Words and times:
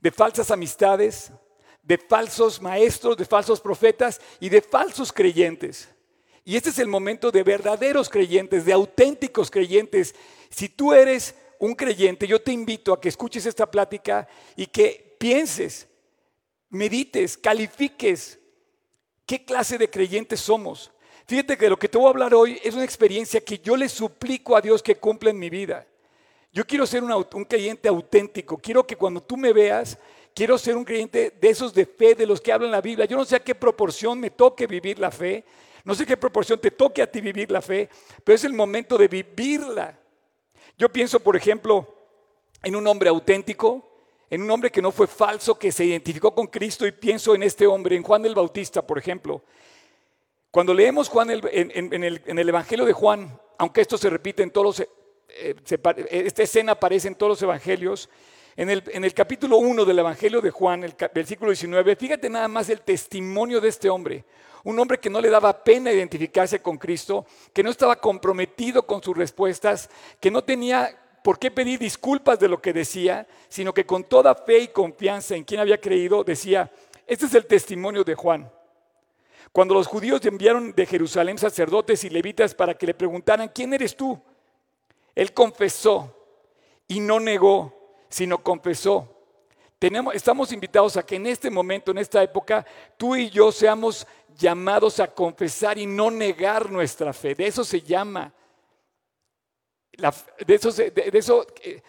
de 0.00 0.10
falsas 0.10 0.50
amistades, 0.50 1.32
de 1.82 1.96
falsos 1.96 2.60
maestros, 2.60 3.16
de 3.16 3.24
falsos 3.24 3.60
profetas 3.60 4.20
y 4.40 4.48
de 4.48 4.60
falsos 4.60 5.12
creyentes. 5.12 5.88
Y 6.44 6.56
este 6.56 6.70
es 6.70 6.78
el 6.78 6.88
momento 6.88 7.30
de 7.30 7.42
verdaderos 7.42 8.08
creyentes, 8.08 8.64
de 8.64 8.72
auténticos 8.72 9.50
creyentes. 9.50 10.14
Si 10.50 10.68
tú 10.68 10.92
eres 10.92 11.34
un 11.58 11.74
creyente, 11.74 12.26
yo 12.26 12.42
te 12.42 12.52
invito 12.52 12.92
a 12.92 13.00
que 13.00 13.08
escuches 13.08 13.46
esta 13.46 13.70
plática 13.70 14.28
y 14.56 14.66
que 14.66 15.16
pienses, 15.18 15.88
medites, 16.68 17.38
califiques 17.38 18.38
qué 19.24 19.44
clase 19.44 19.78
de 19.78 19.88
creyentes 19.88 20.40
somos. 20.40 20.90
Fíjate 21.26 21.56
que 21.56 21.70
lo 21.70 21.78
que 21.78 21.88
te 21.88 21.96
voy 21.96 22.08
a 22.08 22.10
hablar 22.10 22.34
hoy 22.34 22.60
es 22.62 22.74
una 22.74 22.84
experiencia 22.84 23.40
que 23.40 23.60
yo 23.60 23.76
le 23.76 23.88
suplico 23.88 24.56
a 24.56 24.60
Dios 24.60 24.82
que 24.82 24.96
cumpla 24.96 25.30
en 25.30 25.38
mi 25.38 25.48
vida. 25.48 25.86
Yo 26.52 26.66
quiero 26.66 26.86
ser 26.86 27.02
un, 27.02 27.12
un 27.12 27.44
creyente 27.44 27.88
auténtico. 27.88 28.58
Quiero 28.58 28.86
que 28.86 28.96
cuando 28.96 29.22
tú 29.22 29.36
me 29.36 29.52
veas, 29.52 29.98
quiero 30.34 30.58
ser 30.58 30.76
un 30.76 30.84
creyente 30.84 31.36
de 31.40 31.48
esos 31.48 31.72
de 31.72 31.86
fe, 31.86 32.14
de 32.14 32.26
los 32.26 32.40
que 32.40 32.52
hablan 32.52 32.70
la 32.70 32.80
Biblia. 32.80 33.06
Yo 33.06 33.16
no 33.16 33.24
sé 33.24 33.36
a 33.36 33.40
qué 33.40 33.54
proporción 33.54 34.20
me 34.20 34.30
toque 34.30 34.66
vivir 34.66 34.98
la 34.98 35.10
fe. 35.10 35.44
No 35.84 35.94
sé 35.94 36.06
qué 36.06 36.16
proporción 36.16 36.60
te 36.60 36.70
toque 36.70 37.02
a 37.02 37.10
ti 37.10 37.20
vivir 37.20 37.50
la 37.50 37.60
fe, 37.60 37.88
pero 38.22 38.36
es 38.36 38.44
el 38.44 38.52
momento 38.52 38.96
de 38.96 39.08
vivirla. 39.08 39.98
Yo 40.78 40.88
pienso, 40.90 41.20
por 41.20 41.36
ejemplo, 41.36 41.86
en 42.62 42.76
un 42.76 42.86
hombre 42.86 43.08
auténtico, 43.08 43.88
en 44.30 44.42
un 44.42 44.50
hombre 44.50 44.70
que 44.70 44.80
no 44.80 44.92
fue 44.92 45.06
falso, 45.06 45.58
que 45.58 45.72
se 45.72 45.84
identificó 45.84 46.34
con 46.34 46.46
Cristo 46.46 46.86
y 46.86 46.92
pienso 46.92 47.34
en 47.34 47.42
este 47.42 47.66
hombre, 47.66 47.96
en 47.96 48.02
Juan 48.02 48.24
el 48.24 48.34
Bautista, 48.34 48.86
por 48.86 48.98
ejemplo. 48.98 49.42
Cuando 50.50 50.72
leemos 50.72 51.08
Juan 51.08 51.30
en, 51.30 52.04
el, 52.04 52.48
Evangelio 52.48 52.84
de 52.84 52.92
Juan, 52.92 53.38
aunque 53.58 53.80
esto 53.80 53.98
se 53.98 54.10
repite 54.10 54.42
en 54.42 54.50
todos 54.50 54.78
los, 54.78 54.88
eh, 55.36 55.54
esta 56.10 56.42
escena 56.42 56.72
aparece 56.72 57.08
en 57.08 57.14
todos 57.14 57.30
los 57.30 57.42
evangelios, 57.42 58.08
en 58.56 58.68
el, 58.70 58.82
en 58.92 59.04
el 59.04 59.14
capítulo 59.14 59.58
1 59.58 59.84
del 59.84 59.98
Evangelio 59.98 60.40
de 60.40 60.50
Juan, 60.50 60.84
el 60.84 60.94
versículo 61.14 61.50
19, 61.50 61.96
fíjate 61.96 62.28
nada 62.28 62.48
más 62.48 62.68
el 62.68 62.82
testimonio 62.82 63.60
de 63.60 63.68
este 63.68 63.88
hombre. 63.88 64.24
Un 64.64 64.78
hombre 64.78 64.98
que 64.98 65.10
no 65.10 65.20
le 65.20 65.30
daba 65.30 65.64
pena 65.64 65.90
identificarse 65.90 66.60
con 66.60 66.76
Cristo, 66.76 67.26
que 67.52 67.62
no 67.62 67.70
estaba 67.70 67.96
comprometido 67.96 68.86
con 68.86 69.02
sus 69.02 69.16
respuestas, 69.16 69.88
que 70.20 70.30
no 70.30 70.44
tenía 70.44 70.96
por 71.24 71.38
qué 71.38 71.50
pedir 71.50 71.78
disculpas 71.78 72.38
de 72.38 72.48
lo 72.48 72.60
que 72.60 72.72
decía, 72.72 73.26
sino 73.48 73.72
que 73.72 73.86
con 73.86 74.04
toda 74.04 74.34
fe 74.34 74.60
y 74.60 74.68
confianza 74.68 75.34
en 75.34 75.44
quien 75.44 75.60
había 75.60 75.80
creído, 75.80 76.22
decía, 76.22 76.70
este 77.06 77.26
es 77.26 77.34
el 77.34 77.46
testimonio 77.46 78.04
de 78.04 78.14
Juan. 78.14 78.50
Cuando 79.50 79.74
los 79.74 79.86
judíos 79.86 80.24
enviaron 80.24 80.72
de 80.72 80.86
Jerusalén 80.86 81.38
sacerdotes 81.38 82.04
y 82.04 82.10
levitas 82.10 82.54
para 82.54 82.74
que 82.74 82.86
le 82.86 82.94
preguntaran, 82.94 83.50
¿quién 83.54 83.72
eres 83.74 83.96
tú? 83.96 84.20
Él 85.14 85.32
confesó 85.32 86.14
y 86.88 87.00
no 87.00 87.20
negó 87.20 87.82
sino 88.12 88.42
confesó. 88.42 89.08
Tenemos, 89.78 90.14
estamos 90.14 90.52
invitados 90.52 90.96
a 90.96 91.04
que 91.04 91.16
en 91.16 91.26
este 91.26 91.50
momento, 91.50 91.90
en 91.90 91.98
esta 91.98 92.22
época, 92.22 92.64
tú 92.96 93.16
y 93.16 93.30
yo 93.30 93.50
seamos 93.50 94.06
llamados 94.36 95.00
a 95.00 95.08
confesar 95.08 95.78
y 95.78 95.86
no 95.86 96.10
negar 96.10 96.70
nuestra 96.70 97.12
fe. 97.12 97.34
De 97.34 97.46
eso 97.46 97.64
se 97.64 97.80
llama. 97.80 98.32
de 100.46 100.54
eso, 100.54 100.70
de, 100.70 101.10
eso 101.12 101.46
eh, 101.62 101.82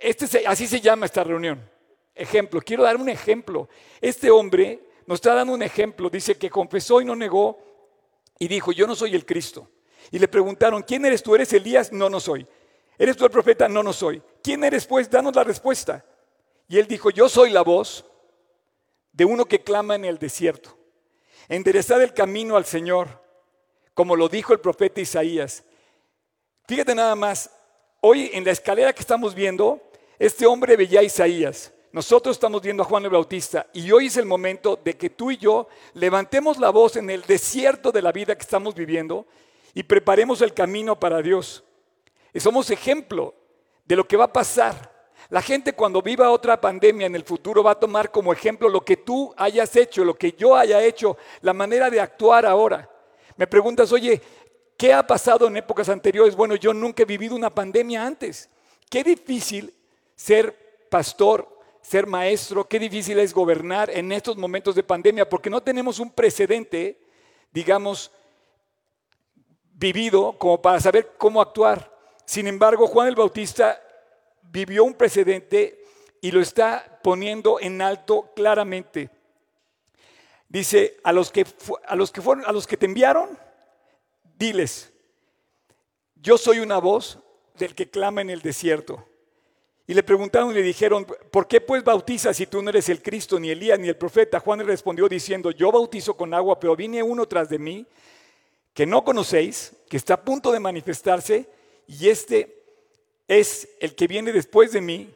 este 0.00 0.46
así 0.46 0.66
se 0.66 0.80
llama 0.80 1.06
esta 1.06 1.24
reunión. 1.24 1.70
Ejemplo, 2.14 2.60
quiero 2.60 2.82
dar 2.82 2.96
un 2.96 3.08
ejemplo. 3.08 3.68
Este 4.00 4.30
hombre 4.30 4.80
nos 5.06 5.16
está 5.16 5.34
dando 5.34 5.54
un 5.54 5.62
ejemplo. 5.62 6.10
Dice 6.10 6.36
que 6.36 6.50
confesó 6.50 7.00
y 7.00 7.04
no 7.04 7.14
negó 7.14 7.58
y 8.38 8.48
dijo, 8.48 8.72
yo 8.72 8.86
no 8.86 8.96
soy 8.96 9.14
el 9.14 9.24
Cristo. 9.24 9.70
Y 10.10 10.18
le 10.18 10.28
preguntaron, 10.28 10.82
¿quién 10.82 11.04
eres 11.04 11.22
tú? 11.22 11.34
¿Eres 11.34 11.52
Elías? 11.52 11.92
No, 11.92 12.08
no 12.08 12.20
soy. 12.20 12.46
¿Eres 12.98 13.16
tú 13.16 13.24
el 13.24 13.30
profeta? 13.30 13.68
No, 13.68 13.82
no 13.82 13.92
soy. 13.92 14.22
¿Quién 14.42 14.64
eres 14.64 14.86
pues? 14.86 15.10
Danos 15.10 15.34
la 15.34 15.44
respuesta. 15.44 16.04
Y 16.68 16.78
él 16.78 16.86
dijo, 16.86 17.10
yo 17.10 17.28
soy 17.28 17.50
la 17.50 17.62
voz 17.62 18.04
de 19.12 19.24
uno 19.24 19.46
que 19.46 19.62
clama 19.62 19.94
en 19.94 20.04
el 20.04 20.18
desierto. 20.18 20.76
Enderezad 21.48 22.02
el 22.02 22.12
camino 22.12 22.56
al 22.56 22.64
Señor, 22.64 23.22
como 23.94 24.16
lo 24.16 24.28
dijo 24.28 24.52
el 24.52 24.60
profeta 24.60 25.00
Isaías. 25.00 25.64
Fíjate 26.66 26.94
nada 26.94 27.14
más, 27.14 27.50
hoy 28.00 28.30
en 28.32 28.44
la 28.44 28.50
escalera 28.50 28.92
que 28.92 29.00
estamos 29.00 29.34
viendo, 29.34 29.80
este 30.18 30.46
hombre 30.46 30.76
veía 30.76 31.00
a 31.00 31.04
Isaías. 31.04 31.72
Nosotros 31.92 32.36
estamos 32.36 32.60
viendo 32.60 32.82
a 32.82 32.86
Juan 32.86 33.04
el 33.04 33.10
Bautista 33.10 33.68
y 33.72 33.90
hoy 33.90 34.06
es 34.06 34.16
el 34.16 34.26
momento 34.26 34.78
de 34.82 34.96
que 34.96 35.08
tú 35.08 35.30
y 35.30 35.38
yo 35.38 35.68
levantemos 35.94 36.58
la 36.58 36.70
voz 36.70 36.96
en 36.96 37.08
el 37.08 37.22
desierto 37.22 37.90
de 37.92 38.02
la 38.02 38.12
vida 38.12 38.34
que 38.34 38.42
estamos 38.42 38.74
viviendo 38.74 39.26
y 39.76 39.82
preparemos 39.82 40.40
el 40.40 40.54
camino 40.54 40.98
para 40.98 41.20
Dios. 41.20 41.62
Y 42.32 42.40
somos 42.40 42.70
ejemplo 42.70 43.34
de 43.84 43.94
lo 43.94 44.08
que 44.08 44.16
va 44.16 44.24
a 44.24 44.32
pasar. 44.32 44.90
La 45.28 45.42
gente 45.42 45.74
cuando 45.74 46.00
viva 46.00 46.30
otra 46.30 46.58
pandemia 46.58 47.06
en 47.06 47.14
el 47.14 47.24
futuro 47.24 47.62
va 47.62 47.72
a 47.72 47.78
tomar 47.78 48.10
como 48.10 48.32
ejemplo 48.32 48.70
lo 48.70 48.82
que 48.82 48.96
tú 48.96 49.34
hayas 49.36 49.76
hecho, 49.76 50.02
lo 50.02 50.14
que 50.14 50.32
yo 50.32 50.56
haya 50.56 50.82
hecho, 50.82 51.18
la 51.42 51.52
manera 51.52 51.90
de 51.90 52.00
actuar 52.00 52.46
ahora. 52.46 52.88
Me 53.36 53.46
preguntas, 53.46 53.92
oye, 53.92 54.22
¿qué 54.78 54.94
ha 54.94 55.06
pasado 55.06 55.46
en 55.46 55.58
épocas 55.58 55.90
anteriores? 55.90 56.34
Bueno, 56.34 56.54
yo 56.56 56.72
nunca 56.72 57.02
he 57.02 57.06
vivido 57.06 57.36
una 57.36 57.54
pandemia 57.54 58.06
antes. 58.06 58.48
Qué 58.88 59.04
difícil 59.04 59.74
ser 60.14 60.86
pastor, 60.88 61.54
ser 61.82 62.06
maestro, 62.06 62.66
qué 62.66 62.78
difícil 62.78 63.18
es 63.18 63.34
gobernar 63.34 63.90
en 63.90 64.10
estos 64.10 64.38
momentos 64.38 64.74
de 64.74 64.82
pandemia, 64.82 65.28
porque 65.28 65.50
no 65.50 65.62
tenemos 65.62 65.98
un 65.98 66.10
precedente, 66.12 66.98
digamos, 67.52 68.10
vivido 69.76 70.36
como 70.38 70.60
para 70.60 70.80
saber 70.80 71.12
cómo 71.18 71.40
actuar. 71.40 71.92
Sin 72.24 72.46
embargo, 72.46 72.86
Juan 72.86 73.08
el 73.08 73.14
Bautista 73.14 73.80
vivió 74.42 74.84
un 74.84 74.94
precedente 74.94 75.84
y 76.20 76.30
lo 76.30 76.40
está 76.40 77.00
poniendo 77.02 77.60
en 77.60 77.80
alto 77.82 78.32
claramente. 78.34 79.10
Dice, 80.48 80.96
a 81.04 81.12
los 81.12 81.30
que, 81.30 81.46
a 81.86 81.94
los 81.94 82.10
que, 82.10 82.22
fueron, 82.22 82.44
a 82.46 82.52
los 82.52 82.66
que 82.66 82.76
te 82.76 82.86
enviaron, 82.86 83.38
diles, 84.38 84.92
yo 86.16 86.38
soy 86.38 86.60
una 86.60 86.78
voz 86.78 87.18
del 87.54 87.74
que 87.74 87.90
clama 87.90 88.22
en 88.22 88.30
el 88.30 88.40
desierto. 88.40 89.06
Y 89.88 89.94
le 89.94 90.02
preguntaron 90.02 90.50
y 90.50 90.54
le 90.54 90.62
dijeron, 90.62 91.04
¿por 91.04 91.46
qué 91.46 91.60
pues 91.60 91.84
bautizas 91.84 92.36
si 92.36 92.46
tú 92.46 92.60
no 92.60 92.70
eres 92.70 92.88
el 92.88 93.02
Cristo, 93.02 93.38
ni 93.38 93.50
Elías, 93.50 93.78
ni 93.78 93.88
el 93.88 93.96
profeta? 93.96 94.40
Juan 94.40 94.60
le 94.60 94.64
respondió 94.64 95.08
diciendo, 95.08 95.50
yo 95.52 95.70
bautizo 95.70 96.16
con 96.16 96.34
agua, 96.34 96.58
pero 96.58 96.74
viene 96.74 97.02
uno 97.02 97.26
tras 97.26 97.48
de 97.48 97.58
mí 97.58 97.86
que 98.76 98.84
no 98.84 99.04
conocéis, 99.04 99.72
que 99.88 99.96
está 99.96 100.12
a 100.14 100.22
punto 100.22 100.52
de 100.52 100.60
manifestarse, 100.60 101.48
y 101.86 102.10
este 102.10 102.62
es 103.26 103.70
el 103.80 103.94
que 103.94 104.06
viene 104.06 104.32
después 104.32 104.70
de 104.70 104.82
mí, 104.82 105.14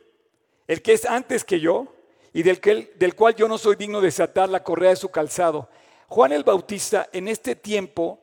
el 0.66 0.80
que 0.80 0.94
es 0.94 1.04
antes 1.04 1.44
que 1.44 1.60
yo, 1.60 1.94
y 2.32 2.42
del, 2.42 2.58
que, 2.58 2.90
del 2.96 3.14
cual 3.14 3.36
yo 3.36 3.48
no 3.48 3.58
soy 3.58 3.76
digno 3.76 4.00
de 4.00 4.06
desatar 4.06 4.48
la 4.48 4.64
correa 4.64 4.88
de 4.88 4.96
su 4.96 5.10
calzado. 5.10 5.68
Juan 6.08 6.32
el 6.32 6.42
Bautista 6.42 7.10
en 7.12 7.28
este 7.28 7.54
tiempo, 7.54 8.22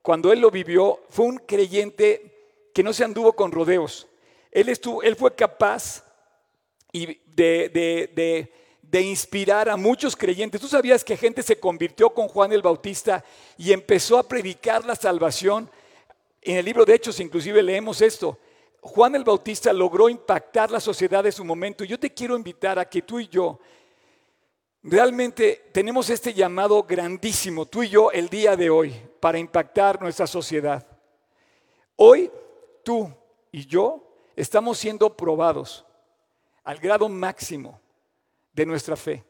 cuando 0.00 0.32
él 0.32 0.40
lo 0.40 0.50
vivió, 0.50 1.00
fue 1.10 1.26
un 1.26 1.36
creyente 1.36 2.70
que 2.72 2.82
no 2.82 2.94
se 2.94 3.04
anduvo 3.04 3.34
con 3.34 3.52
rodeos. 3.52 4.08
Él, 4.50 4.70
estuvo, 4.70 5.02
él 5.02 5.16
fue 5.16 5.34
capaz 5.34 6.02
de, 6.94 7.70
de 7.74 8.52
inspirar 8.92 9.68
a 9.68 9.76
muchos 9.76 10.16
creyentes. 10.16 10.60
¿Tú 10.60 10.68
sabías 10.68 11.04
que 11.04 11.16
gente 11.16 11.42
se 11.42 11.60
convirtió 11.60 12.10
con 12.10 12.28
Juan 12.28 12.52
el 12.52 12.62
Bautista 12.62 13.24
y 13.56 13.72
empezó 13.72 14.18
a 14.18 14.26
predicar 14.26 14.84
la 14.84 14.96
salvación? 14.96 15.70
En 16.40 16.56
el 16.56 16.64
libro 16.64 16.84
de 16.84 16.94
Hechos 16.94 17.20
inclusive 17.20 17.62
leemos 17.62 18.00
esto. 18.00 18.38
Juan 18.80 19.14
el 19.14 19.24
Bautista 19.24 19.72
logró 19.72 20.08
impactar 20.08 20.70
la 20.70 20.80
sociedad 20.80 21.22
de 21.22 21.32
su 21.32 21.44
momento. 21.44 21.84
Yo 21.84 21.98
te 21.98 22.14
quiero 22.14 22.36
invitar 22.36 22.78
a 22.78 22.88
que 22.88 23.02
tú 23.02 23.20
y 23.20 23.28
yo 23.28 23.58
realmente 24.82 25.68
tenemos 25.72 26.08
este 26.10 26.32
llamado 26.32 26.82
grandísimo, 26.82 27.66
tú 27.66 27.82
y 27.82 27.88
yo, 27.88 28.10
el 28.10 28.28
día 28.28 28.56
de 28.56 28.70
hoy, 28.70 28.94
para 29.20 29.38
impactar 29.38 30.00
nuestra 30.00 30.26
sociedad. 30.26 30.86
Hoy 31.96 32.30
tú 32.84 33.12
y 33.50 33.66
yo 33.66 34.02
estamos 34.36 34.78
siendo 34.78 35.14
probados 35.16 35.84
al 36.64 36.78
grado 36.78 37.08
máximo 37.08 37.80
de 38.58 38.66
nuestra 38.66 38.96
fe. 38.96 39.24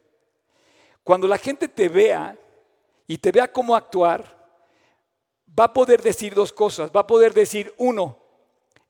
Cuando 1.05 1.29
la 1.29 1.37
gente 1.37 1.69
te 1.69 1.89
vea 1.89 2.37
y 3.07 3.19
te 3.19 3.31
vea 3.31 3.53
cómo 3.53 3.77
actuar, 3.77 4.25
va 5.59 5.65
a 5.65 5.73
poder 5.73 6.03
decir 6.03 6.35
dos 6.35 6.53
cosas. 6.53 6.91
Va 6.95 7.01
a 7.01 7.07
poder 7.07 7.35
decir, 7.35 7.75
uno, 7.77 8.19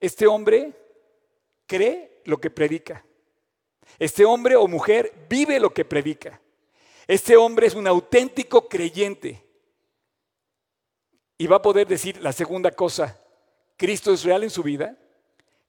este 0.00 0.26
hombre 0.26 0.72
cree 1.66 2.22
lo 2.24 2.40
que 2.40 2.50
predica. 2.50 3.04
Este 3.98 4.24
hombre 4.24 4.54
o 4.54 4.68
mujer 4.68 5.12
vive 5.28 5.58
lo 5.58 5.74
que 5.74 5.84
predica. 5.84 6.40
Este 7.08 7.36
hombre 7.36 7.66
es 7.66 7.74
un 7.74 7.88
auténtico 7.88 8.68
creyente. 8.68 9.44
Y 11.36 11.48
va 11.48 11.56
a 11.56 11.62
poder 11.62 11.88
decir 11.88 12.20
la 12.22 12.32
segunda 12.32 12.70
cosa, 12.70 13.20
Cristo 13.76 14.12
es 14.12 14.24
real 14.24 14.44
en 14.44 14.50
su 14.50 14.62
vida, 14.62 14.96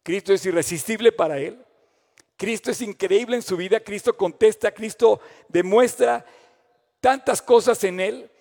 Cristo 0.03 0.33
es 0.33 0.45
irresistible 0.45 1.11
para 1.11 1.39
él, 1.39 1.63
Cristo 2.39 2.71
es 2.71 2.81
increíble 2.81 3.35
en 3.35 3.41
su 3.41 3.57
vida, 3.57 3.81
Cristo 3.81 4.15
contesta, 4.15 4.71
Cristo 4.71 5.19
demuestra 5.49 6.25
tantas 7.01 7.41
cosas 7.41 7.83
en 7.83 7.99
él 7.99 8.31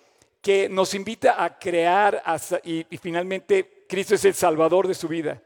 que 0.41 0.69
nos 0.69 0.93
invita 0.93 1.43
a 1.43 1.59
crear 1.59 2.23
y, 2.63 2.85
finalmente 3.01 3.83
Cristo 3.89 4.15
es 4.15 4.23
el 4.23 4.35
salvador 4.35 4.87
de 4.87 4.93
su 4.93 5.09
vida. 5.09 5.41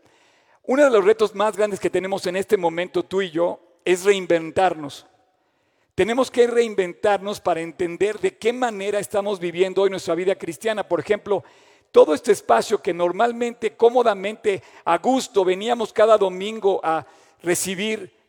Uno 0.66 0.84
de 0.84 0.92
los 0.92 1.04
retos 1.04 1.34
más 1.34 1.58
grandes 1.58 1.80
que 1.80 1.90
tenemos 1.90 2.28
en 2.28 2.36
este 2.36 2.56
momento 2.56 3.02
tú 3.02 3.24
y 3.24 3.32
yo 3.32 3.60
es 3.84 4.04
reinventarnos. 4.04 5.08
Tenemos 5.96 6.30
que 6.30 6.46
reinventarnos 6.46 7.42
para 7.42 7.62
entender 7.62 8.20
de 8.20 8.38
qué 8.38 8.54
manera 8.54 9.00
estamos 9.00 9.40
viviendo 9.40 9.82
hoy 9.82 9.90
nuestra 9.90 10.14
vida 10.14 10.36
cristiana. 10.36 10.88
Por 10.88 11.00
ejemplo, 11.00 11.44
todo 11.92 12.14
este 12.14 12.32
espacio 12.32 12.80
que 12.84 12.94
normalmente, 12.94 13.76
cómodamente, 13.76 14.62
a 14.86 15.00
gusto, 15.00 15.44
veníamos 15.44 15.92
cada 15.92 16.20
domingo 16.20 16.80
a 16.84 17.04
recibir 17.42 18.23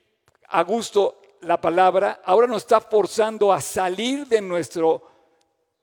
a 0.54 0.62
gusto 0.62 1.20
la 1.40 1.60
palabra, 1.60 2.20
ahora 2.24 2.46
nos 2.46 2.62
está 2.62 2.80
forzando 2.80 3.52
a 3.52 3.60
salir 3.60 4.24
de 4.28 4.40
nuestro 4.40 5.02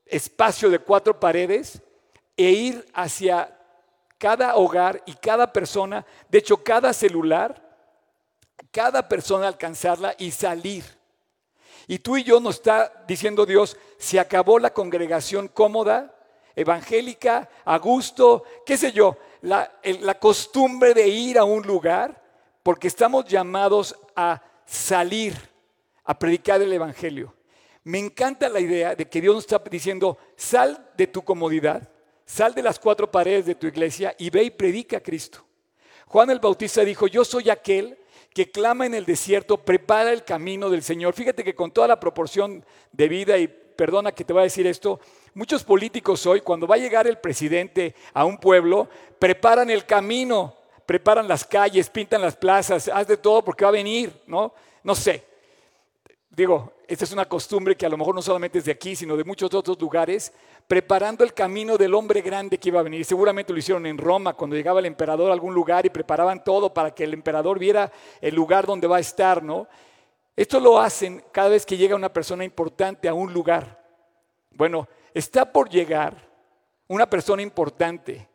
espacio 0.06 0.70
de 0.70 0.78
cuatro 0.78 1.20
paredes 1.20 1.82
e 2.34 2.50
ir 2.52 2.86
hacia 2.94 3.54
cada 4.16 4.56
hogar 4.56 5.02
y 5.04 5.12
cada 5.12 5.52
persona, 5.52 6.06
de 6.30 6.38
hecho 6.38 6.64
cada 6.64 6.94
celular, 6.94 7.62
cada 8.70 9.06
persona 9.06 9.46
alcanzarla 9.46 10.14
y 10.16 10.30
salir. 10.30 10.84
Y 11.86 11.98
tú 11.98 12.16
y 12.16 12.24
yo 12.24 12.40
nos 12.40 12.54
está 12.54 13.04
diciendo 13.06 13.44
Dios, 13.44 13.76
se 13.98 14.18
acabó 14.18 14.58
la 14.58 14.72
congregación 14.72 15.48
cómoda, 15.48 16.14
evangélica, 16.56 17.46
a 17.66 17.76
gusto, 17.76 18.44
qué 18.64 18.78
sé 18.78 18.90
yo, 18.92 19.18
la, 19.42 19.70
la 20.00 20.18
costumbre 20.18 20.94
de 20.94 21.08
ir 21.08 21.38
a 21.38 21.44
un 21.44 21.62
lugar, 21.66 22.22
porque 22.62 22.88
estamos 22.88 23.26
llamados 23.26 23.94
a 24.16 24.40
salir, 24.66 25.34
a 26.04 26.18
predicar 26.18 26.60
el 26.60 26.72
Evangelio. 26.72 27.34
Me 27.84 27.98
encanta 27.98 28.48
la 28.48 28.60
idea 28.60 28.94
de 28.94 29.08
que 29.08 29.20
Dios 29.20 29.34
nos 29.34 29.44
está 29.44 29.62
diciendo, 29.70 30.18
sal 30.36 30.90
de 30.96 31.06
tu 31.06 31.22
comodidad, 31.22 31.88
sal 32.24 32.54
de 32.54 32.62
las 32.62 32.78
cuatro 32.78 33.10
paredes 33.10 33.46
de 33.46 33.54
tu 33.54 33.66
iglesia 33.66 34.14
y 34.18 34.30
ve 34.30 34.44
y 34.44 34.50
predica 34.50 34.98
a 34.98 35.02
Cristo. 35.02 35.44
Juan 36.06 36.30
el 36.30 36.38
Bautista 36.38 36.84
dijo, 36.84 37.06
yo 37.06 37.24
soy 37.24 37.50
aquel 37.50 37.98
que 38.32 38.50
clama 38.50 38.86
en 38.86 38.94
el 38.94 39.04
desierto, 39.04 39.58
prepara 39.58 40.12
el 40.12 40.24
camino 40.24 40.70
del 40.70 40.82
Señor. 40.82 41.14
Fíjate 41.14 41.44
que 41.44 41.54
con 41.54 41.70
toda 41.70 41.88
la 41.88 42.00
proporción 42.00 42.64
de 42.92 43.08
vida, 43.08 43.36
y 43.38 43.48
perdona 43.48 44.12
que 44.12 44.24
te 44.24 44.32
voy 44.32 44.40
a 44.40 44.44
decir 44.44 44.66
esto, 44.66 45.00
muchos 45.34 45.64
políticos 45.64 46.24
hoy, 46.26 46.40
cuando 46.40 46.66
va 46.66 46.76
a 46.76 46.78
llegar 46.78 47.06
el 47.06 47.18
presidente 47.18 47.94
a 48.14 48.24
un 48.24 48.38
pueblo, 48.38 48.88
preparan 49.18 49.70
el 49.70 49.84
camino, 49.84 50.56
preparan 50.92 51.26
las 51.26 51.46
calles, 51.46 51.88
pintan 51.88 52.20
las 52.20 52.36
plazas, 52.36 52.86
haz 52.86 53.06
de 53.06 53.16
todo 53.16 53.42
porque 53.42 53.64
va 53.64 53.70
a 53.70 53.72
venir, 53.72 54.12
¿no? 54.26 54.52
No 54.82 54.94
sé. 54.94 55.24
Digo, 56.28 56.74
esta 56.86 57.06
es 57.06 57.12
una 57.12 57.24
costumbre 57.24 57.74
que 57.74 57.86
a 57.86 57.88
lo 57.88 57.96
mejor 57.96 58.14
no 58.14 58.20
solamente 58.20 58.58
es 58.58 58.66
de 58.66 58.72
aquí, 58.72 58.94
sino 58.94 59.16
de 59.16 59.24
muchos 59.24 59.54
otros 59.54 59.80
lugares, 59.80 60.34
preparando 60.68 61.24
el 61.24 61.32
camino 61.32 61.78
del 61.78 61.94
hombre 61.94 62.20
grande 62.20 62.58
que 62.58 62.68
iba 62.68 62.80
a 62.80 62.82
venir. 62.82 63.06
Seguramente 63.06 63.54
lo 63.54 63.58
hicieron 63.58 63.86
en 63.86 63.96
Roma, 63.96 64.34
cuando 64.34 64.54
llegaba 64.54 64.80
el 64.80 64.84
emperador 64.84 65.30
a 65.30 65.32
algún 65.32 65.54
lugar 65.54 65.86
y 65.86 65.88
preparaban 65.88 66.44
todo 66.44 66.74
para 66.74 66.94
que 66.94 67.04
el 67.04 67.14
emperador 67.14 67.58
viera 67.58 67.90
el 68.20 68.34
lugar 68.34 68.66
donde 68.66 68.86
va 68.86 68.98
a 68.98 69.00
estar, 69.00 69.42
¿no? 69.42 69.66
Esto 70.36 70.60
lo 70.60 70.78
hacen 70.78 71.24
cada 71.32 71.48
vez 71.48 71.64
que 71.64 71.78
llega 71.78 71.96
una 71.96 72.12
persona 72.12 72.44
importante 72.44 73.08
a 73.08 73.14
un 73.14 73.32
lugar. 73.32 73.82
Bueno, 74.50 74.86
está 75.14 75.50
por 75.50 75.70
llegar 75.70 76.28
una 76.86 77.08
persona 77.08 77.40
importante, 77.40 78.28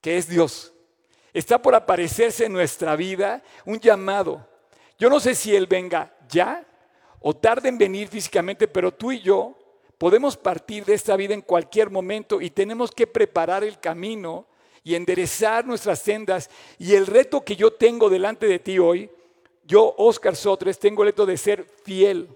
que 0.00 0.16
es 0.16 0.28
Dios. 0.28 0.73
Está 1.34 1.60
por 1.60 1.74
aparecerse 1.74 2.44
en 2.44 2.52
nuestra 2.52 2.94
vida 2.94 3.42
un 3.66 3.80
llamado. 3.80 4.46
Yo 4.96 5.10
no 5.10 5.18
sé 5.18 5.34
si 5.34 5.54
Él 5.54 5.66
venga 5.66 6.14
ya 6.28 6.64
o 7.20 7.34
tarde 7.34 7.68
en 7.68 7.76
venir 7.76 8.06
físicamente, 8.06 8.68
pero 8.68 8.94
tú 8.94 9.10
y 9.10 9.20
yo 9.20 9.58
podemos 9.98 10.36
partir 10.36 10.84
de 10.84 10.94
esta 10.94 11.16
vida 11.16 11.34
en 11.34 11.40
cualquier 11.40 11.90
momento 11.90 12.40
y 12.40 12.50
tenemos 12.50 12.92
que 12.92 13.08
preparar 13.08 13.64
el 13.64 13.80
camino 13.80 14.46
y 14.84 14.94
enderezar 14.94 15.66
nuestras 15.66 15.98
sendas. 15.98 16.48
Y 16.78 16.94
el 16.94 17.06
reto 17.06 17.40
que 17.40 17.56
yo 17.56 17.72
tengo 17.72 18.08
delante 18.08 18.46
de 18.46 18.60
ti 18.60 18.78
hoy, 18.78 19.10
yo, 19.64 19.92
Oscar 19.98 20.36
Sotres, 20.36 20.78
tengo 20.78 21.02
el 21.02 21.08
reto 21.08 21.26
de 21.26 21.36
ser 21.36 21.66
fiel 21.82 22.28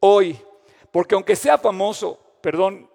hoy. 0.00 0.38
Porque 0.90 1.14
aunque 1.14 1.36
sea 1.36 1.58
famoso, 1.58 2.18
perdón, 2.40 2.88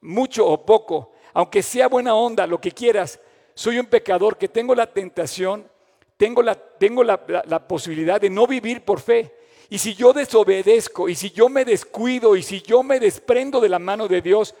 mucho 0.00 0.44
o 0.46 0.64
poco, 0.64 1.12
aunque 1.34 1.62
sea 1.62 1.86
buena 1.86 2.14
onda, 2.14 2.46
lo 2.46 2.60
que 2.60 2.72
quieras, 2.72 3.20
soy 3.58 3.80
un 3.80 3.86
pecador 3.86 4.38
que 4.38 4.46
tengo 4.46 4.72
la 4.72 4.86
tentación, 4.86 5.68
tengo 6.16 6.42
la, 6.42 6.54
tengo 6.54 7.02
la 7.02 7.66
posibilidad 7.66 8.20
de 8.20 8.30
no 8.30 8.46
vivir 8.46 8.84
por 8.84 9.00
fe. 9.00 9.34
Y 9.68 9.78
si 9.78 9.96
yo 9.96 10.12
desobedezco, 10.12 11.08
y 11.08 11.16
si 11.16 11.30
yo 11.32 11.48
me 11.48 11.64
descuido, 11.64 12.36
y 12.36 12.44
si 12.44 12.62
yo 12.62 12.84
me 12.84 13.00
desprendo 13.00 13.60
de 13.60 13.68
la 13.68 13.80
mano 13.80 14.06
de 14.06 14.22
Dios, 14.22 14.54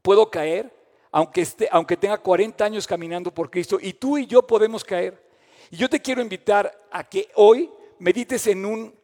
puedo 0.00 0.30
caer, 0.30 0.72
aunque, 1.12 1.42
esté, 1.42 1.68
aunque 1.70 1.98
tenga 1.98 2.16
40 2.16 2.64
años 2.64 2.86
caminando 2.86 3.34
por 3.34 3.50
Cristo, 3.50 3.76
y 3.78 3.92
tú 3.92 4.16
y 4.16 4.26
yo 4.26 4.46
podemos 4.46 4.82
caer. 4.82 5.22
Y 5.70 5.76
yo 5.76 5.86
te 5.86 6.00
quiero 6.00 6.22
invitar 6.22 6.86
a 6.90 7.04
que 7.04 7.28
hoy 7.34 7.70
medites 7.98 8.46
en 8.46 8.64
un 8.64 8.94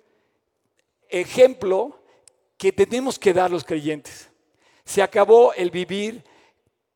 ejemplo 1.11 2.01
que 2.57 2.73
tenemos 2.73 3.19
que 3.19 3.35
dar 3.35 3.51
los 3.51 3.63
creyentes. 3.63 4.31
Se 4.87 5.03
acabó 5.03 5.53
el 5.53 5.71
vivir 5.71 6.25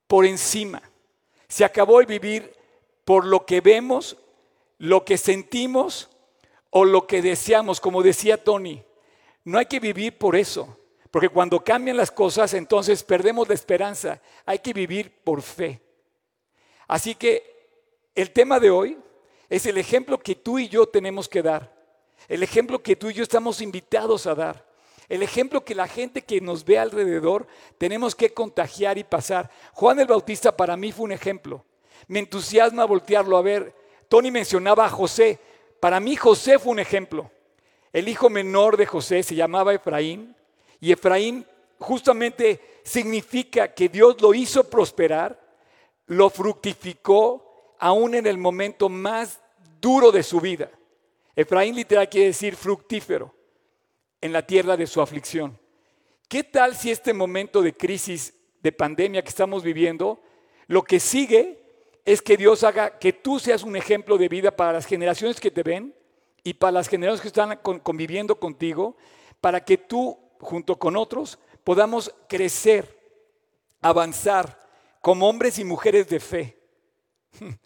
por 0.06 0.24
encima. 0.24 0.80
Se 1.54 1.64
acabó 1.64 2.00
el 2.00 2.06
vivir 2.06 2.52
por 3.04 3.24
lo 3.24 3.46
que 3.46 3.60
vemos, 3.60 4.16
lo 4.78 5.04
que 5.04 5.16
sentimos 5.16 6.10
o 6.70 6.84
lo 6.84 7.06
que 7.06 7.22
deseamos, 7.22 7.80
como 7.80 8.02
decía 8.02 8.42
Tony. 8.42 8.82
No 9.44 9.58
hay 9.58 9.66
que 9.66 9.78
vivir 9.78 10.18
por 10.18 10.34
eso, 10.34 10.76
porque 11.12 11.28
cuando 11.28 11.62
cambian 11.62 11.96
las 11.96 12.10
cosas, 12.10 12.54
entonces 12.54 13.04
perdemos 13.04 13.46
la 13.46 13.54
esperanza. 13.54 14.20
Hay 14.44 14.58
que 14.58 14.72
vivir 14.72 15.22
por 15.22 15.42
fe. 15.42 15.80
Así 16.88 17.14
que 17.14 18.08
el 18.16 18.32
tema 18.32 18.58
de 18.58 18.70
hoy 18.70 18.98
es 19.48 19.64
el 19.66 19.78
ejemplo 19.78 20.18
que 20.18 20.34
tú 20.34 20.58
y 20.58 20.68
yo 20.68 20.88
tenemos 20.88 21.28
que 21.28 21.40
dar. 21.40 21.72
El 22.26 22.42
ejemplo 22.42 22.82
que 22.82 22.96
tú 22.96 23.10
y 23.10 23.14
yo 23.14 23.22
estamos 23.22 23.60
invitados 23.60 24.26
a 24.26 24.34
dar. 24.34 24.63
El 25.08 25.22
ejemplo 25.22 25.64
que 25.64 25.74
la 25.74 25.86
gente 25.86 26.22
que 26.22 26.40
nos 26.40 26.64
ve 26.64 26.78
alrededor 26.78 27.46
tenemos 27.78 28.14
que 28.14 28.32
contagiar 28.32 28.98
y 28.98 29.04
pasar. 29.04 29.50
Juan 29.72 30.00
el 30.00 30.06
Bautista 30.06 30.56
para 30.56 30.76
mí 30.76 30.92
fue 30.92 31.04
un 31.04 31.12
ejemplo. 31.12 31.64
Me 32.08 32.20
entusiasma 32.20 32.84
voltearlo 32.84 33.36
a 33.36 33.42
ver. 33.42 33.74
Tony 34.08 34.30
mencionaba 34.30 34.86
a 34.86 34.90
José. 34.90 35.38
Para 35.80 36.00
mí 36.00 36.16
José 36.16 36.58
fue 36.58 36.72
un 36.72 36.78
ejemplo. 36.78 37.30
El 37.92 38.08
hijo 38.08 38.30
menor 38.30 38.76
de 38.76 38.86
José 38.86 39.22
se 39.22 39.34
llamaba 39.34 39.74
Efraín 39.74 40.34
y 40.80 40.90
Efraín 40.90 41.46
justamente 41.78 42.80
significa 42.82 43.72
que 43.72 43.88
Dios 43.88 44.20
lo 44.20 44.34
hizo 44.34 44.68
prosperar, 44.68 45.40
lo 46.06 46.30
fructificó 46.30 47.74
aún 47.78 48.14
en 48.14 48.26
el 48.26 48.38
momento 48.38 48.88
más 48.88 49.40
duro 49.80 50.10
de 50.10 50.22
su 50.22 50.40
vida. 50.40 50.70
Efraín 51.36 51.76
literal 51.76 52.08
quiere 52.08 52.28
decir 52.28 52.56
fructífero 52.56 53.34
en 54.24 54.32
la 54.32 54.40
tierra 54.40 54.74
de 54.74 54.86
su 54.86 55.02
aflicción. 55.02 55.60
¿Qué 56.30 56.44
tal 56.44 56.74
si 56.74 56.90
este 56.90 57.12
momento 57.12 57.60
de 57.60 57.76
crisis, 57.76 58.32
de 58.62 58.72
pandemia 58.72 59.20
que 59.20 59.28
estamos 59.28 59.62
viviendo, 59.62 60.22
lo 60.66 60.82
que 60.82 60.98
sigue 60.98 61.60
es 62.06 62.22
que 62.22 62.38
Dios 62.38 62.64
haga 62.64 62.98
que 62.98 63.12
tú 63.12 63.38
seas 63.38 63.62
un 63.62 63.76
ejemplo 63.76 64.16
de 64.16 64.30
vida 64.30 64.50
para 64.50 64.72
las 64.72 64.86
generaciones 64.86 65.38
que 65.38 65.50
te 65.50 65.62
ven 65.62 65.94
y 66.42 66.54
para 66.54 66.72
las 66.72 66.88
generaciones 66.88 67.20
que 67.20 67.28
están 67.28 67.58
conviviendo 67.82 68.40
contigo, 68.40 68.96
para 69.42 69.62
que 69.62 69.76
tú, 69.76 70.18
junto 70.40 70.78
con 70.78 70.96
otros, 70.96 71.38
podamos 71.62 72.10
crecer, 72.26 72.98
avanzar 73.82 74.58
como 75.02 75.28
hombres 75.28 75.58
y 75.58 75.64
mujeres 75.64 76.08
de 76.08 76.20
fe. 76.20 76.56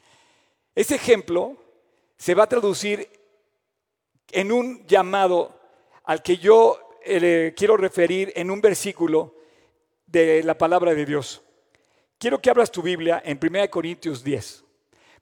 Ese 0.75 0.97
ejemplo 0.97 1.57
se 2.17 2.35
va 2.35 2.43
a 2.43 2.49
traducir 2.49 3.09
en 4.33 4.51
un 4.51 4.85
llamado 4.89 5.58
al 6.09 6.23
que 6.23 6.39
yo 6.39 6.79
eh, 7.05 7.53
quiero 7.55 7.77
referir 7.77 8.33
en 8.35 8.51
un 8.51 8.63
versículo 8.63 9.35
de 10.07 10.43
la 10.43 10.57
palabra 10.57 10.95
de 10.95 11.05
Dios. 11.05 11.43
Quiero 12.17 12.41
que 12.41 12.49
abras 12.49 12.73
tu 12.73 12.81
Biblia 12.81 13.21
en 13.23 13.39
1 13.41 13.69
Corintios 13.69 14.25
10. 14.25 14.65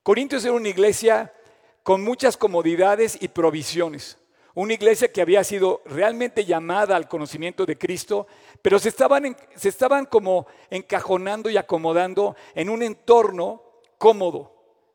Corintios 0.04 0.44
era 0.44 0.54
una 0.54 0.68
iglesia 0.68 1.34
con 1.82 2.04
muchas 2.04 2.36
comodidades 2.36 3.18
y 3.20 3.26
provisiones. 3.26 4.16
Una 4.54 4.74
iglesia 4.74 5.10
que 5.10 5.20
había 5.20 5.42
sido 5.42 5.82
realmente 5.86 6.44
llamada 6.44 6.94
al 6.94 7.08
conocimiento 7.08 7.66
de 7.66 7.76
Cristo, 7.76 8.28
pero 8.62 8.78
se 8.78 8.90
estaban, 8.90 9.36
se 9.56 9.70
estaban 9.70 10.06
como 10.06 10.46
encajonando 10.70 11.50
y 11.50 11.56
acomodando 11.56 12.36
en 12.54 12.70
un 12.70 12.84
entorno 12.84 13.60
cómodo 13.98 14.54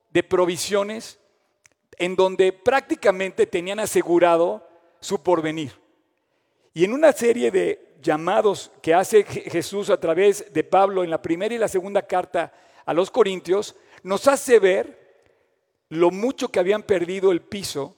de 0.10 0.24
provisiones 0.24 1.20
en 1.98 2.16
donde 2.16 2.54
prácticamente 2.54 3.46
tenían 3.46 3.82
asegurado 3.82 4.66
su 5.02 5.22
porvenir. 5.22 5.81
Y 6.74 6.86
en 6.86 6.94
una 6.94 7.12
serie 7.12 7.52
de 7.52 7.98
llamados 8.02 8.72
que 8.82 8.94
hace 8.94 9.24
Jesús 9.24 9.90
a 9.90 10.00
través 10.00 10.52
de 10.54 10.64
Pablo 10.64 11.04
en 11.04 11.10
la 11.10 11.22
primera 11.22 11.54
y 11.54 11.58
la 11.58 11.68
segunda 11.68 12.02
carta 12.02 12.54
a 12.86 12.94
los 12.94 13.12
Corintios, 13.12 13.76
nos 14.04 14.28
hace 14.28 14.60
ver 14.60 15.02
lo 15.90 16.10
mucho 16.10 16.50
que 16.50 16.60
habían 16.60 16.84
perdido 16.84 17.32
el 17.32 17.42
piso 17.42 17.96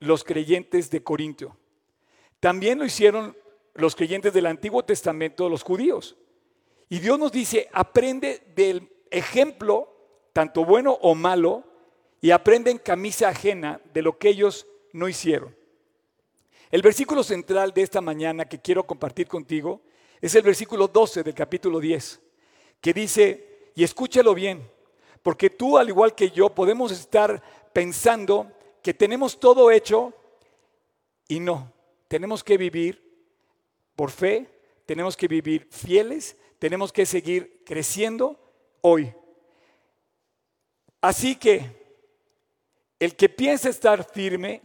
los 0.00 0.24
creyentes 0.24 0.90
de 0.90 1.02
Corintio. 1.02 1.56
También 2.40 2.78
lo 2.78 2.86
hicieron 2.86 3.36
los 3.74 3.94
creyentes 3.94 4.32
del 4.32 4.46
Antiguo 4.46 4.82
Testamento, 4.84 5.48
los 5.48 5.62
judíos. 5.62 6.16
Y 6.88 6.98
Dios 6.98 7.18
nos 7.18 7.30
dice, 7.30 7.68
aprende 7.72 8.42
del 8.56 8.90
ejemplo, 9.10 9.94
tanto 10.32 10.64
bueno 10.64 10.98
o 11.02 11.14
malo, 11.14 11.64
y 12.20 12.30
aprende 12.32 12.70
en 12.70 12.78
camisa 12.78 13.28
ajena 13.28 13.80
de 13.92 14.02
lo 14.02 14.18
que 14.18 14.30
ellos 14.30 14.66
no 14.92 15.08
hicieron. 15.08 15.54
El 16.70 16.82
versículo 16.82 17.24
central 17.24 17.72
de 17.74 17.82
esta 17.82 18.00
mañana 18.00 18.44
que 18.44 18.60
quiero 18.60 18.86
compartir 18.86 19.26
contigo 19.26 19.80
es 20.20 20.34
el 20.36 20.42
versículo 20.42 20.86
12 20.86 21.24
del 21.24 21.34
capítulo 21.34 21.80
10, 21.80 22.20
que 22.80 22.92
dice, 22.92 23.70
y 23.74 23.82
escúchalo 23.82 24.34
bien, 24.34 24.70
porque 25.22 25.50
tú 25.50 25.78
al 25.78 25.88
igual 25.88 26.14
que 26.14 26.30
yo 26.30 26.54
podemos 26.54 26.92
estar 26.92 27.42
pensando 27.72 28.52
que 28.82 28.94
tenemos 28.94 29.40
todo 29.40 29.70
hecho 29.72 30.14
y 31.26 31.40
no, 31.40 31.72
tenemos 32.06 32.44
que 32.44 32.56
vivir 32.56 33.02
por 33.96 34.12
fe, 34.12 34.48
tenemos 34.86 35.16
que 35.16 35.26
vivir 35.26 35.66
fieles, 35.70 36.36
tenemos 36.60 36.92
que 36.92 37.04
seguir 37.04 37.64
creciendo 37.66 38.38
hoy. 38.80 39.12
Así 41.00 41.34
que 41.34 41.64
el 43.00 43.16
que 43.16 43.28
piensa 43.28 43.68
estar 43.68 44.04
firme, 44.04 44.62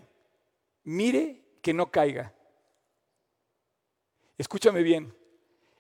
mire 0.84 1.45
que 1.66 1.74
no 1.74 1.90
caiga. 1.90 2.32
Escúchame 4.38 4.84
bien, 4.84 5.12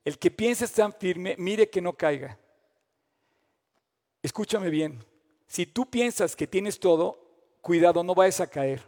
el 0.03 0.17
que 0.17 0.31
piensa 0.31 0.65
estar 0.65 0.91
firme, 0.97 1.35
mire 1.37 1.69
que 1.69 1.79
no 1.79 1.93
caiga. 1.93 2.39
Escúchame 4.23 4.71
bien, 4.71 5.05
si 5.45 5.67
tú 5.67 5.87
piensas 5.87 6.35
que 6.35 6.47
tienes 6.47 6.79
todo, 6.79 7.19
cuidado, 7.61 8.03
no 8.03 8.15
vayas 8.15 8.39
a 8.39 8.47
caer. 8.47 8.81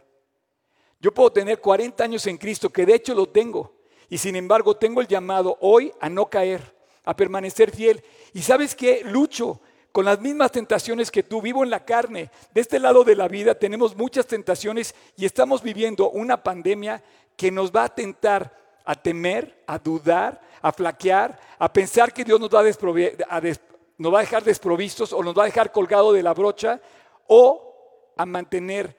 Yo 0.98 1.14
puedo 1.14 1.30
tener 1.30 1.60
40 1.60 2.02
años 2.02 2.26
en 2.26 2.36
Cristo, 2.36 2.68
que 2.68 2.84
de 2.84 2.96
hecho 2.96 3.14
lo 3.14 3.28
tengo, 3.28 3.76
y 4.08 4.18
sin 4.18 4.34
embargo 4.34 4.76
tengo 4.76 5.00
el 5.00 5.06
llamado 5.06 5.56
hoy 5.60 5.92
a 6.00 6.08
no 6.08 6.28
caer, 6.28 6.74
a 7.04 7.14
permanecer 7.14 7.70
fiel. 7.70 8.02
Y 8.32 8.42
sabes 8.42 8.74
qué, 8.74 9.02
lucho 9.04 9.60
con 9.98 10.04
las 10.04 10.20
mismas 10.20 10.52
tentaciones 10.52 11.10
que 11.10 11.24
tú, 11.24 11.42
vivo 11.42 11.64
en 11.64 11.70
la 11.70 11.84
carne. 11.84 12.30
De 12.54 12.60
este 12.60 12.78
lado 12.78 13.02
de 13.02 13.16
la 13.16 13.26
vida 13.26 13.56
tenemos 13.56 13.96
muchas 13.96 14.28
tentaciones 14.28 14.94
y 15.16 15.24
estamos 15.24 15.60
viviendo 15.60 16.10
una 16.10 16.40
pandemia 16.40 17.02
que 17.36 17.50
nos 17.50 17.72
va 17.72 17.82
a 17.82 17.88
tentar 17.92 18.80
a 18.84 18.94
temer, 18.94 19.64
a 19.66 19.76
dudar, 19.76 20.40
a 20.62 20.70
flaquear, 20.70 21.36
a 21.58 21.72
pensar 21.72 22.12
que 22.12 22.22
Dios 22.22 22.38
nos 22.38 22.48
va 22.48 22.60
a, 22.60 24.20
dejar 24.20 24.44
desprovistos 24.44 25.12
o 25.12 25.20
nos 25.20 25.36
va 25.36 25.42
a 25.42 25.46
dejar 25.46 25.72
colgado 25.72 26.12
de 26.12 26.22
la 26.22 26.32
brocha 26.32 26.80
o 27.26 28.14
a 28.16 28.24
mantener, 28.24 28.96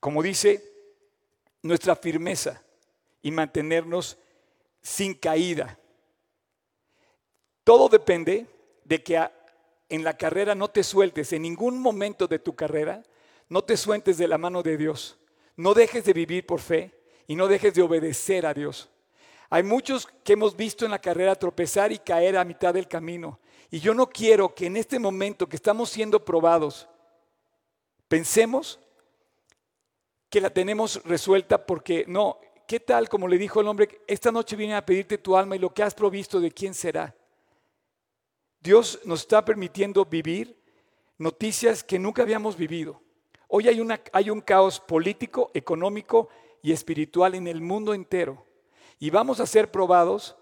como 0.00 0.22
dice, 0.22 0.64
nuestra 1.60 1.94
firmeza 1.94 2.62
y 3.20 3.30
mantenernos 3.30 4.16
sin 4.80 5.12
caída. 5.12 5.78
Todo 7.62 7.90
depende 7.90 8.46
de 8.86 9.02
que 9.02 9.18
en 9.88 10.04
la 10.04 10.16
carrera 10.16 10.54
no 10.54 10.68
te 10.68 10.82
sueltes, 10.82 11.32
en 11.32 11.42
ningún 11.42 11.80
momento 11.80 12.26
de 12.26 12.38
tu 12.38 12.54
carrera, 12.54 13.02
no 13.48 13.62
te 13.62 13.76
sueltes 13.76 14.18
de 14.18 14.28
la 14.28 14.38
mano 14.38 14.62
de 14.62 14.76
Dios. 14.76 15.18
No 15.56 15.74
dejes 15.74 16.04
de 16.04 16.12
vivir 16.12 16.46
por 16.46 16.60
fe 16.60 16.92
y 17.26 17.34
no 17.34 17.48
dejes 17.48 17.74
de 17.74 17.82
obedecer 17.82 18.46
a 18.46 18.54
Dios. 18.54 18.90
Hay 19.50 19.62
muchos 19.62 20.06
que 20.22 20.34
hemos 20.34 20.56
visto 20.56 20.84
en 20.84 20.90
la 20.90 21.00
carrera 21.00 21.34
tropezar 21.34 21.90
y 21.90 21.98
caer 21.98 22.36
a 22.36 22.44
mitad 22.44 22.74
del 22.74 22.86
camino. 22.86 23.40
Y 23.70 23.80
yo 23.80 23.94
no 23.94 24.08
quiero 24.08 24.54
que 24.54 24.66
en 24.66 24.76
este 24.76 24.98
momento 24.98 25.48
que 25.48 25.56
estamos 25.56 25.88
siendo 25.90 26.24
probados, 26.24 26.88
pensemos 28.08 28.78
que 30.28 30.40
la 30.40 30.50
tenemos 30.50 31.02
resuelta 31.04 31.64
porque 31.66 32.04
no, 32.06 32.38
¿qué 32.66 32.80
tal 32.80 33.08
como 33.08 33.26
le 33.26 33.38
dijo 33.38 33.60
el 33.60 33.68
hombre, 33.68 34.02
esta 34.06 34.30
noche 34.30 34.56
viene 34.56 34.74
a 34.74 34.84
pedirte 34.84 35.16
tu 35.16 35.36
alma 35.36 35.56
y 35.56 35.58
lo 35.58 35.72
que 35.72 35.82
has 35.82 35.94
provisto 35.94 36.40
de 36.40 36.50
quién 36.50 36.74
será? 36.74 37.14
Dios 38.60 39.00
nos 39.04 39.20
está 39.20 39.44
permitiendo 39.44 40.04
vivir 40.04 40.56
noticias 41.16 41.84
que 41.84 41.98
nunca 41.98 42.22
habíamos 42.22 42.56
vivido. 42.56 43.00
Hoy 43.46 43.68
hay, 43.68 44.30
un 44.30 44.40
caos 44.40 44.78
político, 44.80 45.50
económico 45.54 46.28
y 46.60 46.72
espiritual 46.72 47.34
en 47.34 47.46
el 47.46 47.60
mundo 47.60 47.94
entero. 47.94 48.44
Y 48.98 49.10
vamos 49.10 49.40
a 49.40 49.46
ser 49.46 49.70
probados, 49.70 50.36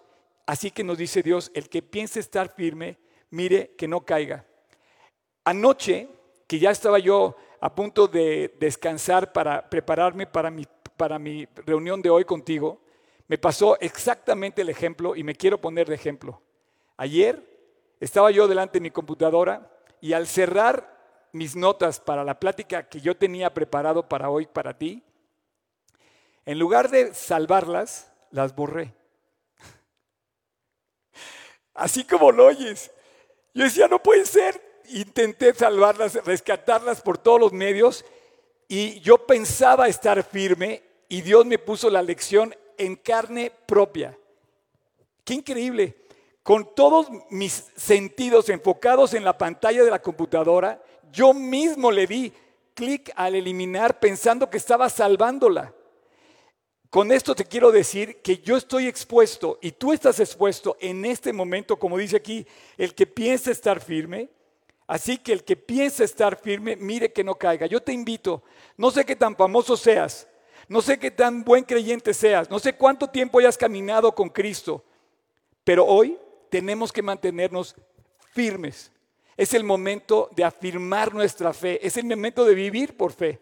así 0.46 0.70
que 0.70 0.82
nos 0.82 0.98
dice 0.98 1.22
Dios, 1.22 1.50
el 1.54 1.68
que 1.68 1.82
piense 1.82 2.18
estar 2.18 2.52
firme, 2.54 2.98
mire 3.30 3.74
que 3.76 3.86
no 3.86 4.04
caiga. 4.04 4.44
Anoche, 5.44 6.08
que 6.48 6.58
ya 6.58 6.70
estaba 6.70 6.98
yo 6.98 7.36
a 7.60 7.74
punto 7.74 8.08
de 8.08 8.56
descansar 8.58 9.32
para 9.32 9.68
prepararme 9.68 10.26
para 10.26 11.18
mi 11.18 11.46
reunión 11.64 12.02
de 12.02 12.10
hoy 12.10 12.24
contigo, 12.24 12.80
me 13.28 13.38
pasó 13.38 13.78
exactamente 13.80 14.62
el 14.62 14.68
ejemplo 14.68 15.14
y 15.14 15.22
me 15.22 15.34
quiero 15.34 15.60
poner 15.60 15.88
de 15.88 15.94
ejemplo. 15.94 16.40
Ayer 16.96 17.55
estaba 18.00 18.30
yo 18.30 18.48
delante 18.48 18.74
de 18.74 18.82
mi 18.82 18.90
computadora 18.90 19.70
y 20.00 20.12
al 20.12 20.26
cerrar 20.26 20.94
mis 21.32 21.56
notas 21.56 22.00
para 22.00 22.24
la 22.24 22.38
plática 22.38 22.88
que 22.88 23.00
yo 23.00 23.16
tenía 23.16 23.52
preparado 23.52 24.08
para 24.08 24.30
hoy, 24.30 24.46
para 24.46 24.76
ti, 24.76 25.02
en 26.44 26.58
lugar 26.58 26.90
de 26.90 27.12
salvarlas, 27.12 28.12
las 28.30 28.54
borré. 28.54 28.94
Así 31.74 32.04
como 32.04 32.32
lo 32.32 32.46
oyes. 32.46 32.90
Yo 33.52 33.64
decía, 33.64 33.88
no 33.88 34.02
puede 34.02 34.24
ser. 34.24 34.62
Intenté 34.90 35.52
salvarlas, 35.54 36.14
rescatarlas 36.24 37.00
por 37.00 37.18
todos 37.18 37.40
los 37.40 37.52
medios 37.52 38.04
y 38.68 39.00
yo 39.00 39.26
pensaba 39.26 39.88
estar 39.88 40.22
firme 40.22 40.82
y 41.08 41.22
Dios 41.22 41.46
me 41.46 41.58
puso 41.58 41.90
la 41.90 42.02
lección 42.02 42.54
en 42.78 42.96
carne 42.96 43.52
propia. 43.66 44.16
Qué 45.24 45.34
increíble. 45.34 46.05
Con 46.46 46.76
todos 46.76 47.08
mis 47.28 47.72
sentidos 47.74 48.48
enfocados 48.50 49.14
en 49.14 49.24
la 49.24 49.36
pantalla 49.36 49.82
de 49.82 49.90
la 49.90 50.00
computadora, 50.00 50.80
yo 51.10 51.34
mismo 51.34 51.90
le 51.90 52.06
di 52.06 52.32
clic 52.72 53.10
al 53.16 53.34
eliminar 53.34 53.98
pensando 53.98 54.48
que 54.48 54.58
estaba 54.58 54.88
salvándola. 54.88 55.74
Con 56.88 57.10
esto 57.10 57.34
te 57.34 57.46
quiero 57.46 57.72
decir 57.72 58.22
que 58.22 58.38
yo 58.38 58.56
estoy 58.56 58.86
expuesto 58.86 59.58
y 59.60 59.72
tú 59.72 59.92
estás 59.92 60.20
expuesto 60.20 60.76
en 60.78 61.04
este 61.04 61.32
momento, 61.32 61.80
como 61.80 61.98
dice 61.98 62.18
aquí, 62.18 62.46
el 62.76 62.94
que 62.94 63.08
piensa 63.08 63.50
estar 63.50 63.80
firme. 63.80 64.28
Así 64.86 65.18
que 65.18 65.32
el 65.32 65.42
que 65.42 65.56
piensa 65.56 66.04
estar 66.04 66.40
firme, 66.40 66.76
mire 66.76 67.12
que 67.12 67.24
no 67.24 67.34
caiga. 67.34 67.66
Yo 67.66 67.82
te 67.82 67.92
invito, 67.92 68.44
no 68.76 68.92
sé 68.92 69.04
qué 69.04 69.16
tan 69.16 69.34
famoso 69.34 69.76
seas, 69.76 70.28
no 70.68 70.80
sé 70.80 70.96
qué 70.96 71.10
tan 71.10 71.42
buen 71.42 71.64
creyente 71.64 72.14
seas, 72.14 72.48
no 72.48 72.60
sé 72.60 72.74
cuánto 72.74 73.08
tiempo 73.08 73.40
hayas 73.40 73.58
caminado 73.58 74.14
con 74.14 74.28
Cristo, 74.28 74.84
pero 75.64 75.84
hoy 75.84 76.16
tenemos 76.48 76.92
que 76.92 77.02
mantenernos 77.02 77.74
firmes. 78.32 78.92
Es 79.36 79.54
el 79.54 79.64
momento 79.64 80.30
de 80.34 80.44
afirmar 80.44 81.14
nuestra 81.14 81.52
fe, 81.52 81.86
es 81.86 81.96
el 81.96 82.04
momento 82.04 82.44
de 82.44 82.54
vivir 82.54 82.96
por 82.96 83.12
fe. 83.12 83.40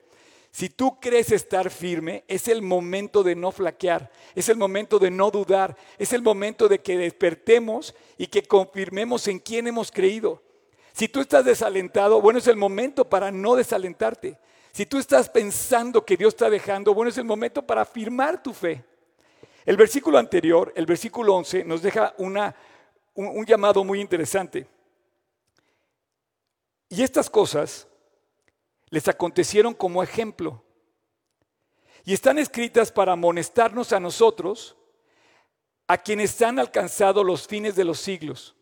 Si 0.50 0.68
tú 0.68 1.00
crees 1.00 1.32
estar 1.32 1.68
firme, 1.68 2.22
es 2.28 2.46
el 2.46 2.62
momento 2.62 3.24
de 3.24 3.34
no 3.34 3.50
flaquear, 3.50 4.10
es 4.36 4.48
el 4.48 4.56
momento 4.56 5.00
de 5.00 5.10
no 5.10 5.30
dudar, 5.32 5.76
es 5.98 6.12
el 6.12 6.22
momento 6.22 6.68
de 6.68 6.80
que 6.80 6.96
despertemos 6.96 7.92
y 8.16 8.28
que 8.28 8.44
confirmemos 8.44 9.26
en 9.26 9.40
quién 9.40 9.66
hemos 9.66 9.90
creído. 9.90 10.42
Si 10.92 11.08
tú 11.08 11.20
estás 11.20 11.44
desalentado, 11.44 12.20
bueno, 12.20 12.38
es 12.38 12.46
el 12.46 12.56
momento 12.56 13.08
para 13.08 13.32
no 13.32 13.56
desalentarte. 13.56 14.38
Si 14.70 14.86
tú 14.86 14.98
estás 14.98 15.28
pensando 15.28 16.04
que 16.04 16.16
Dios 16.16 16.34
está 16.34 16.48
dejando, 16.48 16.94
bueno, 16.94 17.08
es 17.08 17.18
el 17.18 17.24
momento 17.24 17.62
para 17.62 17.82
afirmar 17.82 18.40
tu 18.40 18.52
fe. 18.52 18.84
El 19.66 19.76
versículo 19.76 20.18
anterior, 20.18 20.72
el 20.76 20.86
versículo 20.86 21.34
11, 21.34 21.64
nos 21.64 21.82
deja 21.82 22.14
una, 22.18 22.54
un, 23.14 23.46
llamado 23.46 23.84
muy 23.84 24.00
interesante. 24.00 24.66
Y 26.88 27.02
estas 27.02 27.30
cosas 27.30 27.88
les 28.90 29.08
acontecieron 29.08 29.74
como 29.74 30.02
ejemplo. 30.02 30.62
Y 32.04 32.12
están 32.12 32.38
escritas 32.38 32.92
para 32.92 33.12
amonestarnos 33.12 33.92
a 33.92 34.00
nosotros, 34.00 34.76
a 35.86 35.98
quienes 35.98 36.40
han 36.42 36.58
alcanzado 36.58 37.24
los 37.24 37.46
fines 37.46 37.76
de 37.76 37.84
los 37.84 37.98
siglos. 37.98 38.54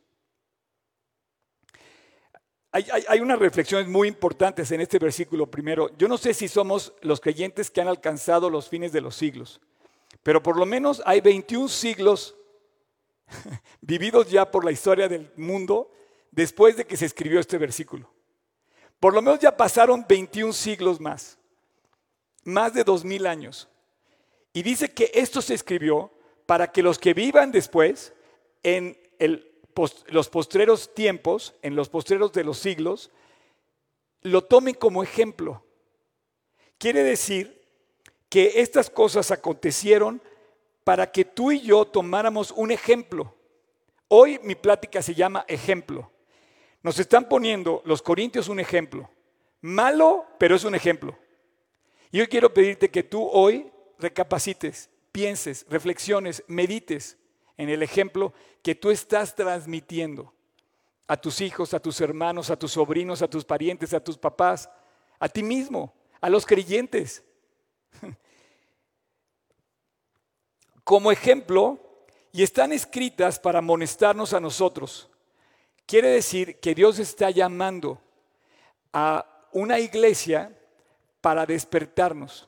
Hay, 2.75 2.87
hay, 3.06 3.21
unas 3.21 3.38
reflexiones 3.38 3.87
muy 3.87 4.09
importantes 4.09 4.71
en 4.71 4.80
este 4.80 4.99
versículo 4.99 5.50
primero. 5.50 5.94
Yo 5.99 6.09
no 6.09 6.16
sé 6.16 6.32
si 6.32 6.49
somos 6.49 6.94
los 7.02 7.21
creyentes 7.21 7.71
que 7.71 7.82
han 7.82 7.88
alcanzado 7.88 8.49
los 8.49 8.68
fines 8.68 8.92
de 8.92 9.02
los 9.02 9.14
siglos, 9.14 9.61
pero 10.23 10.42
por 10.42 10.56
lo 10.56 10.64
menos 10.64 11.02
hay 11.04 11.21
21 11.21 11.68
siglos 11.68 12.35
vividos 13.80 14.30
ya 14.30 14.50
por 14.50 14.64
la 14.64 14.72
historia 14.72 15.08
del 15.08 15.30
mundo 15.36 15.90
después 16.30 16.76
de 16.76 16.86
que 16.86 16.96
se 16.96 17.06
escribió 17.06 17.40
este 17.40 17.58
versículo. 17.58 18.10
Por 18.98 19.14
lo 19.14 19.22
menos 19.22 19.40
ya 19.40 19.56
pasaron 19.56 20.04
21 20.08 20.52
siglos 20.52 21.00
más, 21.00 21.38
más 22.44 22.72
de 22.74 22.84
2000 22.84 23.26
años. 23.26 23.68
Y 24.52 24.62
dice 24.62 24.92
que 24.92 25.10
esto 25.14 25.42
se 25.42 25.54
escribió 25.54 26.12
para 26.46 26.70
que 26.70 26.82
los 26.82 26.98
que 26.98 27.14
vivan 27.14 27.50
después, 27.52 28.12
en 28.62 28.96
los 30.08 30.28
postreros 30.28 30.94
tiempos, 30.94 31.54
en 31.62 31.74
los 31.74 31.88
postreros 31.88 32.32
de 32.32 32.44
los 32.44 32.58
siglos, 32.58 33.10
lo 34.20 34.44
tomen 34.44 34.74
como 34.74 35.02
ejemplo. 35.02 35.64
Quiere 36.78 37.02
decir 37.02 37.60
que 38.28 38.60
estas 38.60 38.88
cosas 38.88 39.30
acontecieron 39.30 40.22
para 40.84 41.10
que 41.10 41.24
tú 41.24 41.52
y 41.52 41.60
yo 41.60 41.84
tomáramos 41.84 42.50
un 42.50 42.70
ejemplo. 42.70 43.34
Hoy 44.08 44.38
mi 44.42 44.54
plática 44.54 45.02
se 45.02 45.14
llama 45.14 45.44
ejemplo. 45.48 46.10
Nos 46.82 46.98
están 46.98 47.28
poniendo 47.28 47.82
los 47.84 48.02
corintios 48.02 48.48
un 48.48 48.60
ejemplo. 48.60 49.08
Malo, 49.60 50.26
pero 50.38 50.56
es 50.56 50.64
un 50.64 50.74
ejemplo. 50.74 51.16
Y 52.10 52.18
yo 52.18 52.28
quiero 52.28 52.52
pedirte 52.52 52.90
que 52.90 53.02
tú 53.02 53.26
hoy 53.26 53.70
recapacites 53.98 54.90
pienses, 55.12 55.64
reflexiones, 55.68 56.42
medites 56.48 57.16
en 57.56 57.68
el 57.68 57.82
ejemplo 57.82 58.32
que 58.62 58.74
tú 58.74 58.90
estás 58.90 59.34
transmitiendo 59.34 60.34
a 61.06 61.16
tus 61.16 61.40
hijos, 61.40 61.74
a 61.74 61.80
tus 61.80 62.00
hermanos, 62.00 62.50
a 62.50 62.58
tus 62.58 62.72
sobrinos, 62.72 63.22
a 63.22 63.28
tus 63.28 63.44
parientes, 63.44 63.94
a 63.94 64.02
tus 64.02 64.16
papás, 64.16 64.68
a 65.18 65.28
ti 65.28 65.42
mismo, 65.42 65.94
a 66.20 66.28
los 66.28 66.46
creyentes. 66.46 67.22
Como 70.92 71.11
ejemplo, 71.11 71.78
y 72.32 72.42
están 72.42 72.70
escritas 72.70 73.38
para 73.38 73.61
amonestarnos 73.61 74.34
a 74.34 74.40
nosotros. 74.40 75.08
Quiere 75.87 76.08
decir 76.08 76.61
que 76.61 76.75
Dios 76.75 76.99
está 76.99 77.30
llamando 77.30 77.99
a 78.92 79.49
una 79.52 79.80
iglesia 79.80 80.54
para 81.22 81.46
despertarnos. 81.46 82.46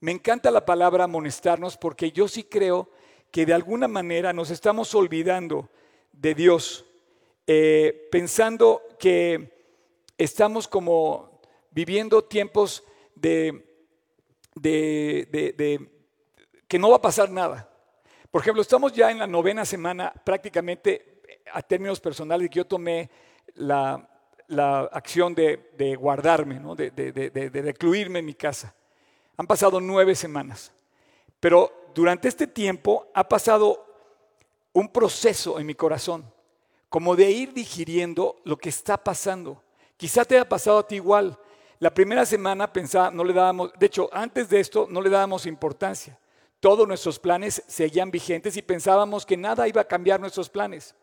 Me 0.00 0.12
encanta 0.12 0.50
la 0.50 0.64
palabra 0.64 1.04
amonestarnos 1.04 1.76
porque 1.76 2.10
yo 2.10 2.26
sí 2.26 2.44
creo 2.44 2.88
que 3.30 3.44
de 3.44 3.52
alguna 3.52 3.86
manera 3.86 4.32
nos 4.32 4.48
estamos 4.48 4.94
olvidando 4.94 5.68
de 6.10 6.34
Dios, 6.34 6.86
eh, 7.46 8.08
pensando 8.10 8.80
que 8.98 9.74
estamos 10.16 10.66
como 10.66 11.38
viviendo 11.70 12.24
tiempos 12.24 12.82
de, 13.14 13.62
de, 14.54 15.92
que 16.72 16.78
no 16.78 16.88
va 16.88 16.96
a 16.96 17.02
pasar 17.02 17.28
nada. 17.28 17.68
Por 18.30 18.40
ejemplo, 18.40 18.62
estamos 18.62 18.94
ya 18.94 19.10
en 19.10 19.18
la 19.18 19.26
novena 19.26 19.62
semana 19.62 20.10
prácticamente 20.10 21.20
a 21.52 21.60
términos 21.60 22.00
personales 22.00 22.48
que 22.48 22.60
yo 22.60 22.66
tomé 22.66 23.10
la, 23.56 24.08
acción 24.90 25.34
de, 25.34 25.96
guardarme, 26.00 26.62
de, 26.74 26.90
de 27.30 27.62
recluirme 27.62 28.20
en 28.20 28.24
mi 28.24 28.32
casa. 28.32 28.74
Han 29.36 29.46
pasado 29.46 29.82
nueve 29.82 30.14
semanas. 30.14 30.72
Pero 31.40 31.90
durante 31.94 32.28
este 32.28 32.46
tiempo 32.46 33.06
ha 33.12 33.28
pasado 33.28 33.84
un 34.72 34.88
proceso 34.88 35.60
en 35.60 35.66
mi 35.66 35.74
corazón, 35.74 36.24
como 36.88 37.14
de 37.14 37.30
ir 37.30 37.52
digiriendo 37.52 38.40
lo 38.44 38.56
que 38.56 38.70
está 38.70 38.96
pasando. 38.96 39.62
Quizá 39.98 40.24
te 40.24 40.36
haya 40.36 40.48
pasado 40.48 40.78
a 40.78 40.88
ti 40.88 40.94
igual. 40.94 41.38
La 41.80 41.92
primera 41.92 42.24
semana 42.24 42.72
pensaba, 42.72 43.10
no 43.10 43.24
le 43.24 43.34
dábamos, 43.34 43.74
de 43.78 43.84
hecho, 43.84 44.08
antes 44.10 44.48
de 44.48 44.58
esto 44.58 44.86
no 44.88 45.02
le 45.02 45.10
dábamos 45.10 45.44
importancia. 45.44 46.18
Todos 46.62 46.86
nuestros 46.86 47.18
planes 47.18 47.60
seguían 47.66 48.12
vigentes 48.12 48.56
y 48.56 48.62
pensábamos 48.62 49.26
que 49.26 49.36
nada 49.36 49.66
iba 49.66 49.80
a 49.80 49.84
cambiar 49.84 50.20
nuestros 50.20 50.48
planes. 50.48 50.94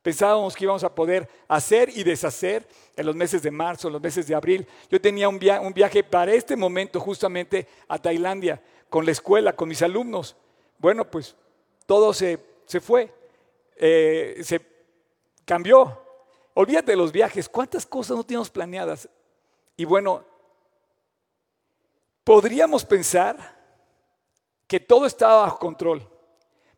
Pensábamos 0.00 0.54
que 0.54 0.62
íbamos 0.62 0.84
a 0.84 0.94
poder 0.94 1.28
hacer 1.48 1.90
y 1.90 2.04
deshacer 2.04 2.64
en 2.94 3.04
los 3.04 3.16
meses 3.16 3.42
de 3.42 3.50
marzo, 3.50 3.88
en 3.88 3.94
los 3.94 4.00
meses 4.00 4.28
de 4.28 4.36
abril. 4.36 4.64
Yo 4.88 5.00
tenía 5.00 5.28
un, 5.28 5.40
viaje 5.40 6.04
para 6.04 6.32
este 6.32 6.54
momento 6.54 7.00
justamente 7.00 7.66
a 7.88 7.98
Tailandia 7.98 8.62
con 8.88 9.04
la 9.04 9.10
escuela, 9.10 9.56
con 9.56 9.68
mis 9.68 9.82
alumnos. 9.82 10.36
Bueno, 10.78 11.04
pues 11.10 11.34
todo 11.84 12.14
se, 12.14 12.38
fue, 12.80 13.12
eh, 13.74 14.40
se 14.44 14.60
cambió. 15.44 16.00
Olvídate 16.54 16.92
de 16.92 16.96
los 16.96 17.10
viajes, 17.10 17.48
cuántas 17.48 17.84
cosas 17.84 18.16
no 18.16 18.22
teníamos 18.22 18.50
planeadas. 18.50 19.08
Y 19.76 19.84
bueno, 19.84 20.24
podríamos 22.22 22.84
pensar 22.84 23.57
que 24.68 24.78
todo 24.78 25.06
estaba 25.06 25.42
bajo 25.42 25.58
control, 25.58 26.08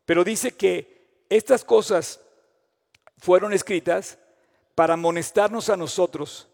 pero 0.06 0.24
dice 0.24 0.52
que 0.52 1.24
estas 1.28 1.64
cosas 1.64 2.20
fueron 3.18 3.52
escritas 3.52 4.18
para 4.74 4.94
amonestarnos 4.94 5.68
a 5.68 5.76
nosotros, 5.76 6.48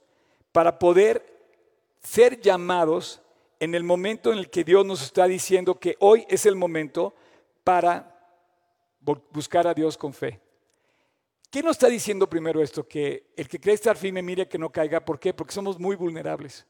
para 0.50 0.78
poder 0.78 1.36
ser 2.02 2.40
llamados 2.40 3.20
en 3.60 3.74
el 3.74 3.84
momento 3.84 4.32
en 4.32 4.38
el 4.38 4.50
que 4.50 4.64
Dios 4.64 4.84
nos 4.84 5.02
está 5.02 5.26
diciendo 5.26 5.78
que 5.78 5.96
hoy 6.00 6.26
es 6.28 6.46
el 6.46 6.56
momento 6.56 7.14
para 7.62 8.12
buscar 9.30 9.66
a 9.66 9.74
Dios 9.74 9.96
con 9.96 10.12
fe. 10.12 10.40
¿Qué 11.50 11.62
nos 11.62 11.72
está 11.72 11.88
diciendo 11.88 12.28
primero 12.28 12.62
esto? 12.62 12.86
Que 12.86 13.32
el 13.36 13.48
que 13.48 13.60
cree 13.60 13.74
estar 13.74 13.96
firme 13.96 14.22
mire 14.22 14.48
que 14.48 14.58
no 14.58 14.70
caiga. 14.70 15.04
¿Por 15.04 15.18
qué? 15.18 15.32
Porque 15.32 15.54
somos 15.54 15.78
muy 15.78 15.96
vulnerables. 15.96 16.66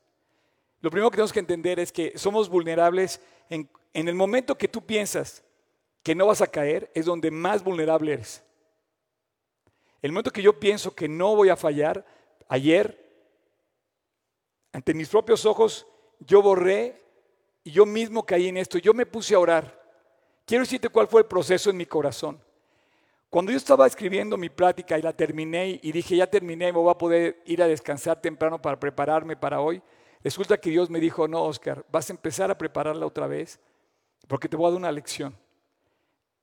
Lo 0.81 0.91
primero 0.91 1.11
que 1.11 1.17
tenemos 1.17 1.33
que 1.33 1.41
entender 1.41 1.81
es 1.81 1.91
que 1.91 2.13
somos 2.17 2.49
vulnerables 2.49 3.21
en, 3.49 3.69
en 3.97 4.09
el 4.09 4.15
momento 4.15 4.59
que 4.59 4.69
tú 4.69 4.85
piensas 4.85 5.43
que 6.03 6.15
no 6.15 6.27
vas 6.27 6.43
a 6.43 6.47
caer, 6.47 6.91
es 6.95 7.07
donde 7.07 7.31
más 7.31 7.65
vulnerable 7.65 8.13
eres. 8.13 8.45
El 10.03 10.13
momento 10.13 10.31
que 10.31 10.43
yo 10.43 10.61
pienso 10.61 10.95
que 10.95 11.09
no 11.09 11.35
voy 11.35 11.49
a 11.49 11.57
fallar, 11.57 12.05
ayer, 12.47 13.03
ante 14.71 14.93
mis 14.93 15.09
propios 15.09 15.47
ojos, 15.47 15.87
yo 16.21 16.43
borré 16.43 17.03
y 17.65 17.71
yo 17.71 17.87
mismo 17.87 18.27
caí 18.27 18.49
en 18.49 18.59
esto. 18.59 18.77
Yo 18.77 18.93
me 18.93 19.07
puse 19.07 19.35
a 19.35 19.39
orar. 19.39 19.83
Quiero 20.45 20.65
decirte 20.65 20.91
cuál 20.91 21.09
fue 21.09 21.23
el 21.23 21.27
proceso 21.27 21.71
en 21.71 21.79
mi 21.79 21.87
corazón. 21.87 22.39
Cuando 23.31 23.51
yo 23.51 23.57
estaba 23.57 23.87
escribiendo 23.87 24.37
mi 24.37 24.51
plática 24.51 24.99
y 24.99 25.03
la 25.03 25.15
terminé 25.15 25.81
y 25.83 25.91
dije, 25.91 26.17
ya 26.17 26.27
terminé, 26.27 26.67
me 26.67 26.79
voy 26.79 26.91
a 26.91 26.99
poder 26.99 27.43
ir 27.47 27.63
a 27.63 27.67
descansar 27.67 28.21
temprano 28.21 28.61
para 28.61 28.79
prepararme 28.79 29.39
para 29.39 29.63
hoy, 29.63 29.83
resulta 30.23 30.59
que 30.59 30.69
Dios 30.69 30.91
me 30.91 31.01
dijo, 31.01 31.27
no, 31.27 31.45
Oscar, 31.45 31.83
vas 31.91 32.11
a 32.11 32.13
empezar 32.13 32.51
a 32.51 32.59
prepararla 32.59 33.07
otra 33.07 33.27
vez 33.27 33.59
porque 34.27 34.49
te 34.49 34.57
voy 34.57 34.67
a 34.67 34.71
dar 34.71 34.79
una 34.79 34.93
lección. 34.93 35.37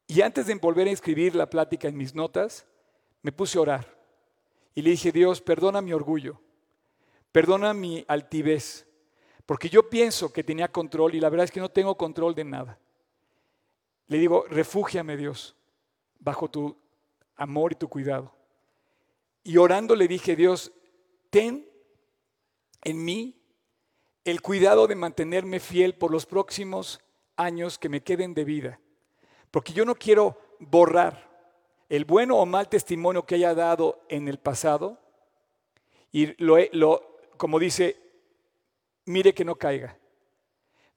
Y 0.08 0.22
antes 0.22 0.48
de 0.48 0.56
volver 0.56 0.88
a 0.88 0.92
escribir 0.92 1.36
la 1.36 1.50
plática 1.50 1.88
en 1.88 1.98
mis 1.98 2.14
notas, 2.14 2.66
me 3.22 3.32
puse 3.32 3.58
a 3.58 3.62
orar 3.62 3.98
y 4.76 4.82
le 4.82 4.92
dije, 4.92 5.12
Dios, 5.12 5.42
perdona 5.42 5.82
mi 5.82 5.94
orgullo, 5.94 6.40
perdona 7.32 7.74
mi 7.74 8.04
altivez, 8.08 8.88
porque 9.46 9.70
yo 9.70 9.90
pienso 9.90 10.32
que 10.32 10.44
tenía 10.44 10.72
control 10.72 11.16
y 11.16 11.20
la 11.20 11.30
verdad 11.30 11.46
es 11.46 11.52
que 11.52 11.60
no 11.60 11.70
tengo 11.70 11.98
control 11.98 12.36
de 12.36 12.44
nada. 12.44 12.80
Le 14.08 14.18
digo, 14.18 14.46
refúgiame 14.50 15.18
Dios, 15.18 15.56
bajo 16.20 16.50
tu 16.50 16.78
amor 17.36 17.72
y 17.72 17.76
tu 17.76 17.88
cuidado. 17.88 18.34
Y 19.44 19.58
orando 19.58 19.96
le 19.96 20.08
dije, 20.08 20.36
Dios, 20.36 20.72
ten 21.30 21.68
en 22.84 23.04
mí 23.04 23.42
el 24.24 24.42
cuidado 24.42 24.88
de 24.88 24.96
mantenerme 24.96 25.60
fiel 25.60 25.96
por 25.96 26.12
los 26.12 26.26
próximos 26.26 27.02
años 27.36 27.78
que 27.78 27.90
me 27.90 28.02
queden 28.02 28.34
de 28.34 28.44
vida, 28.44 28.80
porque 29.52 29.74
yo 29.74 29.86
no 29.86 29.96
quiero 29.96 30.40
borrar 30.60 31.32
el 31.90 32.06
bueno 32.06 32.38
o 32.38 32.46
mal 32.46 32.70
testimonio 32.70 33.26
que 33.26 33.36
haya 33.36 33.54
dado 33.54 34.04
en 34.10 34.28
el 34.28 34.40
pasado 34.40 35.00
y 36.12 36.42
lo, 36.44 36.58
lo, 36.72 37.18
como 37.38 37.60
dice, 37.60 37.98
mire 39.06 39.34
que 39.34 39.46
no 39.46 39.56
caiga. 39.56 39.98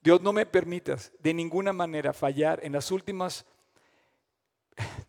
Dios 0.01 0.21
no 0.23 0.33
me 0.33 0.47
permitas 0.47 1.13
de 1.19 1.35
ninguna 1.35 1.73
manera 1.73 2.13
fallar 2.13 2.61
en 2.63 2.73
las 2.73 2.91
últimas 2.91 3.45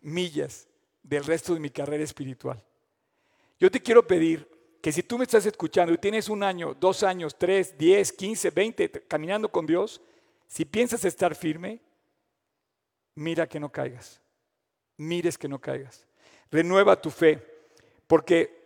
millas 0.00 0.66
del 1.02 1.24
resto 1.24 1.54
de 1.54 1.60
mi 1.60 1.70
carrera 1.70 2.02
espiritual. 2.04 2.62
Yo 3.60 3.70
te 3.70 3.80
quiero 3.80 4.06
pedir 4.06 4.48
que 4.80 4.92
si 4.92 5.02
tú 5.02 5.18
me 5.18 5.24
estás 5.24 5.46
escuchando 5.46 5.92
y 5.92 5.98
tienes 5.98 6.28
un 6.28 6.42
año, 6.42 6.74
dos 6.74 7.02
años, 7.02 7.36
tres, 7.36 7.76
diez, 7.76 8.12
quince, 8.12 8.50
veinte 8.50 8.90
caminando 8.90 9.50
con 9.50 9.66
Dios, 9.66 10.00
si 10.48 10.64
piensas 10.64 11.04
estar 11.04 11.36
firme, 11.36 11.80
mira 13.14 13.46
que 13.46 13.60
no 13.60 13.70
caigas 13.70 14.20
mires 14.98 15.38
que 15.38 15.48
no 15.48 15.58
caigas. 15.58 16.06
Renueva 16.50 17.00
tu 17.00 17.10
fe, 17.10 17.42
porque 18.06 18.58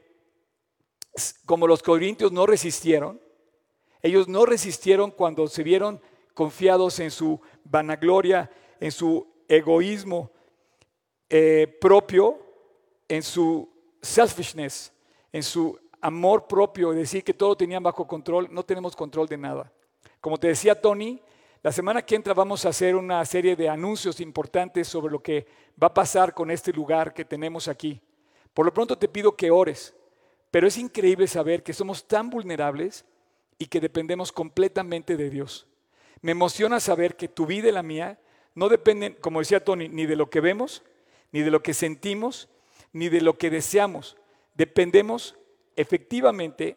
como 1.47 1.67
los 1.67 1.83
corintios 1.83 2.33
no 2.33 2.47
resistieron, 2.47 3.21
ellos 4.01 4.27
no 4.27 4.45
resistieron 4.47 5.13
cuando 5.13 5.47
se 5.47 5.63
vieron 5.63 6.01
confiados 6.35 6.99
en 6.99 7.11
su 7.11 7.41
vanagloria, 7.65 8.51
en 8.81 8.91
su 8.91 9.29
egoísmo 9.47 10.33
eh, 11.29 11.79
propio, 11.81 12.41
en 13.07 13.23
su 13.23 13.69
selfishness, 14.01 14.93
en 15.31 15.43
su 15.43 15.79
amor 16.01 16.49
propio, 16.49 16.93
decir 16.93 17.23
que 17.23 17.35
todo 17.35 17.57
tenían 17.57 17.83
bajo 17.83 18.07
control, 18.09 18.49
no 18.51 18.65
tenemos 18.65 18.97
control 18.97 19.29
de 19.29 19.37
nada. 19.37 19.73
Como 20.21 20.39
te 20.39 20.49
decía 20.49 20.81
Tony, 20.81 21.21
la 21.63 21.71
semana 21.71 22.03
que 22.03 22.17
entra 22.17 22.35
vamos 22.35 22.67
a 22.67 22.71
hacer 22.71 22.97
una 22.97 23.25
serie 23.25 23.55
de 23.55 23.69
anuncios 23.69 24.21
importantes 24.21 24.89
sobre 24.89 25.13
lo 25.13 25.23
que 25.23 25.47
va 25.81 25.87
a 25.87 25.95
pasar 25.95 26.35
con 26.35 26.51
este 26.51 26.73
lugar 26.73 27.15
que 27.15 27.25
tenemos 27.25 27.69
aquí. 27.69 28.01
Por 28.53 28.67
lo 28.67 28.75
pronto 28.75 28.99
te 28.99 29.07
pido 29.07 29.37
que 29.37 29.53
ores, 29.53 29.95
pero 30.51 30.67
es 30.67 30.77
increíble 30.77 31.29
saber 31.29 31.63
que 31.63 31.73
somos 31.73 32.09
tan 32.09 32.31
vulnerables 32.31 33.05
y 33.59 33.67
que 33.67 33.81
dependemos 33.81 34.33
completamente 34.33 35.17
de 35.17 35.31
Dios. 35.31 35.69
Me 36.21 36.33
emociona 36.33 36.81
saber 36.81 37.15
que 37.15 37.29
tu 37.29 37.47
vida 37.47 37.69
y 37.69 37.73
la 37.73 37.85
mía 37.85 38.19
no 38.57 38.69
dependen, 38.69 39.15
como 39.21 39.39
decía 39.39 39.63
Tony, 39.63 39.89
ni 39.89 40.05
de 40.05 40.17
lo 40.17 40.31
que 40.31 40.41
vemos, 40.41 40.83
ni 41.31 41.43
de 41.43 41.51
lo 41.53 41.63
que 41.63 41.75
sentimos, 41.75 42.49
ni 42.93 43.09
de 43.09 43.21
lo 43.21 43.39
que 43.39 43.51
deseamos. 43.51 44.17
Dependemos 44.55 45.37
efectivamente, 45.77 46.77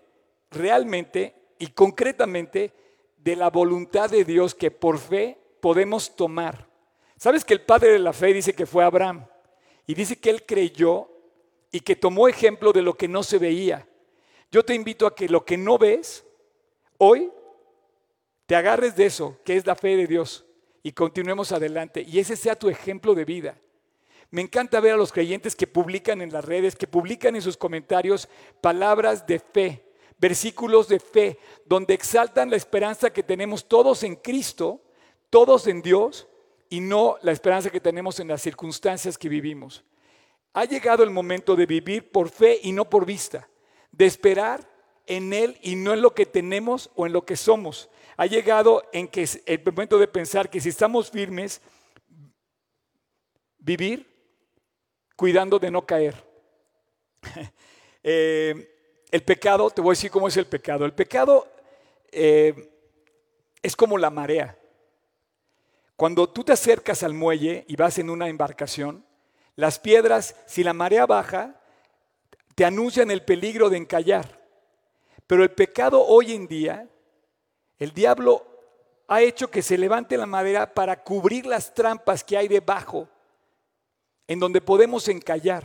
realmente 0.51 1.35
y 1.57 1.67
concretamente 1.67 2.71
de 3.25 3.35
la 3.35 3.49
voluntad 3.49 4.09
de 4.11 4.23
Dios 4.23 4.53
que 4.53 4.69
por 4.69 4.99
fe 4.99 5.37
podemos 5.59 6.15
tomar. 6.15 6.67
¿Sabes 7.17 7.43
que 7.43 7.55
el 7.55 7.61
padre 7.61 7.93
de 7.93 7.99
la 7.99 8.13
fe 8.13 8.31
dice 8.31 8.53
que 8.53 8.67
fue 8.67 8.83
Abraham? 8.83 9.25
Y 9.87 9.95
dice 9.95 10.17
que 10.17 10.29
él 10.29 10.45
creyó 10.45 11.09
y 11.71 11.79
que 11.79 11.95
tomó 11.95 12.27
ejemplo 12.27 12.71
de 12.71 12.83
lo 12.83 12.93
que 12.93 13.07
no 13.07 13.23
se 13.23 13.39
veía. 13.39 13.87
Yo 14.51 14.63
te 14.63 14.75
invito 14.75 15.07
a 15.07 15.15
que 15.15 15.27
lo 15.27 15.43
que 15.43 15.57
no 15.57 15.79
ves, 15.79 16.23
hoy, 16.99 17.31
te 18.45 18.55
agarres 18.55 18.95
de 18.95 19.07
eso, 19.07 19.39
que 19.43 19.57
es 19.57 19.65
la 19.65 19.75
fe 19.75 19.97
de 19.97 20.05
Dios, 20.05 20.45
y 20.83 20.91
continuemos 20.91 21.51
adelante. 21.51 22.05
Y 22.07 22.19
ese 22.19 22.35
sea 22.35 22.55
tu 22.55 22.69
ejemplo 22.69 23.15
de 23.15 23.25
vida. 23.25 23.57
Me 24.29 24.43
encanta 24.43 24.79
ver 24.79 24.93
a 24.93 24.97
los 24.97 25.11
creyentes 25.11 25.55
que 25.55 25.65
publican 25.65 26.21
en 26.21 26.31
las 26.31 26.45
redes, 26.45 26.75
que 26.75 26.85
publican 26.85 27.35
en 27.35 27.41
sus 27.41 27.57
comentarios 27.57 28.29
palabras 28.61 29.25
de 29.25 29.39
fe, 29.39 29.83
versículos 30.17 30.87
de 30.87 30.99
fe, 30.99 31.39
donde 31.65 31.93
exaltan 31.93 32.49
la 32.49 32.55
esperanza 32.55 33.11
que 33.11 33.23
tenemos 33.23 33.67
todos 33.67 34.03
en 34.03 34.15
Cristo, 34.15 34.81
todos 35.29 35.67
en 35.67 35.81
Dios, 35.81 36.27
y 36.69 36.79
no 36.79 37.17
la 37.21 37.31
esperanza 37.31 37.69
que 37.69 37.79
tenemos 37.79 38.19
en 38.19 38.27
las 38.27 38.41
circunstancias 38.41 39.17
que 39.17 39.29
vivimos. 39.29 39.83
Ha 40.53 40.65
llegado 40.65 41.03
el 41.03 41.09
momento 41.09 41.55
de 41.55 41.65
vivir 41.65 42.11
por 42.11 42.29
fe 42.29 42.59
y 42.63 42.71
no 42.71 42.89
por 42.89 43.05
vista, 43.05 43.47
de 43.91 44.05
esperar 44.05 44.67
en 45.05 45.33
Él 45.33 45.57
y 45.61 45.75
no 45.75 45.93
en 45.93 46.01
lo 46.01 46.13
que 46.13 46.25
tenemos 46.25 46.89
o 46.95 47.05
en 47.05 47.13
lo 47.13 47.25
que 47.25 47.35
somos. 47.35 47.89
Ha 48.17 48.25
llegado 48.25 48.83
en 48.93 49.07
que 49.07 49.27
el 49.45 49.63
momento 49.63 49.97
de 49.99 50.07
pensar 50.07 50.49
que 50.49 50.61
si 50.61 50.69
estamos 50.69 51.11
firmes, 51.11 51.61
vivir 53.59 54.15
cuidando 55.15 55.59
de 55.59 55.71
no 55.71 55.85
caer. 55.85 56.15
Eh, 58.07 58.74
el 59.11 59.23
pecado, 59.23 59.69
te 59.69 59.81
voy 59.81 59.91
a 59.91 59.97
decir 59.97 60.11
cómo 60.11 60.27
es 60.27 60.37
el 60.37 60.47
pecado. 60.47 60.85
El 60.85 60.93
pecado 60.93 61.47
eh, 62.11 62.71
es 63.61 63.75
como 63.75 63.97
la 63.97 64.09
marea. 64.09 64.57
Cuando 65.95 66.29
tú 66.29 66.43
te 66.43 66.53
acercas 66.53 67.03
al 67.03 67.13
muelle 67.13 67.65
y 67.67 67.75
vas 67.75 67.97
en 67.99 68.09
una 68.09 68.27
embarcación, 68.27 69.05
las 69.55 69.79
piedras, 69.79 70.35
si 70.45 70.63
la 70.63 70.73
marea 70.73 71.05
baja, 71.05 71.61
te 72.55 72.65
anuncian 72.65 73.11
el 73.11 73.23
peligro 73.23 73.69
de 73.69 73.77
encallar. 73.77 74.41
Pero 75.27 75.43
el 75.43 75.51
pecado 75.51 76.05
hoy 76.05 76.33
en 76.33 76.47
día, 76.47 76.87
el 77.79 77.91
diablo 77.91 78.45
ha 79.07 79.21
hecho 79.21 79.49
que 79.49 79.61
se 79.61 79.77
levante 79.77 80.17
la 80.17 80.25
madera 80.25 80.73
para 80.73 81.03
cubrir 81.03 81.45
las 81.45 81.73
trampas 81.73 82.23
que 82.23 82.37
hay 82.37 82.47
debajo, 82.47 83.07
en 84.27 84.39
donde 84.39 84.61
podemos 84.61 85.07
encallar, 85.07 85.63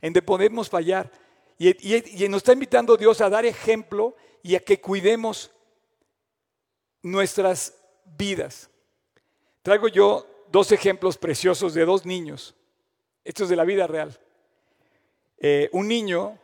en 0.00 0.12
donde 0.12 0.22
podemos 0.22 0.68
fallar. 0.68 1.10
Y, 1.70 2.28
nos 2.28 2.38
está 2.38 2.52
invitando 2.54 2.96
Dios 2.96 3.20
a 3.20 3.30
dar 3.30 3.46
ejemplo 3.46 4.16
y 4.42 4.56
a 4.56 4.60
que 4.60 4.80
cuidemos 4.80 5.52
nuestras 7.02 7.78
vidas. 8.18 8.68
Traigo 9.62 9.86
yo 9.86 10.26
dos 10.50 10.72
ejemplos 10.72 11.16
preciosos 11.16 11.72
de 11.74 11.84
dos 11.84 12.04
niños. 12.04 12.56
Estos 13.22 13.48
de 13.48 13.54
la 13.54 13.64
vida 13.64 13.86
real. 13.86 14.18
Eh, 15.38 15.68
un 15.70 15.86
niño 15.86 16.36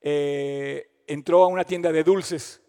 eh, 0.00 1.02
entró 1.06 1.44
a 1.44 1.48
una 1.48 1.64
tienda 1.64 1.92
de 1.92 2.02
dulces. 2.02 2.62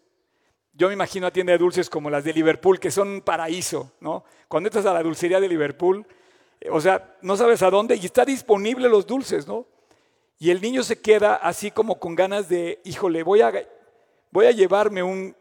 Yo 0.74 0.88
me 0.88 0.94
imagino 0.94 1.26
a 1.26 1.30
tienda 1.30 1.52
de 1.52 1.58
dulces 1.58 1.88
como 1.88 2.10
las 2.10 2.22
de 2.22 2.34
Liverpool, 2.34 2.78
que 2.78 2.90
son 2.90 3.08
un 3.08 3.20
paraíso, 3.22 3.92
¿no? 4.00 4.24
Cuando 4.46 4.68
entras 4.68 4.84
a 4.84 4.92
la 4.92 5.02
dulcería 5.02 5.40
de 5.40 5.48
Liverpool, 5.48 6.06
eh, 6.60 6.68
o 6.70 6.82
sea, 6.82 7.16
no 7.22 7.34
sabes 7.34 7.62
a 7.62 7.70
dónde 7.70 7.96
y 7.96 8.04
está 8.04 8.26
disponible 8.26 8.90
los 8.90 9.06
dulces, 9.06 9.46
¿no? 9.46 9.66
Y 10.38 10.50
el 10.50 10.60
niño 10.60 10.84
se 10.84 11.00
queda 11.00 11.34
así 11.34 11.70
como 11.70 11.98
con 11.98 12.14
ganas 12.14 12.48
de, 12.48 12.80
híjole, 12.84 13.24
voy 13.24 13.40
a, 13.40 13.52
voy 14.30 14.46
a 14.46 14.52
llevarme 14.52 15.02
un 15.02 15.36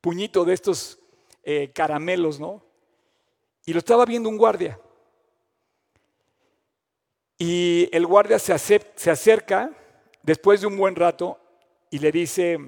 puñito 0.00 0.44
de 0.44 0.54
estos 0.54 0.98
eh, 1.44 1.70
caramelos, 1.72 2.40
¿no? 2.40 2.64
Y 3.64 3.72
lo 3.72 3.78
estaba 3.78 4.04
viendo 4.04 4.28
un 4.28 4.36
guardia. 4.36 4.80
Y 7.38 7.88
el 7.92 8.04
guardia 8.06 8.38
se, 8.38 8.58
se 8.58 9.10
acerca 9.10 9.70
después 10.22 10.60
de 10.60 10.66
un 10.66 10.76
buen 10.76 10.96
rato 10.96 11.38
y 11.90 11.98
le 11.98 12.10
dice, 12.10 12.58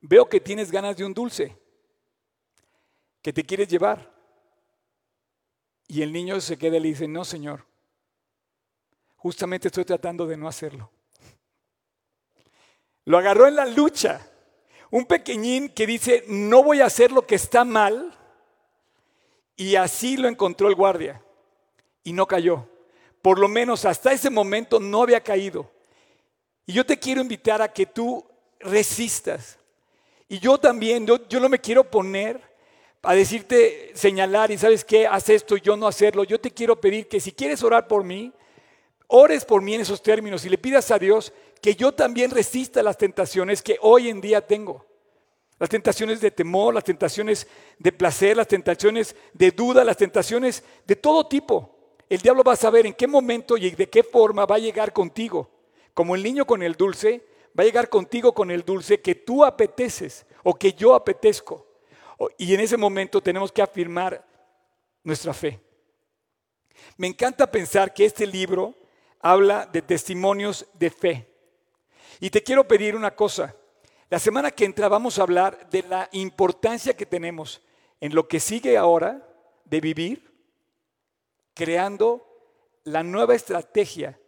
veo 0.00 0.28
que 0.28 0.40
tienes 0.40 0.70
ganas 0.70 0.96
de 0.96 1.04
un 1.04 1.14
dulce, 1.14 1.56
que 3.22 3.32
te 3.32 3.44
quieres 3.44 3.68
llevar. 3.68 4.12
Y 5.88 6.02
el 6.02 6.12
niño 6.12 6.40
se 6.40 6.56
queda 6.56 6.76
y 6.76 6.80
le 6.80 6.88
dice, 6.88 7.08
no, 7.08 7.24
Señor, 7.24 7.64
justamente 9.24 9.68
estoy 9.68 9.86
tratando 9.86 10.26
de 10.26 10.36
no 10.36 10.46
hacerlo. 10.46 10.90
Lo 13.06 13.16
agarró 13.16 13.48
en 13.48 13.56
la 13.56 13.64
lucha. 13.64 14.20
Un 14.90 15.06
pequeñín 15.06 15.70
que 15.70 15.86
dice, 15.86 16.24
no 16.28 16.62
voy 16.62 16.82
a 16.82 16.84
hacer 16.84 17.10
lo 17.10 17.26
que 17.26 17.36
está 17.36 17.64
mal. 17.64 18.14
Y 19.56 19.76
así 19.76 20.18
lo 20.18 20.28
encontró 20.28 20.68
el 20.68 20.74
guardia. 20.74 21.22
Y 22.02 22.12
no 22.12 22.26
cayó. 22.26 22.68
Por 23.22 23.38
lo 23.38 23.48
menos 23.48 23.86
hasta 23.86 24.12
ese 24.12 24.28
momento 24.28 24.78
no 24.78 25.00
había 25.00 25.22
caído. 25.22 25.70
Y 26.66 26.74
yo 26.74 26.84
te 26.84 26.98
quiero 26.98 27.22
invitar 27.22 27.62
a 27.62 27.72
que 27.72 27.86
tú 27.86 28.22
resistas. 28.60 29.58
Y 30.28 30.38
yo 30.38 30.58
también, 30.58 31.06
yo, 31.06 31.40
no 31.40 31.48
me 31.48 31.60
quiero 31.60 31.90
poner 31.90 32.42
a 33.00 33.14
decirte, 33.14 33.90
señalar 33.94 34.50
y 34.50 34.58
sabes 34.58 34.84
qué, 34.84 35.06
haz 35.06 35.30
esto 35.30 35.56
y 35.56 35.62
yo 35.62 35.78
no 35.78 35.86
hacerlo. 35.86 36.24
Yo 36.24 36.38
te 36.38 36.50
quiero 36.50 36.78
pedir 36.78 37.08
que 37.08 37.20
si 37.20 37.32
quieres 37.32 37.62
orar 37.62 37.88
por 37.88 38.04
mí, 38.04 38.30
ores 39.08 39.44
por 39.44 39.62
mí 39.62 39.74
en 39.74 39.82
esos 39.82 40.02
términos 40.02 40.44
y 40.44 40.48
le 40.48 40.58
pidas 40.58 40.90
a 40.90 40.98
Dios 40.98 41.32
que 41.60 41.74
yo 41.74 41.92
también 41.92 42.30
resista 42.30 42.82
las 42.82 42.98
tentaciones 42.98 43.62
que 43.62 43.78
hoy 43.80 44.08
en 44.08 44.20
día 44.20 44.46
tengo. 44.46 44.84
Las 45.58 45.68
tentaciones 45.68 46.20
de 46.20 46.30
temor, 46.30 46.74
las 46.74 46.84
tentaciones 46.84 47.46
de 47.78 47.92
placer, 47.92 48.36
las 48.36 48.48
tentaciones 48.48 49.14
de 49.32 49.50
duda, 49.50 49.84
las 49.84 49.96
tentaciones 49.96 50.64
de 50.84 50.96
todo 50.96 51.26
tipo. 51.26 51.74
El 52.08 52.20
diablo 52.20 52.42
va 52.42 52.52
a 52.52 52.56
saber 52.56 52.86
en 52.86 52.92
qué 52.92 53.06
momento 53.06 53.56
y 53.56 53.70
de 53.70 53.88
qué 53.88 54.02
forma 54.02 54.46
va 54.46 54.56
a 54.56 54.58
llegar 54.58 54.92
contigo. 54.92 55.48
Como 55.94 56.16
el 56.16 56.22
niño 56.22 56.44
con 56.44 56.62
el 56.62 56.74
dulce, 56.74 57.24
va 57.58 57.62
a 57.62 57.66
llegar 57.66 57.88
contigo 57.88 58.34
con 58.34 58.50
el 58.50 58.64
dulce 58.64 59.00
que 59.00 59.14
tú 59.14 59.44
apeteces 59.44 60.26
o 60.42 60.54
que 60.54 60.72
yo 60.72 60.94
apetezco. 60.94 61.66
Y 62.36 62.52
en 62.52 62.60
ese 62.60 62.76
momento 62.76 63.20
tenemos 63.22 63.52
que 63.52 63.62
afirmar 63.62 64.24
nuestra 65.02 65.32
fe. 65.32 65.60
Me 66.96 67.06
encanta 67.06 67.50
pensar 67.50 67.94
que 67.94 68.04
este 68.04 68.26
libro 68.26 68.74
habla 69.24 69.64
de 69.64 69.80
testimonios 69.80 70.66
de 70.74 70.90
fe. 70.90 71.34
Y 72.20 72.28
te 72.28 72.42
quiero 72.42 72.68
pedir 72.68 72.94
una 72.94 73.16
cosa. 73.16 73.56
La 74.10 74.18
semana 74.18 74.50
que 74.50 74.66
entra 74.66 74.86
vamos 74.86 75.18
a 75.18 75.22
hablar 75.22 75.70
de 75.70 75.82
la 75.82 76.10
importancia 76.12 76.94
que 76.94 77.06
tenemos 77.06 77.62
en 78.00 78.14
lo 78.14 78.28
que 78.28 78.38
sigue 78.38 78.76
ahora 78.76 79.26
de 79.64 79.80
vivir, 79.80 80.30
creando 81.54 82.22
la 82.84 83.02
nueva 83.02 83.34
estrategia 83.34 84.20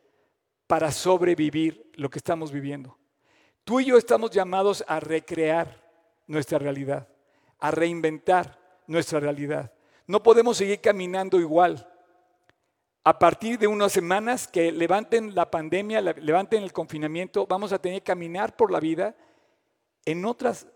para 0.66 0.90
sobrevivir 0.90 1.92
lo 1.96 2.08
que 2.08 2.18
estamos 2.18 2.50
viviendo. 2.50 2.98
Tú 3.64 3.80
y 3.80 3.84
yo 3.84 3.98
estamos 3.98 4.30
llamados 4.30 4.82
a 4.88 4.98
recrear 4.98 5.84
nuestra 6.26 6.58
realidad, 6.58 7.06
a 7.58 7.70
reinventar 7.70 8.58
nuestra 8.86 9.20
realidad. 9.20 9.74
No 10.06 10.22
podemos 10.22 10.56
seguir 10.56 10.80
caminando 10.80 11.38
igual. 11.38 11.86
A 13.06 13.20
partir 13.20 13.56
de 13.56 13.68
unas 13.68 13.92
semanas 13.92 14.48
que 14.48 14.72
levanten 14.72 15.32
la 15.32 15.48
pandemia, 15.48 16.00
levanten 16.00 16.64
el 16.64 16.72
confinamiento, 16.72 17.46
vamos 17.46 17.72
a 17.72 17.78
tener 17.78 18.00
que 18.00 18.06
caminar 18.06 18.56
por 18.56 18.72
la 18.72 18.80
vida 18.80 19.14
en 20.04 20.24
otros 20.24 20.66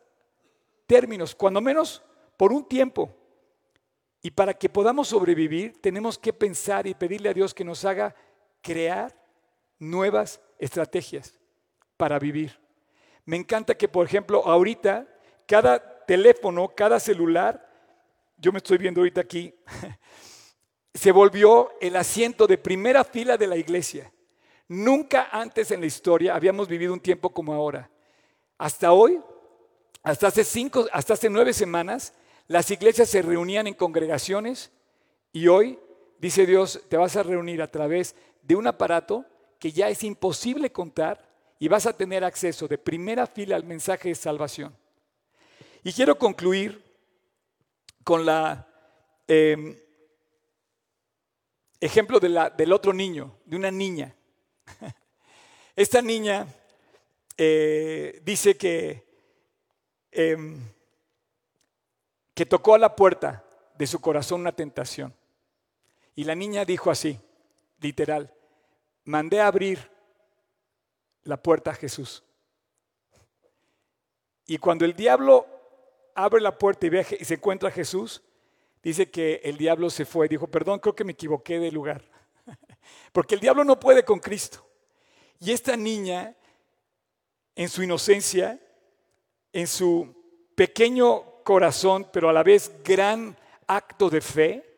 términos, 0.87 1.35
cuando 1.35 1.61
menos 1.61 2.05
por 2.37 2.53
un 2.53 2.69
tiempo. 2.69 3.12
Y 4.23 4.31
para 4.31 4.55
que 4.55 4.69
podamos 4.69 5.09
sobrevivir, 5.09 5.83
tenemos 5.83 6.16
que 6.19 6.33
pensar 6.33 6.87
y 6.87 6.95
pedirle 6.95 7.31
a 7.31 7.35
Dios 7.35 7.53
que 7.53 7.64
nos 7.64 7.85
haga 7.85 8.14
crear 8.62 9.12
nuevas 9.81 10.40
estrategias 10.61 11.37
para 11.97 12.21
vivir. 12.21 12.61
Me 13.25 13.38
encanta 13.38 13.75
que, 13.75 13.88
por 13.88 14.07
ejemplo, 14.07 14.47
ahorita 14.47 15.05
cada 15.47 16.07
teléfono, 16.07 16.69
cada 16.77 17.01
celular, 17.01 17.69
yo 18.37 18.53
me 18.53 18.59
estoy 18.59 18.79
viendo 18.79 19.01
ahorita 19.01 19.21
aquí, 19.21 19.53
se 21.01 21.13
volvió 21.13 21.73
el 21.81 21.97
asiento 21.97 22.47
de 22.47 22.59
primera 22.59 23.05
fila 23.05 23.39
de 23.39 23.47
la 23.47 23.57
iglesia. 23.57 24.13
Nunca 24.69 25.31
antes 25.33 25.71
en 25.71 25.81
la 25.81 25.87
historia 25.87 26.35
habíamos 26.35 26.69
vivido 26.69 26.93
un 26.93 27.01
tiempo 27.01 27.31
como 27.31 27.55
ahora. 27.55 27.89
Hasta 28.59 28.93
hoy, 28.93 29.19
hasta 30.03 30.27
hace 30.27 30.45
cinco, 30.45 30.87
hasta 30.93 31.15
hace 31.15 31.31
nueve 31.31 31.55
semanas, 31.55 32.13
las 32.49 32.71
iglesias 32.71 33.09
se 33.09 33.23
reunían 33.23 33.67
en 33.67 33.73
congregaciones 33.73 34.73
y 35.33 35.49
hoy, 35.49 35.79
dice 36.19 36.45
Dios, 36.45 36.83
te 36.91 36.99
vas 36.99 37.17
a 37.17 37.23
reunir 37.23 37.63
a 37.63 37.71
través 37.71 38.15
de 38.43 38.57
un 38.57 38.67
aparato 38.67 39.25
que 39.59 39.73
ya 39.73 39.89
es 39.89 40.05
imposible 40.05 40.71
contar 40.71 41.27
y 41.59 41.69
vas 41.69 41.87
a 41.87 41.97
tener 41.97 42.25
acceso 42.25 42.69
de 42.69 42.77
primera 42.77 43.27
fila 43.27 43.57
al 43.57 43.65
mensaje 43.65 44.11
de 44.11 44.15
salvación. 44.17 44.77
Y 45.83 45.95
quiero 45.95 46.19
concluir 46.19 46.85
con 48.05 48.27
la 48.27 48.69
em, 49.27 49.79
ejemplo 51.81 52.21
del 52.21 52.73
otro 52.73 52.93
niño, 52.93 53.38
de 53.47 53.57
una 53.57 53.71
niña. 53.71 54.14
Esta 55.77 56.03
niña 56.03 56.47
eh, 57.37 58.21
dice 58.23 58.57
que, 58.57 59.07
em, 60.11 60.61
que 62.35 62.45
tocó 62.45 62.75
a 62.75 62.79
la 62.79 62.95
puerta 62.95 63.45
de 63.79 63.87
su 63.87 64.01
corazón 64.01 64.43
una 64.43 64.53
tentación. 64.53 65.14
Y 66.14 66.25
la 66.25 66.35
niña 66.35 66.64
dijo 66.64 66.90
así, 66.90 67.19
literal, 67.81 68.35
mandé 69.05 69.40
a 69.40 69.47
abrir 69.47 69.90
la 71.23 71.43
puerta 71.43 71.71
a 71.71 71.75
Jesús. 71.75 72.23
Y 74.47 74.59
cuando 74.59 74.85
el 74.85 74.95
diablo 74.95 75.47
abre 76.14 76.40
la 76.40 76.59
puerta 76.59 76.87
y, 76.87 76.90
ve, 76.90 77.07
y 77.19 77.25
se 77.25 77.35
encuentra 77.35 77.69
a 77.69 77.73
Jesús, 77.73 78.23
dice 78.83 79.11
que 79.11 79.40
el 79.45 79.57
diablo 79.57 79.90
se 79.90 80.05
fue, 80.05 80.29
dijo, 80.29 80.47
perdón, 80.47 80.79
creo 80.79 80.95
que 80.95 81.05
me 81.05 81.12
equivoqué 81.12 81.59
de 81.59 81.71
lugar, 81.71 82.03
porque 83.12 83.35
el 83.35 83.40
diablo 83.40 83.64
no 83.64 83.79
puede 83.79 84.05
con 84.05 84.19
Cristo. 84.19 84.66
Y 85.38 85.53
esta 85.53 85.77
niña, 85.77 86.37
en 87.55 87.69
su 87.69 87.83
inocencia, 87.83 88.61
en 89.53 89.66
su 89.66 90.14
pequeño 90.55 91.43
corazón, 91.43 92.07
pero 92.12 92.29
a 92.29 92.33
la 92.33 92.43
vez 92.43 92.71
gran 92.85 93.37
acto 93.66 94.11
de 94.11 94.21
fe, 94.21 94.71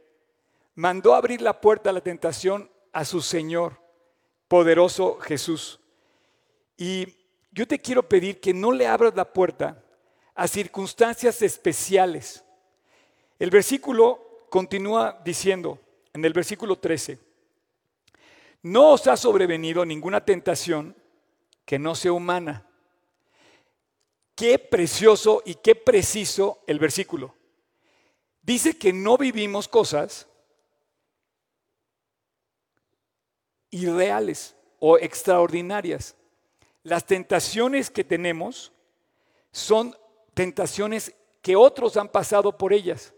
mandó 0.75 1.15
abrir 1.15 1.43
la 1.43 1.61
puerta 1.61 1.91
a 1.91 1.93
la 1.93 2.01
tentación 2.01 2.71
a 2.93 3.05
su 3.05 3.21
Señor, 3.21 3.81
poderoso 4.49 5.19
Jesús. 5.19 5.81
Y 6.77 7.17
yo 7.51 7.67
te 7.67 7.79
quiero 7.79 8.09
pedir 8.09 8.41
que 8.41 8.55
no 8.55 8.73
le 8.73 8.87
abras 8.87 9.15
la 9.15 9.33
puerta 9.33 9.83
a 10.35 10.49
circunstancias 10.49 11.43
especiales. 11.43 12.45
El 13.43 13.51
versículo 13.51 14.45
continúa 14.51 15.21
diciendo, 15.25 15.81
en 16.13 16.25
el 16.25 16.33
versículo 16.33 16.79
13, 16.79 17.19
no 18.63 18.93
os 18.93 19.09
ha 19.09 19.17
sobrevenido 19.17 19.85
ninguna 19.85 20.25
tentación 20.25 20.95
que 21.65 21.77
no 21.77 21.97
sea 21.97 22.13
humana. 22.13 22.65
Qué 24.37 24.61
precioso 24.61 25.43
y 25.45 25.57
qué 25.57 25.75
preciso 25.75 26.63
el 26.69 26.79
versículo. 26.79 27.35
Dice 28.43 28.79
que 28.79 28.93
no 28.93 29.19
vivimos 29.19 29.67
cosas 29.67 30.29
irreales 33.73 34.55
o 34.79 34.99
extraordinarias. 34.99 36.15
Las 36.85 37.05
tentaciones 37.05 37.91
que 37.91 38.05
tenemos 38.05 38.71
son 39.51 39.97
tentaciones 40.33 41.13
que 41.43 41.57
otros 41.57 41.97
han 41.97 42.09
pasado 42.09 42.57
por 42.57 42.73
ellas. 42.73 43.13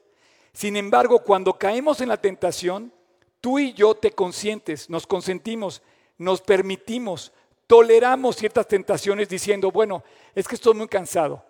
Sin 0.54 0.76
embargo, 0.76 1.18
cuando 1.18 1.58
caemos 1.58 2.00
en 2.00 2.08
la 2.08 2.16
tentación, 2.16 2.92
tú 3.40 3.58
y 3.58 3.74
yo 3.74 3.96
te 3.96 4.12
consientes, 4.12 4.88
nos 4.88 5.04
consentimos, 5.04 5.82
nos 6.16 6.40
permitimos, 6.40 7.32
toleramos 7.66 8.36
ciertas 8.36 8.68
tentaciones 8.68 9.28
diciendo, 9.28 9.72
bueno, 9.72 10.04
es 10.32 10.46
que 10.46 10.54
estoy 10.54 10.74
muy 10.74 10.86
cansado, 10.86 11.44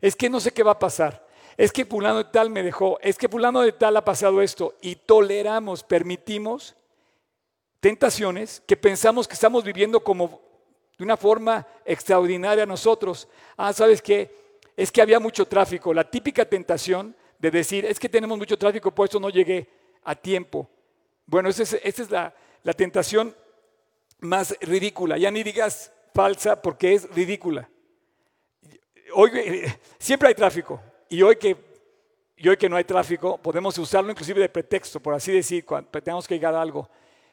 es 0.00 0.16
que 0.16 0.28
no 0.28 0.40
sé 0.40 0.52
qué 0.52 0.64
va 0.64 0.72
a 0.72 0.78
pasar, 0.78 1.24
es 1.56 1.70
que 1.70 1.84
fulano 1.84 2.18
de 2.18 2.24
tal 2.24 2.50
me 2.50 2.64
dejó, 2.64 2.98
es 3.00 3.16
que 3.16 3.28
fulano 3.28 3.60
de 3.60 3.72
tal 3.72 3.96
ha 3.96 4.04
pasado 4.04 4.42
esto, 4.42 4.74
y 4.82 4.96
toleramos, 4.96 5.84
permitimos 5.84 6.74
tentaciones 7.78 8.60
que 8.66 8.76
pensamos 8.76 9.28
que 9.28 9.34
estamos 9.34 9.62
viviendo 9.62 10.02
como 10.02 10.40
de 10.98 11.04
una 11.04 11.16
forma 11.16 11.64
extraordinaria 11.84 12.66
nosotros. 12.66 13.28
Ah, 13.56 13.72
¿sabes 13.72 14.02
qué? 14.02 14.36
Es 14.76 14.90
que 14.90 15.00
había 15.00 15.20
mucho 15.20 15.46
tráfico. 15.46 15.94
La 15.94 16.10
típica 16.10 16.44
tentación 16.44 17.14
de 17.38 17.50
decir, 17.50 17.84
es 17.84 17.98
que 17.98 18.08
tenemos 18.08 18.36
mucho 18.36 18.58
tráfico, 18.58 18.90
por 18.90 19.08
eso 19.08 19.20
no 19.20 19.30
llegué 19.30 19.68
a 20.04 20.14
tiempo. 20.14 20.68
Bueno, 21.26 21.48
esa 21.48 21.62
es, 21.62 22.10
la, 22.10 22.34
la 22.62 22.72
tentación 22.72 23.34
más 24.20 24.56
ridícula. 24.60 25.18
Ya 25.18 25.30
ni 25.30 25.42
digas 25.42 25.92
falsa 26.14 26.60
porque 26.60 26.94
es 26.94 27.08
ridícula. 27.14 27.68
Hoy 29.14 29.30
siempre 29.98 30.28
hay 30.28 30.34
tráfico 30.34 30.80
y 31.08 31.22
hoy 31.22 31.36
que 31.36 31.68
y 32.40 32.48
hoy 32.48 32.56
que 32.56 32.68
no 32.68 32.76
hay 32.76 32.84
tráfico 32.84 33.36
podemos 33.36 33.76
usarlo 33.78 34.12
inclusive 34.12 34.40
de 34.40 34.48
pretexto, 34.48 35.00
por 35.00 35.12
así 35.12 35.32
decir, 35.32 35.64
cuando 35.64 35.90
tenemos 35.90 36.26
que 36.26 36.34
llegar 36.34 36.54
a 36.54 36.62
algo. 36.62 36.88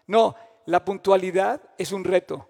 No, 0.07 0.35
la 0.65 0.83
puntualidad 0.83 1.61
es 1.77 1.91
un 1.91 2.03
reto 2.03 2.49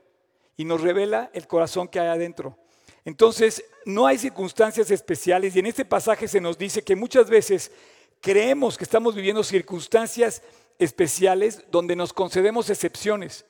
y 0.56 0.64
nos 0.64 0.82
revela 0.82 1.30
el 1.34 1.48
corazón 1.48 1.88
que 1.88 2.00
hay 2.00 2.08
adentro. 2.08 2.58
Entonces, 3.06 3.64
no 3.86 4.08
hay 4.08 4.18
circunstancias 4.18 4.90
especiales 4.90 5.56
y 5.56 5.60
en 5.60 5.68
este 5.68 5.86
pasaje 5.86 6.28
se 6.28 6.42
nos 6.42 6.58
dice 6.58 6.84
que 6.84 6.96
muchas 6.96 7.30
veces 7.30 7.72
creemos 8.20 8.78
que 8.78 8.84
estamos 8.84 9.14
viviendo 9.14 9.44
circunstancias 9.44 10.42
especiales 10.80 11.64
donde 11.70 11.96
nos 11.96 12.12
concedemos 12.12 12.70
excepciones. 12.72 13.46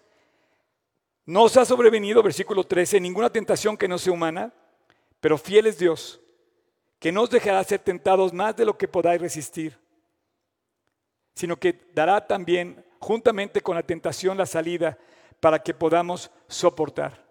No 1.25 1.43
os 1.43 1.55
ha 1.55 1.63
sobrevenido, 1.63 2.21
versículo 2.21 2.65
13, 2.65 2.99
ninguna 2.99 3.29
tentación 3.29 3.77
que 3.77 3.87
no 3.87 3.97
sea 3.97 4.11
humana, 4.13 4.53
pero 5.21 5.37
fiel 5.37 5.67
es 5.67 5.79
Dios, 5.79 6.19
que 6.99 7.13
no 7.13 7.23
os 7.23 7.29
dejará 7.29 7.63
ser 7.63 7.79
tentados 7.79 8.33
más 8.33 8.57
de 8.57 8.65
lo 8.65 8.77
que 8.77 8.89
podáis 8.89 9.21
resistir, 9.21 9.77
sino 11.33 11.57
que 11.57 11.79
dará 11.93 12.27
también 12.27 12.85
juntamente 12.99 13.61
con 13.61 13.75
la 13.75 13.83
tentación 13.83 14.37
la 14.37 14.45
salida 14.45 14.97
para 15.39 15.63
que 15.63 15.73
podamos 15.73 16.29
soportar. 16.47 17.24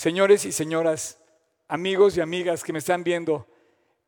Señores 0.00 0.46
y 0.46 0.52
señoras, 0.52 1.18
amigos 1.68 2.16
y 2.16 2.22
amigas 2.22 2.64
que 2.64 2.72
me 2.72 2.78
están 2.78 3.04
viendo, 3.04 3.46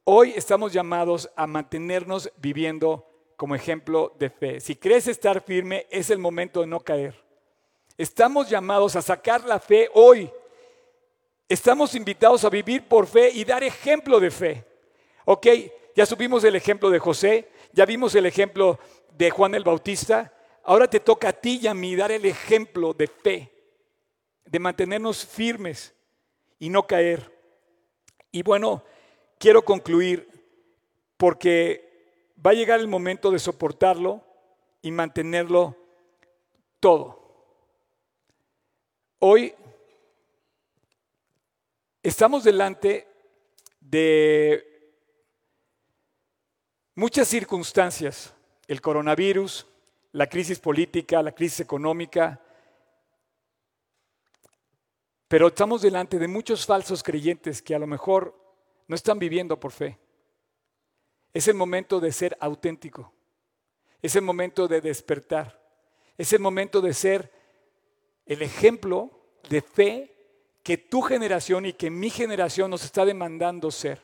hoy 0.04 0.32
estamos 0.34 0.72
llamados 0.72 1.30
a 1.36 1.46
mantenernos 1.46 2.32
viviendo 2.38 3.06
como 3.36 3.54
ejemplo 3.54 4.16
de 4.18 4.30
fe. 4.30 4.60
Si 4.60 4.74
crees 4.74 5.06
estar 5.06 5.42
firme, 5.42 5.86
es 5.90 6.08
el 6.08 6.16
momento 6.16 6.62
de 6.62 6.66
no 6.66 6.80
caer. 6.80 7.22
Estamos 7.98 8.48
llamados 8.48 8.96
a 8.96 9.02
sacar 9.02 9.44
la 9.44 9.60
fe 9.60 9.90
hoy. 9.92 10.30
Estamos 11.46 11.94
invitados 11.94 12.42
a 12.46 12.48
vivir 12.48 12.88
por 12.88 13.06
fe 13.06 13.28
y 13.28 13.44
dar 13.44 13.62
ejemplo 13.62 14.18
de 14.18 14.30
fe. 14.30 14.64
Ok, 15.26 15.46
ya 15.94 16.06
subimos 16.06 16.42
el 16.44 16.56
ejemplo 16.56 16.88
de 16.88 17.00
José, 17.00 17.50
ya 17.74 17.84
vimos 17.84 18.14
el 18.14 18.24
ejemplo 18.24 18.78
de 19.18 19.28
Juan 19.28 19.54
el 19.54 19.62
Bautista, 19.62 20.32
Ahora 20.64 20.88
te 20.88 21.00
toca 21.00 21.28
a 21.28 21.32
ti 21.32 21.60
y 21.62 21.66
a 21.66 21.74
mí 21.74 21.96
dar 21.96 22.12
el 22.12 22.24
ejemplo 22.24 22.94
de 22.94 23.08
fe, 23.08 23.51
de 24.44 24.58
mantenernos 24.58 25.24
firmes 25.24 25.94
y 26.58 26.68
no 26.68 26.86
caer. 26.86 27.30
Y 28.30 28.42
bueno, 28.42 28.84
quiero 29.38 29.64
concluir 29.64 30.28
porque 31.16 32.34
va 32.44 32.50
a 32.50 32.54
llegar 32.54 32.80
el 32.80 32.88
momento 32.88 33.30
de 33.30 33.38
soportarlo 33.38 34.24
y 34.80 34.90
mantenerlo 34.90 35.76
todo. 36.80 37.22
Hoy 39.18 39.54
estamos 42.02 42.42
delante 42.42 43.06
de 43.80 44.94
muchas 46.94 47.28
circunstancias, 47.28 48.34
el 48.66 48.80
coronavirus, 48.80 49.66
la 50.12 50.26
crisis 50.26 50.58
política, 50.58 51.22
la 51.22 51.32
crisis 51.32 51.60
económica, 51.60 52.40
pero 55.32 55.46
estamos 55.46 55.80
delante 55.80 56.18
de 56.18 56.28
muchos 56.28 56.66
falsos 56.66 57.02
creyentes 57.02 57.62
que 57.62 57.74
a 57.74 57.78
lo 57.78 57.86
mejor 57.86 58.38
no 58.86 58.94
están 58.94 59.18
viviendo 59.18 59.58
por 59.58 59.72
fe. 59.72 59.98
Es 61.32 61.48
el 61.48 61.54
momento 61.54 62.00
de 62.00 62.12
ser 62.12 62.36
auténtico. 62.38 63.14
Es 64.02 64.14
el 64.14 64.20
momento 64.20 64.68
de 64.68 64.82
despertar. 64.82 65.58
Es 66.18 66.34
el 66.34 66.40
momento 66.40 66.82
de 66.82 66.92
ser 66.92 67.32
el 68.26 68.42
ejemplo 68.42 69.10
de 69.48 69.62
fe 69.62 70.14
que 70.62 70.76
tu 70.76 71.00
generación 71.00 71.64
y 71.64 71.72
que 71.72 71.88
mi 71.88 72.10
generación 72.10 72.70
nos 72.70 72.84
está 72.84 73.06
demandando 73.06 73.70
ser. 73.70 74.02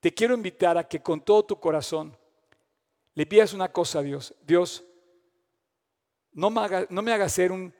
Te 0.00 0.12
quiero 0.12 0.34
invitar 0.34 0.76
a 0.76 0.86
que 0.86 1.00
con 1.00 1.22
todo 1.22 1.46
tu 1.46 1.58
corazón 1.58 2.14
le 3.14 3.24
pidas 3.24 3.54
una 3.54 3.72
cosa 3.72 4.00
a 4.00 4.02
Dios. 4.02 4.34
Dios, 4.46 4.84
no 6.30 6.50
me, 6.50 6.60
haga, 6.60 6.86
hagas 7.14 7.32
ser 7.32 7.52
un 7.52 7.72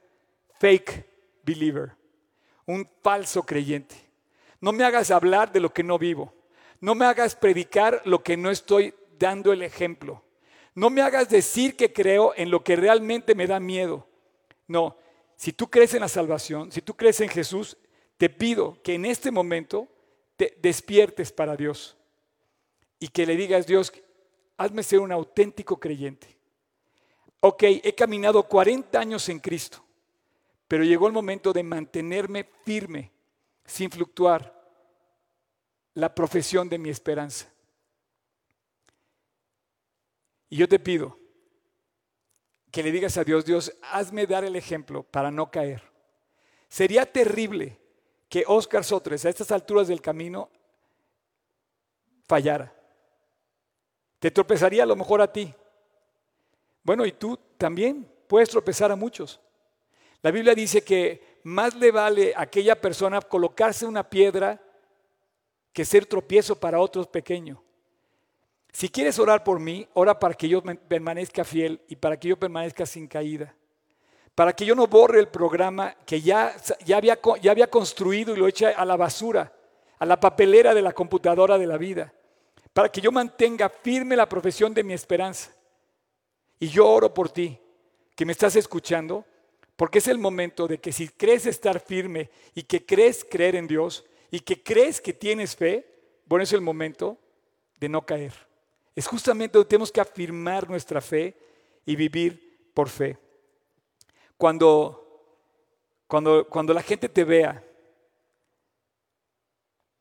fake 0.59 1.05
believer, 1.43 1.95
un 2.67 2.87
falso 3.01 3.43
creyente. 3.43 3.95
No 4.61 4.71
me 4.71 4.83
hagas 4.83 5.09
hablar 5.11 5.51
de 5.51 5.59
lo 5.59 5.73
que 5.73 5.83
no 5.83 5.97
vivo. 5.97 6.33
No 6.79 6.93
me 6.93 7.05
hagas 7.05 7.35
predicar 7.35 8.01
lo 8.05 8.21
que 8.23 8.37
no 8.37 8.51
estoy 8.51 8.93
dando 9.17 9.51
el 9.51 9.63
ejemplo. 9.63 10.23
No 10.75 10.91
me 10.91 11.01
hagas 11.01 11.27
decir 11.29 11.75
que 11.75 11.91
creo 11.91 12.33
en 12.35 12.51
lo 12.51 12.63
que 12.63 12.75
realmente 12.75 13.33
me 13.33 13.47
da 13.47 13.59
miedo. 13.59 14.07
No, 14.67 14.95
si 15.35 15.51
tú 15.53 15.69
crees 15.69 15.95
en 15.95 16.01
la 16.01 16.07
salvación, 16.07 16.71
si 16.71 16.81
tú 16.81 16.95
crees 16.95 17.19
en 17.21 17.29
Jesús, 17.29 17.77
te 18.17 18.29
pido 18.29 18.79
que 18.83 18.93
en 18.93 19.05
este 19.05 19.31
momento 19.31 19.87
te 20.35 20.55
despiertes 20.61 21.31
para 21.31 21.55
Dios 21.55 21.97
y 22.99 23.07
que 23.07 23.25
le 23.25 23.35
digas, 23.35 23.65
Dios, 23.65 23.91
hazme 24.57 24.83
ser 24.83 24.99
un 24.99 25.11
auténtico 25.11 25.79
creyente 25.79 26.37
ok, 27.39 27.63
he 27.83 27.93
caminado 27.93 28.43
40 28.43 28.99
años 28.99 29.27
en 29.29 29.39
Cristo, 29.39 29.83
pero 30.67 30.83
llegó 30.83 31.07
el 31.07 31.13
momento 31.13 31.53
de 31.53 31.63
mantenerme 31.63 32.49
firme, 32.63 33.11
sin 33.65 33.89
fluctuar, 33.89 34.53
la 35.93 36.13
profesión 36.13 36.69
de 36.69 36.77
mi 36.77 36.89
esperanza. 36.89 37.51
Y 40.49 40.57
yo 40.57 40.67
te 40.67 40.79
pido 40.79 41.17
que 42.71 42.83
le 42.83 42.91
digas 42.91 43.17
a 43.17 43.23
Dios, 43.23 43.45
Dios, 43.45 43.73
hazme 43.81 44.27
dar 44.27 44.43
el 44.43 44.55
ejemplo 44.55 45.03
para 45.03 45.31
no 45.31 45.49
caer. 45.49 45.81
Sería 46.67 47.11
terrible 47.11 47.79
que 48.29 48.43
Oscar 48.45 48.83
Sotres 48.83 49.25
a 49.25 49.29
estas 49.29 49.51
alturas 49.51 49.87
del 49.87 50.01
camino 50.01 50.49
fallara. 52.27 52.73
Te 54.19 54.31
tropezaría 54.31 54.83
a 54.83 54.87
lo 54.87 54.95
mejor 54.95 55.21
a 55.21 55.31
ti, 55.31 55.53
bueno, 56.87 57.05
y 57.05 57.11
tú 57.11 57.37
también 57.57 58.09
puedes 58.27 58.49
tropezar 58.49 58.93
a 58.93 58.95
muchos. 58.95 59.41
La 60.21 60.31
Biblia 60.31 60.55
dice 60.55 60.83
que 60.83 61.39
más 61.43 61.75
le 61.75 61.91
vale 61.91 62.33
a 62.35 62.41
aquella 62.41 62.79
persona 62.79 63.21
colocarse 63.21 63.85
una 63.85 64.09
piedra 64.09 64.61
que 65.71 65.85
ser 65.85 66.05
tropiezo 66.05 66.59
para 66.59 66.79
otros 66.79 67.07
pequeño. 67.07 67.63
Si 68.73 68.89
quieres 68.89 69.17
orar 69.19 69.43
por 69.43 69.59
mí, 69.59 69.87
ora 69.93 70.19
para 70.19 70.33
que 70.33 70.49
yo 70.49 70.61
permanezca 70.61 71.43
fiel 71.43 71.81
y 71.87 71.95
para 71.95 72.17
que 72.19 72.27
yo 72.27 72.37
permanezca 72.37 72.85
sin 72.85 73.07
caída. 73.07 73.55
Para 74.35 74.53
que 74.53 74.65
yo 74.65 74.75
no 74.75 74.87
borre 74.87 75.19
el 75.19 75.29
programa 75.29 75.95
que 76.05 76.21
ya, 76.21 76.55
ya, 76.85 76.97
había, 76.97 77.17
ya 77.41 77.51
había 77.51 77.69
construido 77.69 78.35
y 78.35 78.39
lo 78.39 78.47
eche 78.47 78.67
a 78.67 78.85
la 78.85 78.95
basura, 78.95 79.51
a 79.97 80.05
la 80.05 80.19
papelera 80.19 80.73
de 80.73 80.81
la 80.81 80.93
computadora 80.93 81.57
de 81.57 81.65
la 81.65 81.77
vida. 81.77 82.13
Para 82.73 82.89
que 82.89 83.01
yo 83.01 83.11
mantenga 83.11 83.69
firme 83.69 84.15
la 84.15 84.29
profesión 84.29 84.73
de 84.73 84.83
mi 84.83 84.93
esperanza. 84.93 85.51
Y 86.59 86.67
yo 86.67 86.87
oro 86.87 87.13
por 87.13 87.29
ti, 87.29 87.59
que 88.15 88.25
me 88.25 88.31
estás 88.31 88.55
escuchando, 88.55 89.25
porque 89.77 89.99
es 89.99 90.07
el 90.07 90.17
momento 90.17 90.67
de 90.67 90.79
que 90.79 90.91
si 90.91 91.07
crees 91.07 91.45
estar 91.45 91.79
firme 91.79 92.31
y 92.55 92.63
que 92.63 92.83
crees 92.83 93.23
creer 93.23 93.55
en 93.55 93.67
Dios 93.67 94.03
y 94.31 94.39
que 94.39 94.61
crees 94.61 94.99
que 94.99 95.13
tienes 95.13 95.55
fe, 95.55 95.85
bueno, 96.25 96.43
es 96.43 96.51
el 96.51 96.61
momento 96.61 97.17
de 97.79 97.87
no 97.87 98.03
caer. 98.03 98.33
Es 98.95 99.05
justamente 99.05 99.55
donde 99.55 99.69
tenemos 99.69 99.91
que 99.91 100.01
afirmar 100.01 100.67
nuestra 100.67 100.99
fe 100.99 101.37
y 101.85 101.95
vivir 101.95 102.71
por 102.73 102.89
fe. 102.89 103.19
Cuando, 104.35 105.45
cuando, 106.07 106.47
cuando 106.49 106.73
la 106.73 106.81
gente 106.81 107.07
te 107.07 107.23
vea 107.23 107.63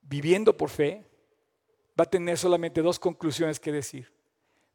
viviendo 0.01 0.57
por 0.57 0.71
fe, 0.71 1.05
va 2.01 2.05
a 2.05 2.11
tener 2.11 2.39
solamente 2.39 2.81
dos 2.81 2.99
conclusiones 2.99 3.61
que 3.61 3.73
decir. 3.73 4.11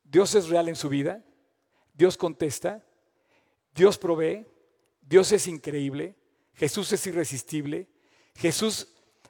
Dios 0.03 0.35
es 0.35 0.47
real 0.47 0.69
en 0.69 0.75
su 0.75 0.89
vida, 0.89 1.23
Dios 1.91 2.17
contesta, 2.17 2.85
Dios 3.73 3.97
provee, 3.97 4.45
Dios 5.01 5.31
es 5.31 5.47
increíble, 5.47 6.15
Jesús 6.53 6.91
es 6.93 7.05
irresistible, 7.07 7.87
Jesús 8.35 8.87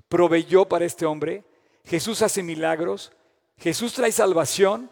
proveyó 0.08 0.68
para 0.68 0.86
este 0.86 1.06
hombre, 1.06 1.44
Jesús 1.86 2.22
hace 2.22 2.44
milagros, 2.44 3.12
Jesús 3.58 3.94
trae 3.94 4.12
salvación. 4.12 4.92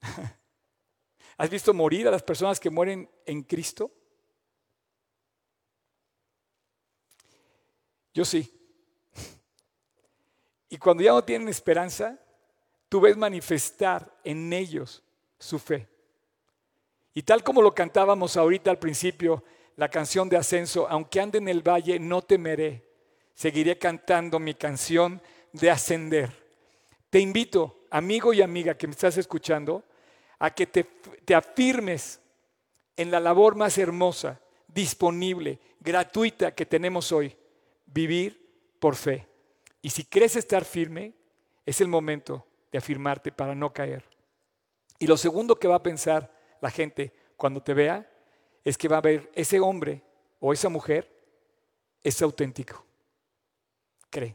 ¿Has 1.36 1.50
visto 1.50 1.74
morir 1.74 2.08
a 2.08 2.10
las 2.10 2.22
personas 2.22 2.58
que 2.58 2.70
mueren 2.70 3.10
en 3.26 3.42
Cristo? 3.42 3.92
Yo 8.14 8.24
sí. 8.24 8.52
Y 10.68 10.78
cuando 10.78 11.02
ya 11.02 11.12
no 11.12 11.22
tienen 11.22 11.48
esperanza, 11.48 12.18
tú 12.88 13.00
ves 13.00 13.16
manifestar 13.16 14.12
en 14.24 14.52
ellos 14.52 15.02
su 15.38 15.58
fe. 15.58 15.88
Y 17.14 17.22
tal 17.22 17.44
como 17.44 17.62
lo 17.62 17.74
cantábamos 17.74 18.36
ahorita 18.36 18.70
al 18.70 18.78
principio, 18.78 19.44
la 19.76 19.90
canción 19.90 20.28
de 20.28 20.36
ascenso, 20.36 20.88
aunque 20.88 21.20
ande 21.20 21.38
en 21.38 21.48
el 21.48 21.62
valle, 21.62 21.98
no 21.98 22.22
temeré. 22.22 22.82
Seguiré 23.34 23.78
cantando 23.78 24.38
mi 24.38 24.54
canción 24.54 25.20
de 25.52 25.70
ascender. 25.70 26.30
Te 27.10 27.20
invito, 27.20 27.84
amigo 27.90 28.32
y 28.32 28.42
amiga 28.42 28.76
que 28.76 28.86
me 28.86 28.92
estás 28.92 29.18
escuchando, 29.18 29.84
a 30.38 30.50
que 30.50 30.66
te, 30.66 30.84
te 31.24 31.34
afirmes 31.34 32.20
en 32.96 33.10
la 33.10 33.20
labor 33.20 33.54
más 33.54 33.76
hermosa, 33.76 34.40
disponible, 34.66 35.58
gratuita 35.80 36.54
que 36.54 36.66
tenemos 36.66 37.12
hoy, 37.12 37.36
vivir 37.86 38.76
por 38.80 38.96
fe. 38.96 39.26
Y 39.82 39.90
si 39.90 40.04
crees 40.04 40.36
estar 40.36 40.64
firme, 40.64 41.12
es 41.66 41.80
el 41.80 41.88
momento 41.88 42.46
de 42.72 42.78
afirmarte 42.78 43.30
para 43.30 43.54
no 43.54 43.72
caer. 43.72 44.04
Y 44.98 45.06
lo 45.06 45.16
segundo 45.16 45.58
que 45.58 45.68
va 45.68 45.76
a 45.76 45.82
pensar 45.82 46.32
la 46.62 46.70
gente 46.70 47.12
cuando 47.36 47.62
te 47.62 47.74
vea 47.74 48.10
es 48.66 48.76
que 48.76 48.88
va 48.88 48.98
a 48.98 49.00
ver 49.00 49.30
ese 49.32 49.60
hombre 49.60 50.02
o 50.40 50.52
esa 50.52 50.68
mujer 50.68 51.08
es 52.02 52.20
auténtico. 52.20 52.84
Cree. 54.10 54.34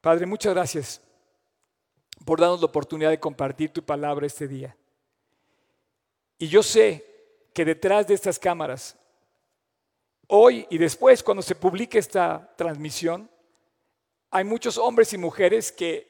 Padre, 0.00 0.26
muchas 0.26 0.54
gracias 0.54 1.00
por 2.24 2.38
darnos 2.38 2.60
la 2.60 2.66
oportunidad 2.66 3.10
de 3.10 3.18
compartir 3.18 3.72
tu 3.72 3.82
palabra 3.82 4.28
este 4.28 4.46
día. 4.46 4.76
Y 6.38 6.46
yo 6.46 6.62
sé 6.62 7.04
que 7.52 7.64
detrás 7.64 8.06
de 8.06 8.14
estas 8.14 8.38
cámaras, 8.38 8.96
hoy 10.28 10.68
y 10.70 10.78
después, 10.78 11.20
cuando 11.24 11.42
se 11.42 11.56
publique 11.56 11.98
esta 11.98 12.54
transmisión, 12.56 13.28
hay 14.30 14.44
muchos 14.44 14.78
hombres 14.78 15.12
y 15.12 15.18
mujeres 15.18 15.72
que 15.72 16.09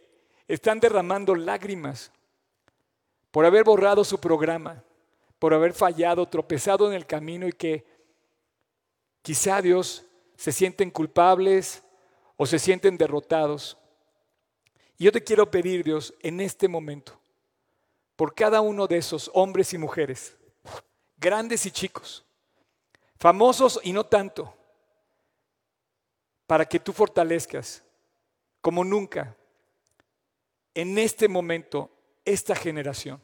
están 0.55 0.81
derramando 0.81 1.37
lágrimas 1.37 2.11
por 3.31 3.47
haber 3.47 3.63
borrado 3.63 4.03
su 4.03 4.19
programa, 4.19 4.83
por 5.39 5.55
haber 5.55 5.73
fallado, 5.73 6.27
tropezado 6.27 6.89
en 6.89 6.95
el 6.95 7.07
camino 7.07 7.47
y 7.47 7.53
que 7.53 7.85
quizá 9.23 9.63
Dios 9.63 10.05
se 10.37 10.51
sienten 10.51 10.91
culpables 10.91 11.85
o 12.37 12.47
se 12.47 12.59
sienten 12.59 12.99
derrotados. 12.99 13.79
Y 14.99 15.05
yo 15.05 15.13
te 15.13 15.23
quiero 15.23 15.49
pedir, 15.49 15.85
Dios, 15.85 16.13
en 16.21 16.41
este 16.41 16.67
momento, 16.67 17.17
por 18.17 18.35
cada 18.35 18.61
uno 18.61 18.89
de 18.89 18.97
esos 18.97 19.31
hombres 19.33 19.73
y 19.73 19.79
mujeres, 19.79 20.37
grandes 21.17 21.65
y 21.65 21.71
chicos, 21.71 22.25
famosos 23.17 23.79
y 23.85 23.93
no 23.93 24.05
tanto, 24.05 24.53
para 26.49 26.65
que 26.65 26.81
tú 26.81 26.93
fortalezcas 26.93 27.85
como 28.61 28.83
nunca 28.83 29.37
en 30.81 30.97
este 30.97 31.29
momento 31.29 31.91
esta 32.25 32.55
generación, 32.55 33.23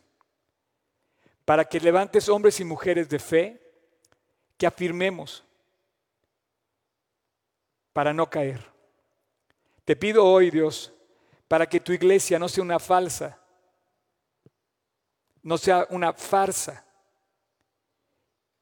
para 1.46 1.64
que 1.64 1.80
levantes 1.80 2.28
hombres 2.28 2.60
y 2.60 2.64
mujeres 2.64 3.08
de 3.08 3.18
fe, 3.18 3.62
que 4.58 4.66
afirmemos 4.66 5.42
para 7.92 8.12
no 8.12 8.28
caer. 8.28 8.70
Te 9.86 9.96
pido 9.96 10.24
hoy, 10.24 10.50
Dios, 10.50 10.92
para 11.48 11.66
que 11.66 11.80
tu 11.80 11.92
iglesia 11.92 12.38
no 12.38 12.48
sea 12.48 12.62
una 12.62 12.78
falsa, 12.78 13.38
no 15.42 15.56
sea 15.56 15.86
una 15.90 16.12
farsa, 16.12 16.84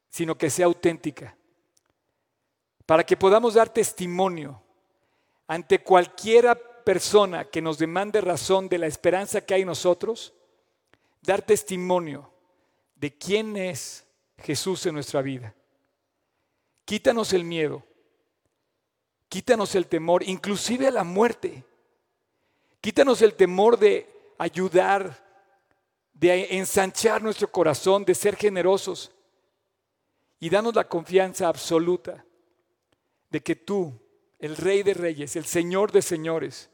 sino 0.08 0.38
que 0.38 0.50
sea 0.50 0.66
auténtica. 0.66 1.36
Para 2.86 3.02
que 3.02 3.16
podamos 3.16 3.54
dar 3.54 3.70
testimonio 3.70 4.62
ante 5.48 5.82
cualquiera 5.82 6.56
persona 6.84 7.44
que 7.46 7.62
nos 7.62 7.78
demande 7.78 8.20
razón 8.20 8.68
de 8.68 8.78
la 8.78 8.86
esperanza 8.86 9.40
que 9.40 9.54
hay 9.54 9.62
en 9.62 9.68
nosotros, 9.68 10.34
dar 11.22 11.42
testimonio 11.42 12.30
de 12.96 13.16
quién 13.16 13.56
es 13.56 14.06
Jesús 14.38 14.84
en 14.86 14.94
nuestra 14.94 15.22
vida. 15.22 15.54
Quítanos 16.84 17.32
el 17.32 17.44
miedo, 17.44 17.82
quítanos 19.28 19.74
el 19.74 19.86
temor, 19.86 20.22
inclusive 20.22 20.86
a 20.86 20.90
la 20.90 21.04
muerte. 21.04 21.64
Quítanos 22.80 23.22
el 23.22 23.34
temor 23.34 23.78
de 23.78 24.06
ayudar, 24.36 25.24
de 26.12 26.58
ensanchar 26.58 27.22
nuestro 27.22 27.50
corazón, 27.50 28.04
de 28.04 28.14
ser 28.14 28.36
generosos. 28.36 29.10
Y 30.38 30.50
danos 30.50 30.74
la 30.74 30.86
confianza 30.86 31.48
absoluta 31.48 32.24
de 33.30 33.42
que 33.42 33.56
tú, 33.56 33.98
el 34.38 34.56
Rey 34.56 34.82
de 34.82 34.92
Reyes, 34.92 35.36
el 35.36 35.46
Señor 35.46 35.90
de 35.90 36.02
Señores, 36.02 36.68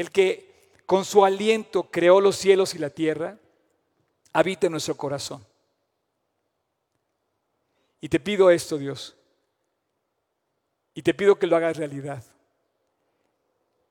el 0.00 0.10
que 0.10 0.70
con 0.86 1.04
su 1.04 1.24
aliento 1.24 1.90
creó 1.90 2.20
los 2.20 2.36
cielos 2.36 2.74
y 2.74 2.78
la 2.78 2.88
tierra, 2.88 3.38
habita 4.32 4.66
en 4.66 4.72
nuestro 4.72 4.96
corazón. 4.96 5.44
Y 8.00 8.08
te 8.08 8.18
pido 8.18 8.50
esto, 8.50 8.78
Dios. 8.78 9.14
Y 10.94 11.02
te 11.02 11.12
pido 11.12 11.38
que 11.38 11.46
lo 11.46 11.56
hagas 11.56 11.76
realidad 11.76 12.24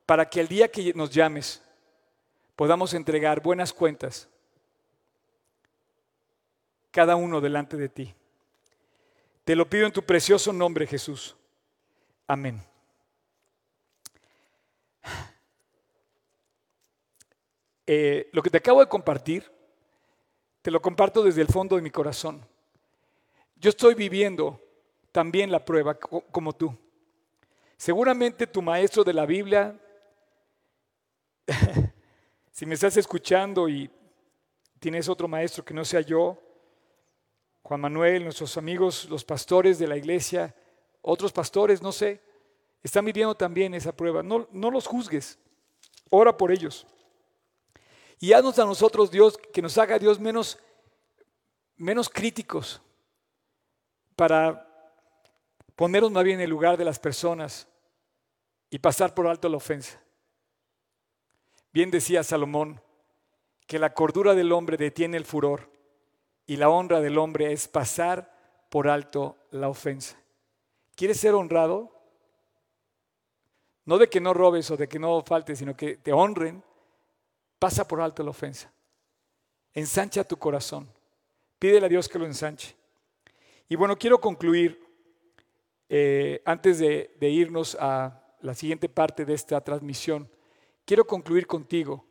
para 0.07 0.27
que 0.27 0.39
el 0.39 0.47
día 0.47 0.67
que 0.67 0.91
nos 0.95 1.11
llames 1.11 1.61
podamos 2.55 2.95
entregar 2.95 3.39
buenas 3.39 3.71
cuentas, 3.71 4.27
cada 6.89 7.15
uno 7.15 7.39
delante 7.39 7.77
de 7.77 7.87
ti. 7.87 8.15
Te 9.45 9.55
lo 9.55 9.69
pido 9.69 9.85
en 9.85 9.93
tu 9.93 10.01
precioso 10.01 10.51
nombre, 10.51 10.87
Jesús. 10.87 11.35
Amén. 12.25 12.68
Eh, 17.91 18.29
lo 18.33 18.43
que 18.43 18.51
te 18.51 18.57
acabo 18.57 18.81
de 18.81 18.85
compartir, 18.85 19.51
te 20.61 20.69
lo 20.69 20.79
comparto 20.79 21.23
desde 21.23 21.41
el 21.41 21.47
fondo 21.47 21.75
de 21.75 21.81
mi 21.81 21.89
corazón. 21.89 22.45
Yo 23.55 23.71
estoy 23.71 23.95
viviendo 23.95 24.61
también 25.11 25.51
la 25.51 25.65
prueba 25.65 25.95
como 25.95 26.53
tú. 26.53 26.77
Seguramente 27.77 28.45
tu 28.45 28.61
maestro 28.61 29.03
de 29.03 29.13
la 29.13 29.25
Biblia 29.25 29.75
si 32.51 32.67
me 32.67 32.75
estás 32.75 32.95
escuchando 32.95 33.67
y 33.67 33.89
tienes 34.79 35.09
otro 35.09 35.27
maestro 35.27 35.65
que 35.65 35.73
no 35.73 35.83
sea 35.83 36.01
yo, 36.01 36.39
Juan 37.63 37.81
Manuel, 37.81 38.23
nuestros 38.23 38.55
amigos, 38.55 39.07
los 39.09 39.25
pastores 39.25 39.79
de 39.79 39.87
la 39.87 39.97
iglesia, 39.97 40.55
otros 41.01 41.31
pastores, 41.31 41.81
no 41.81 41.91
sé, 41.91 42.21
están 42.83 43.03
viviendo 43.03 43.33
también 43.33 43.73
esa 43.73 43.97
prueba. 43.97 44.21
No, 44.21 44.47
no 44.51 44.69
los 44.69 44.85
juzgues, 44.85 45.39
ora 46.11 46.37
por 46.37 46.51
ellos. 46.51 46.85
Y 48.19 48.33
haznos 48.33 48.59
a 48.59 48.65
nosotros, 48.65 49.09
Dios, 49.09 49.37
que 49.37 49.61
nos 49.61 49.77
haga 49.77 49.97
Dios 49.97 50.19
menos, 50.19 50.59
menos 51.77 52.09
críticos 52.09 52.81
para 54.15 54.65
ponernos 55.75 56.11
más 56.11 56.25
bien 56.25 56.39
en 56.39 56.43
el 56.43 56.49
lugar 56.49 56.77
de 56.77 56.83
las 56.83 56.99
personas 56.99 57.67
y 58.69 58.79
pasar 58.79 59.13
por 59.13 59.27
alto 59.27 59.47
la 59.47 59.57
ofensa. 59.57 60.01
Bien 61.71 61.89
decía 61.89 62.23
Salomón 62.23 62.81
que 63.65 63.79
la 63.79 63.93
cordura 63.93 64.35
del 64.35 64.51
hombre 64.51 64.75
detiene 64.75 65.15
el 65.15 65.25
furor 65.25 65.71
y 66.45 66.57
la 66.57 66.69
honra 66.69 66.99
del 66.99 67.17
hombre 67.17 67.53
es 67.53 67.67
pasar 67.67 68.35
por 68.69 68.89
alto 68.89 69.37
la 69.51 69.69
ofensa. 69.69 70.17
¿Quieres 70.95 71.19
ser 71.19 71.35
honrado? 71.35 71.91
No 73.85 73.97
de 73.97 74.09
que 74.09 74.19
no 74.19 74.33
robes 74.33 74.69
o 74.71 74.75
de 74.77 74.89
que 74.89 74.99
no 74.99 75.21
faltes, 75.21 75.59
sino 75.59 75.77
que 75.77 75.97
te 75.97 76.11
honren. 76.11 76.63
Pasa 77.59 77.85
por 77.85 77.99
alto 77.99 78.23
la 78.23 78.29
ofensa. 78.29 78.71
Ensancha 79.73 80.23
tu 80.23 80.37
corazón. 80.37 80.89
Pídele 81.59 81.85
a 81.85 81.89
Dios 81.89 82.07
que 82.07 82.17
lo 82.17 82.25
ensanche. 82.25 82.73
Y 83.67 83.75
bueno, 83.75 83.97
quiero 83.97 84.19
concluir 84.19 84.81
eh, 85.89 86.41
antes 86.45 86.79
de, 86.79 87.11
irnos 87.19 87.75
a 87.79 88.23
la 88.41 88.53
siguiente 88.53 88.87
parte 88.87 89.25
de 89.25 89.33
esta 89.33 89.59
transmisión. 89.61 90.29
Quiero 90.85 91.05
concluir 91.05 91.45
contigo 91.45 92.05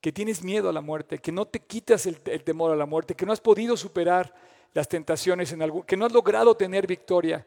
que 0.00 0.12
tienes 0.12 0.44
miedo 0.44 0.68
a 0.68 0.72
la 0.72 0.80
muerte, 0.80 1.18
que 1.18 1.32
no 1.32 1.44
te 1.46 1.58
quitas 1.58 2.06
el, 2.06 2.20
temor 2.20 2.70
a 2.70 2.76
la 2.76 2.86
muerte, 2.86 3.16
que 3.16 3.26
no 3.26 3.32
has 3.32 3.40
podido 3.40 3.76
superar 3.76 4.32
las 4.72 4.88
tentaciones 4.88 5.52
en 5.52 5.60
que 5.84 5.96
no 5.96 6.06
has 6.06 6.12
logrado 6.12 6.56
tener 6.56 6.86
victoria. 6.86 7.44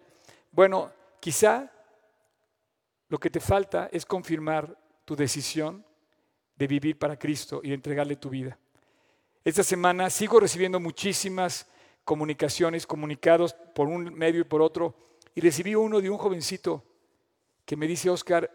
Bueno, 0.52 0.92
quizá 1.22 1.72
lo 3.08 3.18
que 3.20 3.30
te 3.30 3.40
falta 3.40 3.90
es 3.92 4.06
confirmar 4.06 4.78
tu 5.06 5.16
decisión 5.16 5.86
de 6.62 6.68
vivir 6.68 6.96
para 6.96 7.18
Cristo 7.18 7.60
y 7.64 7.70
de 7.70 7.74
entregarle 7.74 8.16
tu 8.18 8.30
vida. 8.30 8.56
Esta 9.44 9.64
semana 9.64 10.12
sigo 10.12 10.40
recibiendo 10.40 10.80
muchísimas 10.80 11.68
comunicaciones, 12.04 12.86
comunicados 12.86 13.56
por 13.74 13.88
un 13.88 14.14
medio 14.14 14.42
y 14.42 14.44
por 14.44 14.62
otro, 14.62 14.96
y 15.34 15.42
recibí 15.42 15.74
uno 15.74 16.00
de 16.00 16.12
un 16.12 16.20
jovencito 16.20 16.84
que 17.66 17.76
me 17.76 17.88
dice, 17.88 18.12
Oscar, 18.12 18.48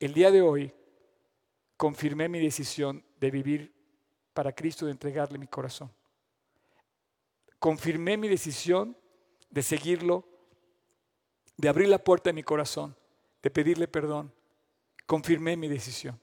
el 0.00 0.14
día 0.14 0.30
de 0.30 0.40
hoy 0.40 0.72
confirmé 1.76 2.26
mi 2.30 2.40
decisión 2.40 3.04
de 3.20 3.30
vivir 3.30 3.70
para 4.32 4.54
Cristo, 4.54 4.86
de 4.86 4.92
entregarle 4.92 5.36
mi 5.36 5.46
corazón. 5.46 5.92
Confirmé 7.58 8.16
mi 8.16 8.28
decisión 8.28 8.96
de 9.50 9.62
seguirlo, 9.62 10.26
de 11.58 11.68
abrir 11.68 11.90
la 11.90 12.02
puerta 12.02 12.30
de 12.30 12.34
mi 12.34 12.42
corazón, 12.42 12.96
de 13.42 13.50
pedirle 13.50 13.88
perdón. 13.88 14.32
Confirmé 15.04 15.54
mi 15.58 15.68
decisión. 15.68 16.18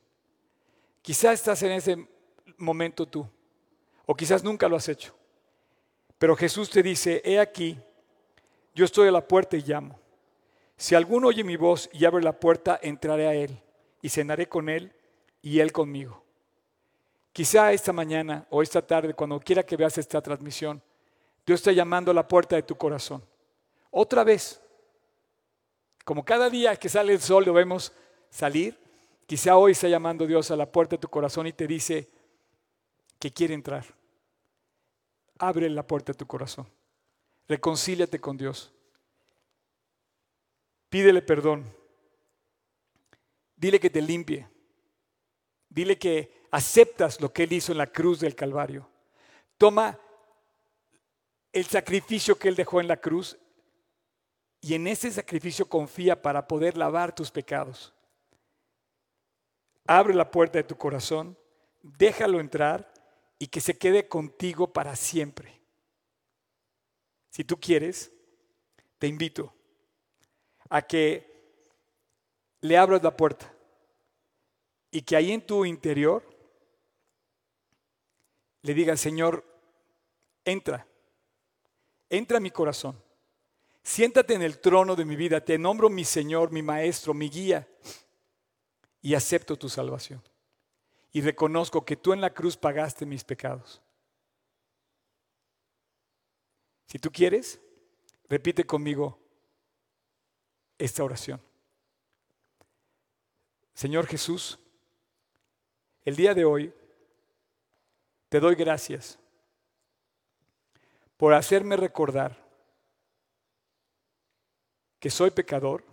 Quizás 1.04 1.34
estás 1.34 1.62
en 1.64 1.74
ese 1.74 2.08
momento 2.58 3.06
tú, 3.06 3.28
o 4.06 4.16
quizás 4.16 4.42
nunca 4.44 4.70
lo 4.70 4.78
has 4.78 4.88
hecho. 4.88 5.14
Pero 6.18 6.36
Jesús 6.38 6.70
te 6.70 6.82
dice, 6.82 7.22
he 7.26 7.40
aquí, 7.40 7.78
yo 8.74 8.86
estoy 8.86 9.10
a 9.10 9.12
la 9.12 9.28
puerta 9.28 9.58
y 9.58 9.62
llamo. 9.62 10.00
Si 10.78 10.96
alguno 10.96 11.28
oye 11.28 11.44
mi 11.44 11.58
voz 11.58 11.90
y 11.92 12.06
abre 12.06 12.24
la 12.24 12.40
puerta, 12.40 12.80
entraré 12.82 13.28
a 13.28 13.34
él 13.36 13.62
y 14.02 14.08
cenaré 14.08 14.48
con 14.48 14.70
él 14.70 14.94
y 15.42 15.60
él 15.60 15.74
conmigo. 15.74 16.24
Quizá 17.34 17.74
esta 17.74 17.92
mañana 17.92 18.48
o 18.50 18.62
esta 18.62 18.82
tarde, 18.82 19.14
cuando 19.14 19.40
quiera 19.42 19.64
que 19.64 19.76
veas 19.76 19.98
esta 19.98 20.22
transmisión, 20.22 20.82
Dios 21.46 21.60
está 21.60 21.74
llamando 21.74 22.12
a 22.12 22.14
la 22.14 22.26
puerta 22.26 22.56
de 22.56 22.64
tu 22.64 22.78
corazón. 22.78 23.22
Otra 23.92 24.24
vez, 24.24 24.62
como 26.06 26.24
cada 26.24 26.50
día 26.50 26.78
que 26.78 26.88
sale 26.88 27.12
el 27.12 27.20
sol 27.20 27.44
lo 27.44 27.52
vemos 27.52 27.92
salir, 28.30 28.80
quizá 29.26 29.58
hoy 29.58 29.74
está 29.74 29.88
llamando 29.88 30.26
Dios 30.28 30.52
a 30.52 30.56
la 30.56 30.72
puerta 30.72 30.96
de 30.96 31.02
tu 31.02 31.10
corazón 31.10 31.48
y 31.48 31.54
te 31.54 31.68
dice 31.68 32.10
que 33.20 33.32
quiere 33.32 33.54
entrar 33.54 33.86
abre 35.44 35.70
la 35.70 35.86
puerta 35.86 36.12
de 36.12 36.18
tu 36.18 36.26
corazón. 36.26 36.68
Reconcíliate 37.48 38.20
con 38.20 38.38
Dios. 38.38 38.72
Pídele 40.90 41.22
perdón. 41.22 41.66
Dile 43.56 43.80
que 43.80 43.90
te 43.90 44.02
limpie. 44.02 44.48
Dile 45.70 45.98
que 45.98 46.46
aceptas 46.52 47.20
lo 47.20 47.34
que 47.34 47.44
Él 47.44 47.54
hizo 47.54 47.72
en 47.72 47.78
la 47.78 47.88
cruz 47.88 48.20
del 48.20 48.36
Calvario. 48.36 48.90
Toma 49.58 50.00
el 51.52 51.66
sacrificio 51.66 52.38
que 52.38 52.48
Él 52.48 52.56
dejó 52.56 52.80
en 52.80 52.88
la 52.88 52.98
cruz 52.98 53.38
y 54.62 54.76
en 54.76 54.88
ese 54.88 55.12
sacrificio 55.12 55.68
confía 55.68 56.22
para 56.22 56.48
poder 56.48 56.78
lavar 56.78 57.14
tus 57.14 57.32
pecados. 57.32 57.94
Abre 59.86 60.14
la 60.14 60.32
puerta 60.32 60.58
de 60.58 60.64
tu 60.64 60.78
corazón, 60.78 61.38
déjalo 61.82 62.40
entrar 62.40 62.94
y 63.38 63.48
que 63.48 63.60
se 63.60 63.78
quede 63.78 64.08
contigo 64.08 64.72
para 64.72 64.96
siempre. 64.96 65.62
Si 67.30 67.44
tú 67.44 67.60
quieres, 67.60 68.12
te 68.98 69.08
invito 69.08 69.54
a 70.70 70.82
que 70.82 71.34
le 72.62 72.78
abras 72.78 73.04
la 73.04 73.16
puerta 73.18 73.54
y 74.90 75.02
que 75.02 75.16
ahí 75.16 75.32
en 75.32 75.46
tu 75.46 75.66
interior 75.66 76.24
le 78.62 78.74
digas, 78.74 79.02
Señor, 79.02 79.44
entra, 80.46 80.88
entra 82.10 82.38
a 82.38 82.42
mi 82.42 82.52
corazón, 82.52 83.02
siéntate 83.82 84.36
en 84.36 84.44
el 84.44 84.60
trono 84.60 84.96
de 84.96 85.04
mi 85.04 85.18
vida, 85.18 85.44
te 85.44 85.58
nombro 85.58 85.90
mi 85.90 86.06
Señor, 86.06 86.52
mi 86.52 86.62
Maestro, 86.62 87.14
mi 87.14 87.30
guía 87.30 87.68
y 89.04 89.14
acepto 89.14 89.56
tu 89.56 89.70
salvación 89.70 90.24
y 91.12 91.22
reconozco 91.22 91.86
que 91.86 91.96
tú 91.96 92.12
en 92.14 92.22
la 92.22 92.34
cruz 92.34 92.58
pagaste 92.58 93.06
mis 93.06 93.24
pecados. 93.24 93.80
Si 96.88 96.98
tú 96.98 97.12
quieres, 97.12 97.62
repite 98.28 98.64
conmigo 98.64 99.20
esta 100.80 101.04
oración. 101.04 101.40
Señor 103.76 104.08
Jesús, 104.08 104.58
el 106.04 106.16
día 106.16 106.34
de 106.34 106.46
hoy 106.46 106.74
te 108.30 108.40
doy 108.40 108.56
gracias 108.56 109.20
por 111.18 111.34
hacerme 111.34 111.78
recordar 111.78 112.44
que 115.00 115.10
soy 115.10 115.30
pecador, 115.32 115.84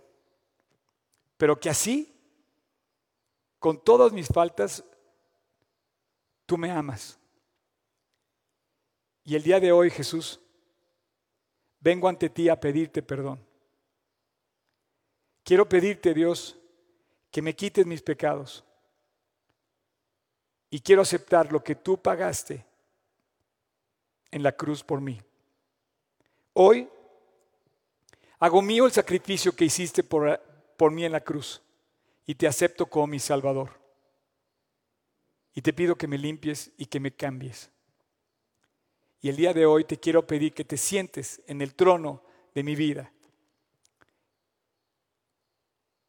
pero 1.37 1.59
que 1.59 1.69
así, 1.69 2.10
con 3.61 3.79
todas 3.79 4.11
mis 4.11 4.27
faltas, 4.27 4.83
tú 6.47 6.57
me 6.57 6.71
amas. 6.71 7.19
Y 9.23 9.35
el 9.35 9.43
día 9.43 9.59
de 9.59 9.71
hoy, 9.71 9.91
Jesús, 9.91 10.39
vengo 11.79 12.09
ante 12.09 12.27
ti 12.27 12.49
a 12.49 12.59
pedirte 12.59 13.03
perdón. 13.03 13.39
Quiero 15.43 15.69
pedirte, 15.69 16.11
Dios, 16.15 16.57
que 17.29 17.43
me 17.43 17.55
quites 17.55 17.85
mis 17.85 18.01
pecados. 18.01 18.65
Y 20.71 20.79
quiero 20.79 21.03
aceptar 21.03 21.51
lo 21.51 21.63
que 21.63 21.75
tú 21.75 22.01
pagaste 22.01 22.65
en 24.31 24.41
la 24.41 24.53
cruz 24.53 24.83
por 24.83 25.01
mí. 25.01 25.21
Hoy 26.53 26.89
hago 28.39 28.63
mío 28.63 28.87
el 28.87 28.91
sacrificio 28.91 29.55
que 29.55 29.65
hiciste 29.65 30.01
por, 30.03 30.41
por 30.77 30.91
mí 30.91 31.05
en 31.05 31.11
la 31.11 31.21
cruz 31.21 31.61
y 32.25 32.35
te 32.35 32.47
acepto 32.47 32.85
como 32.85 33.07
mi 33.07 33.19
Salvador. 33.19 33.79
Y 35.53 35.61
te 35.61 35.73
pido 35.73 35.95
que 35.95 36.07
me 36.07 36.17
limpies 36.17 36.71
y 36.77 36.85
que 36.85 36.99
me 36.99 37.15
cambies. 37.15 37.71
Y 39.21 39.29
el 39.29 39.35
día 39.35 39.53
de 39.53 39.65
hoy 39.65 39.85
te 39.85 39.99
quiero 39.99 40.25
pedir 40.25 40.53
que 40.53 40.65
te 40.65 40.77
sientes 40.77 41.41
en 41.45 41.61
el 41.61 41.75
trono 41.75 42.23
de 42.55 42.63
mi 42.63 42.75
vida. 42.75 43.13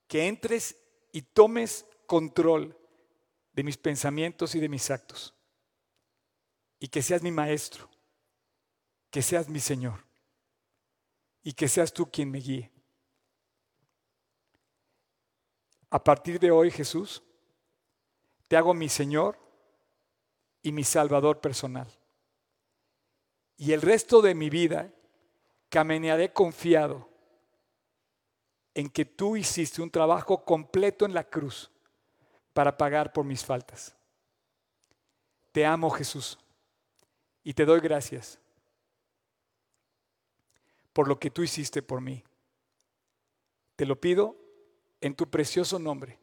Que 0.07 0.27
entres 0.29 0.77
y 1.13 1.23
tomes 1.23 1.87
control 2.07 2.77
de 3.53 3.63
mis 3.63 3.77
pensamientos 3.77 4.55
y 4.55 4.61
de 4.61 4.69
mis 4.69 4.91
actos. 4.91 5.35
Y 6.81 6.89
que 6.89 7.03
seas 7.03 7.23
mi 7.23 7.31
maestro. 7.31 7.89
Que 9.11 9.23
seas 9.23 9.49
mi 9.49 9.61
Señor. 9.61 10.05
Y 11.43 11.53
que 11.53 11.69
seas 11.69 11.93
tú 11.93 12.11
quien 12.11 12.31
me 12.31 12.39
guíe. 12.39 12.72
A 15.93 16.03
partir 16.03 16.41
de 16.41 16.51
hoy, 16.51 16.71
Jesús, 16.71 17.23
te 18.49 18.57
hago 18.57 18.73
mi 18.73 18.89
Señor 18.89 19.39
y 20.63 20.73
mi 20.73 20.85
Salvador 20.85 21.39
personal. 21.39 21.87
Y 23.59 23.73
el 23.73 23.83
resto 23.83 24.23
de 24.23 24.35
mi 24.35 24.49
vida 24.49 24.91
caminaré 25.69 26.33
confiado 26.33 27.11
en 28.73 28.89
que 28.89 29.05
tú 29.05 29.37
hiciste 29.37 29.83
un 29.83 29.91
trabajo 29.91 30.47
completo 30.47 31.05
en 31.05 31.13
la 31.13 31.25
cruz 31.25 31.71
para 32.55 32.75
pagar 32.75 33.13
por 33.13 33.27
mis 33.27 33.45
faltas. 33.45 33.95
Te 35.53 35.67
amo 35.67 35.91
Jesús 35.91 36.39
y 37.45 37.53
te 37.53 37.67
doy 37.67 37.81
gracias 37.81 38.39
por 40.95 41.07
lo 41.07 41.21
que 41.21 41.31
tú 41.31 41.43
hiciste 41.43 41.83
por 41.83 42.01
mí. 42.01 42.25
Te 43.77 43.85
lo 43.85 44.01
pido 44.01 44.42
en 45.03 45.15
tu 45.15 45.29
precioso 45.29 45.79
nombre. 45.79 46.19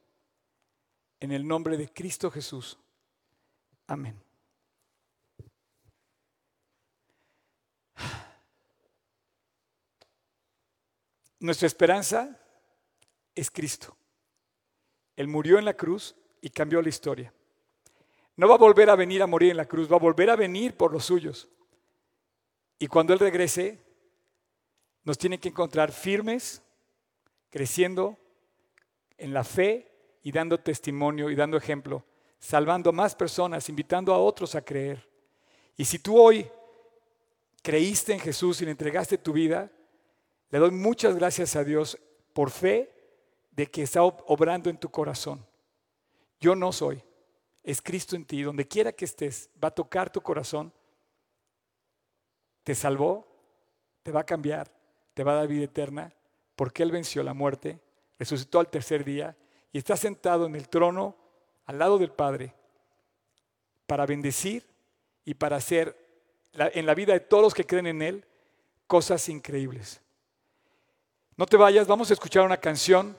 En 1.19 1.31
el 1.31 1.45
nombre 1.45 1.77
de 1.77 1.93
Cristo 1.93 2.31
Jesús. 2.31 2.79
Amén. 3.85 4.19
Nuestra 11.39 11.67
esperanza 11.67 12.39
es 13.35 13.51
Cristo. 13.51 13.95
Él 15.15 15.27
murió 15.27 15.59
en 15.59 15.65
la 15.65 15.75
cruz 15.75 16.15
y 16.41 16.49
cambió 16.49 16.81
la 16.81 16.89
historia. 16.89 17.33
No 18.37 18.47
va 18.47 18.55
a 18.55 18.59
volver 18.59 18.89
a 18.89 18.95
venir 18.95 19.21
a 19.21 19.27
morir 19.27 19.51
en 19.51 19.57
la 19.57 19.67
cruz, 19.67 19.91
va 19.91 19.97
a 19.97 19.99
volver 19.99 20.29
a 20.29 20.37
venir 20.37 20.77
por 20.77 20.93
los 20.93 21.03
suyos. 21.03 21.49
Y 22.77 22.87
cuando 22.87 23.11
Él 23.11 23.19
regrese, 23.19 23.83
nos 25.03 25.17
tiene 25.17 25.37
que 25.37 25.49
encontrar 25.49 25.91
firmes, 25.91 26.61
creciendo 27.49 28.17
en 29.19 29.33
la 29.33 29.43
fe 29.43 29.89
y 30.23 30.31
dando 30.31 30.59
testimonio 30.59 31.29
y 31.29 31.35
dando 31.35 31.57
ejemplo, 31.57 32.03
salvando 32.39 32.89
a 32.89 32.93
más 32.93 33.15
personas, 33.15 33.69
invitando 33.69 34.13
a 34.13 34.19
otros 34.19 34.55
a 34.55 34.61
creer. 34.61 35.07
Y 35.77 35.85
si 35.85 35.99
tú 35.99 36.19
hoy 36.19 36.49
creíste 37.61 38.13
en 38.13 38.19
Jesús 38.19 38.61
y 38.61 38.65
le 38.65 38.71
entregaste 38.71 39.17
tu 39.17 39.33
vida, 39.33 39.71
le 40.49 40.59
doy 40.59 40.71
muchas 40.71 41.15
gracias 41.15 41.55
a 41.55 41.63
Dios 41.63 41.97
por 42.33 42.49
fe 42.49 42.91
de 43.51 43.67
que 43.67 43.83
está 43.83 44.03
obrando 44.03 44.69
en 44.69 44.77
tu 44.77 44.89
corazón. 44.89 45.45
Yo 46.39 46.55
no 46.55 46.71
soy, 46.71 47.03
es 47.63 47.81
Cristo 47.81 48.15
en 48.15 48.25
ti, 48.25 48.41
donde 48.41 48.67
quiera 48.67 48.93
que 48.93 49.05
estés, 49.05 49.49
va 49.61 49.67
a 49.67 49.75
tocar 49.75 50.09
tu 50.09 50.21
corazón, 50.21 50.73
te 52.63 52.73
salvó, 52.75 53.27
te 54.03 54.11
va 54.11 54.21
a 54.21 54.25
cambiar, 54.25 54.71
te 55.13 55.23
va 55.23 55.33
a 55.33 55.35
dar 55.35 55.47
vida 55.47 55.65
eterna, 55.65 56.13
porque 56.55 56.83
Él 56.83 56.91
venció 56.91 57.21
la 57.23 57.33
muerte, 57.33 57.79
resucitó 58.19 58.59
al 58.59 58.67
tercer 58.67 59.03
día 59.03 59.35
y 59.71 59.77
está 59.77 59.95
sentado 59.95 60.45
en 60.45 60.55
el 60.55 60.69
trono 60.69 61.15
al 61.65 61.79
lado 61.79 61.97
del 61.97 62.11
Padre 62.11 62.53
para 63.87 64.05
bendecir 64.05 64.67
y 65.25 65.33
para 65.33 65.55
hacer 65.55 65.97
en 66.53 66.85
la 66.85 66.93
vida 66.93 67.13
de 67.13 67.21
todos 67.21 67.43
los 67.43 67.53
que 67.53 67.65
creen 67.65 67.87
en 67.87 68.01
Él 68.01 68.25
cosas 68.87 69.29
increíbles. 69.29 70.01
No 71.37 71.45
te 71.45 71.57
vayas, 71.57 71.87
vamos 71.87 72.09
a 72.09 72.13
escuchar 72.13 72.43
una 72.43 72.57
canción. 72.57 73.15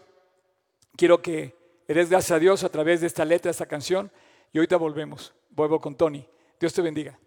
Quiero 0.96 1.22
que 1.22 1.54
le 1.88 1.94
des 1.94 2.10
gracias 2.10 2.32
a 2.32 2.38
Dios 2.38 2.64
a 2.64 2.68
través 2.68 3.00
de 3.00 3.06
esta 3.06 3.24
letra, 3.24 3.50
esta 3.50 3.66
canción, 3.66 4.12
y 4.52 4.58
ahorita 4.58 4.76
volvemos. 4.76 5.32
Vuelvo 5.48 5.80
con 5.80 5.94
Tony. 5.94 6.26
Dios 6.58 6.74
te 6.74 6.82
bendiga. 6.82 7.18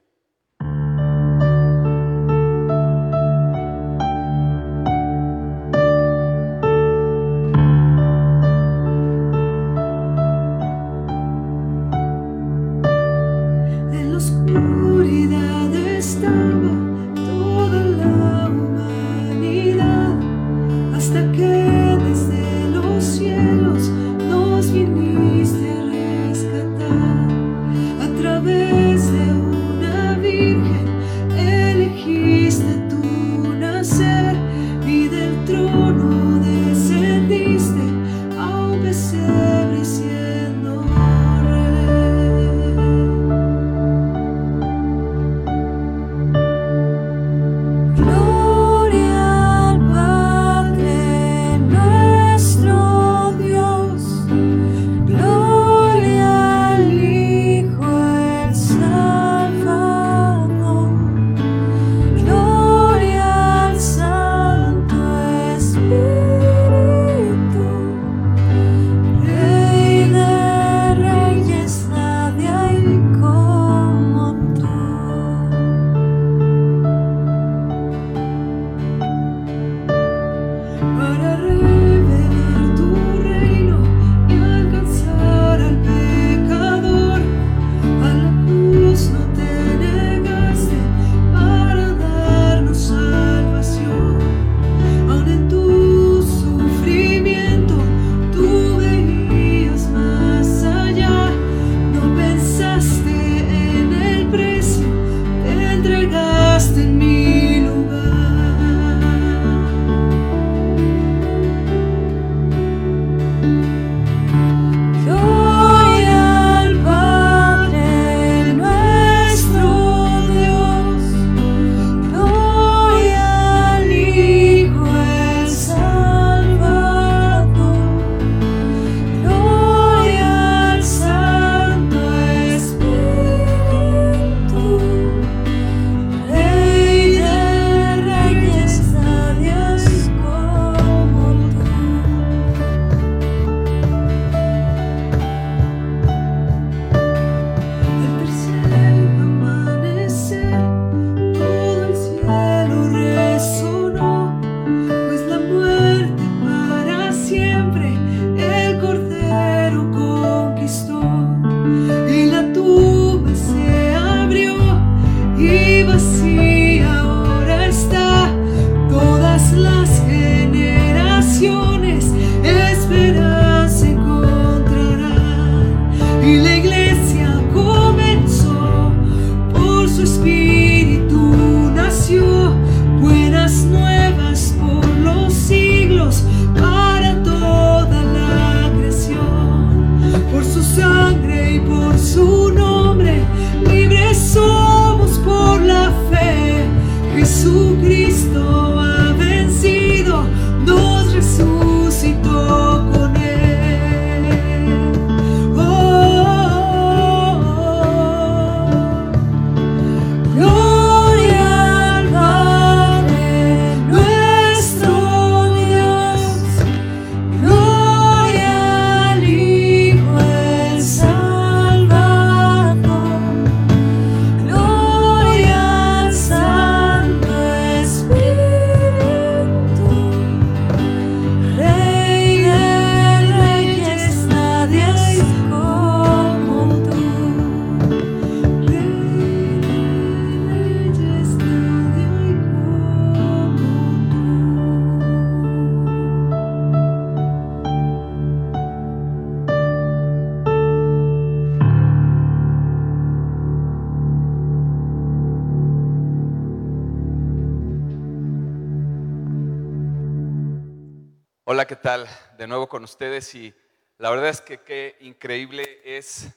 Ustedes 262.84 263.34
y 263.36 263.54
la 263.98 264.10
verdad 264.10 264.30
es 264.30 264.42
que 264.42 264.60
qué 264.62 264.98
increíble 265.02 265.82
es 265.86 266.28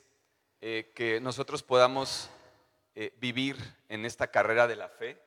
eh, 0.60 0.92
que 0.94 1.20
nosotros 1.20 1.62
podamos 1.62 2.30
eh, 2.94 3.12
vivir 3.20 3.56
en 3.88 4.04
esta 4.04 4.28
carrera 4.28 4.66
de 4.66 4.76
la 4.76 4.88
fe. 4.88 5.18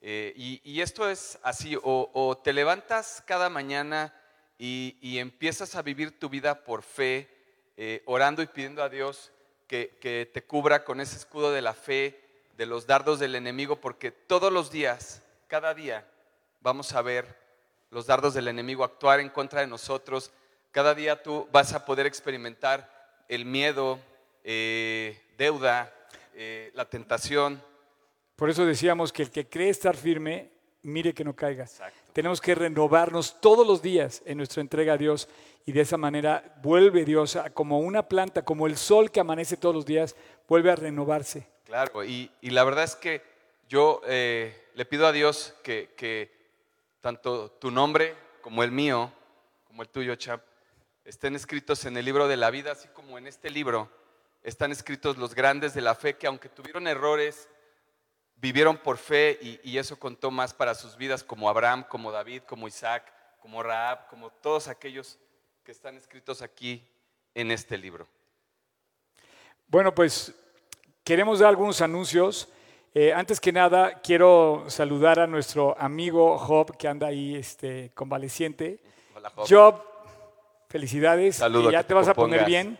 Eh, 0.00 0.32
y, 0.36 0.80
esto 0.80 1.08
es 1.08 1.38
así, 1.42 1.76
o, 1.82 2.40
te 2.44 2.52
levantas 2.52 3.22
cada 3.26 3.48
mañana 3.48 4.14
y, 4.56 5.18
empiezas 5.18 5.74
a 5.74 5.82
vivir 5.82 6.18
tu 6.18 6.28
vida 6.28 6.62
por 6.62 6.82
fe, 6.82 7.28
orando 8.06 8.42
y 8.42 8.46
pidiendo 8.46 8.82
a 8.82 8.88
Dios 8.88 9.32
que 9.66 10.30
te 10.32 10.44
cubra 10.44 10.84
con 10.84 11.00
ese 11.00 11.16
escudo 11.16 11.50
de 11.52 11.62
la 11.62 11.74
fe, 11.74 12.20
de 12.56 12.66
los 12.66 12.86
dardos 12.86 13.18
del 13.18 13.34
enemigo, 13.34 13.80
porque 13.80 14.10
todos 14.12 14.52
los 14.52 14.70
días, 14.70 15.22
cada 15.48 15.74
día, 15.74 16.08
vamos 16.60 16.92
a 16.92 17.02
ver 17.02 17.47
los 17.90 18.06
dardos 18.06 18.34
del 18.34 18.48
enemigo 18.48 18.84
actuar 18.84 19.20
en 19.20 19.30
contra 19.30 19.60
de 19.60 19.66
nosotros. 19.66 20.30
Cada 20.70 20.94
día 20.94 21.22
tú 21.22 21.48
vas 21.52 21.72
a 21.72 21.84
poder 21.84 22.06
experimentar 22.06 23.24
el 23.28 23.44
miedo, 23.44 23.98
eh, 24.44 25.20
deuda, 25.36 25.92
eh, 26.34 26.70
la 26.74 26.84
tentación. 26.84 27.62
Por 28.36 28.50
eso 28.50 28.64
decíamos 28.64 29.12
que 29.12 29.22
el 29.22 29.30
que 29.30 29.48
cree 29.48 29.70
estar 29.70 29.96
firme, 29.96 30.50
mire 30.82 31.12
que 31.12 31.24
no 31.24 31.34
caiga. 31.34 31.66
Tenemos 32.12 32.40
que 32.40 32.54
renovarnos 32.54 33.40
todos 33.40 33.66
los 33.66 33.82
días 33.82 34.22
en 34.24 34.38
nuestra 34.38 34.60
entrega 34.60 34.94
a 34.94 34.96
Dios 34.96 35.28
y 35.66 35.72
de 35.72 35.80
esa 35.80 35.96
manera 35.96 36.56
vuelve 36.62 37.04
Dios 37.04 37.36
a, 37.36 37.50
como 37.50 37.80
una 37.80 38.08
planta, 38.08 38.44
como 38.44 38.66
el 38.66 38.76
sol 38.76 39.10
que 39.10 39.20
amanece 39.20 39.56
todos 39.56 39.74
los 39.74 39.86
días, 39.86 40.16
vuelve 40.46 40.70
a 40.70 40.76
renovarse. 40.76 41.46
Claro, 41.64 42.04
y, 42.04 42.30
la 42.42 42.64
verdad 42.64 42.84
es 42.84 42.96
que 42.96 43.22
yo 43.68 44.00
eh, 44.06 44.70
le 44.74 44.84
pido 44.86 45.06
a 45.06 45.12
Dios 45.12 45.54
que, 45.62 45.90
que 45.96 46.37
tanto 47.00 47.50
tu 47.52 47.70
nombre 47.70 48.16
como 48.40 48.62
el 48.62 48.72
mío, 48.72 49.12
como 49.64 49.82
el 49.82 49.88
tuyo, 49.88 50.14
Chap, 50.16 50.42
estén 51.04 51.34
escritos 51.34 51.84
en 51.84 51.96
el 51.96 52.04
libro 52.04 52.28
de 52.28 52.36
la 52.36 52.50
vida, 52.50 52.72
así 52.72 52.88
como 52.88 53.18
en 53.18 53.26
este 53.26 53.50
libro 53.50 53.90
están 54.42 54.72
escritos 54.72 55.16
los 55.18 55.34
grandes 55.34 55.74
de 55.74 55.80
la 55.80 55.94
fe 55.94 56.16
que 56.16 56.26
aunque 56.26 56.48
tuvieron 56.48 56.86
errores, 56.86 57.48
vivieron 58.36 58.78
por 58.78 58.96
fe 58.96 59.38
y, 59.62 59.78
eso 59.78 59.98
contó 59.98 60.30
más 60.30 60.54
para 60.54 60.74
sus 60.74 60.96
vidas, 60.96 61.24
como 61.24 61.48
Abraham, 61.48 61.84
como 61.88 62.12
David, 62.12 62.42
como 62.42 62.68
Isaac, 62.68 63.12
como 63.40 63.62
Raab, 63.62 64.08
como 64.08 64.30
todos 64.30 64.68
aquellos 64.68 65.18
que 65.64 65.72
están 65.72 65.96
escritos 65.96 66.40
aquí 66.40 66.86
en 67.34 67.50
este 67.50 67.76
libro. 67.76 68.06
Bueno, 69.66 69.94
pues 69.94 70.34
queremos 71.04 71.40
dar 71.40 71.48
algunos 71.48 71.80
anuncios. 71.80 72.48
Eh, 72.94 73.12
antes 73.12 73.38
que 73.38 73.52
nada, 73.52 74.00
quiero 74.02 74.64
saludar 74.68 75.20
a 75.20 75.26
nuestro 75.26 75.76
amigo 75.78 76.38
Job, 76.38 76.76
que 76.76 76.88
anda 76.88 77.08
ahí 77.08 77.36
este, 77.36 77.90
convaleciente. 77.94 78.80
Hola, 79.14 79.30
Job. 79.36 79.46
Job, 79.48 79.82
felicidades. 80.68 81.36
Saludos. 81.36 81.72
Ya 81.72 81.82
te, 81.82 81.92
vas 81.92 82.08
a 82.08 82.14
poner 82.14 82.46
bien. 82.46 82.78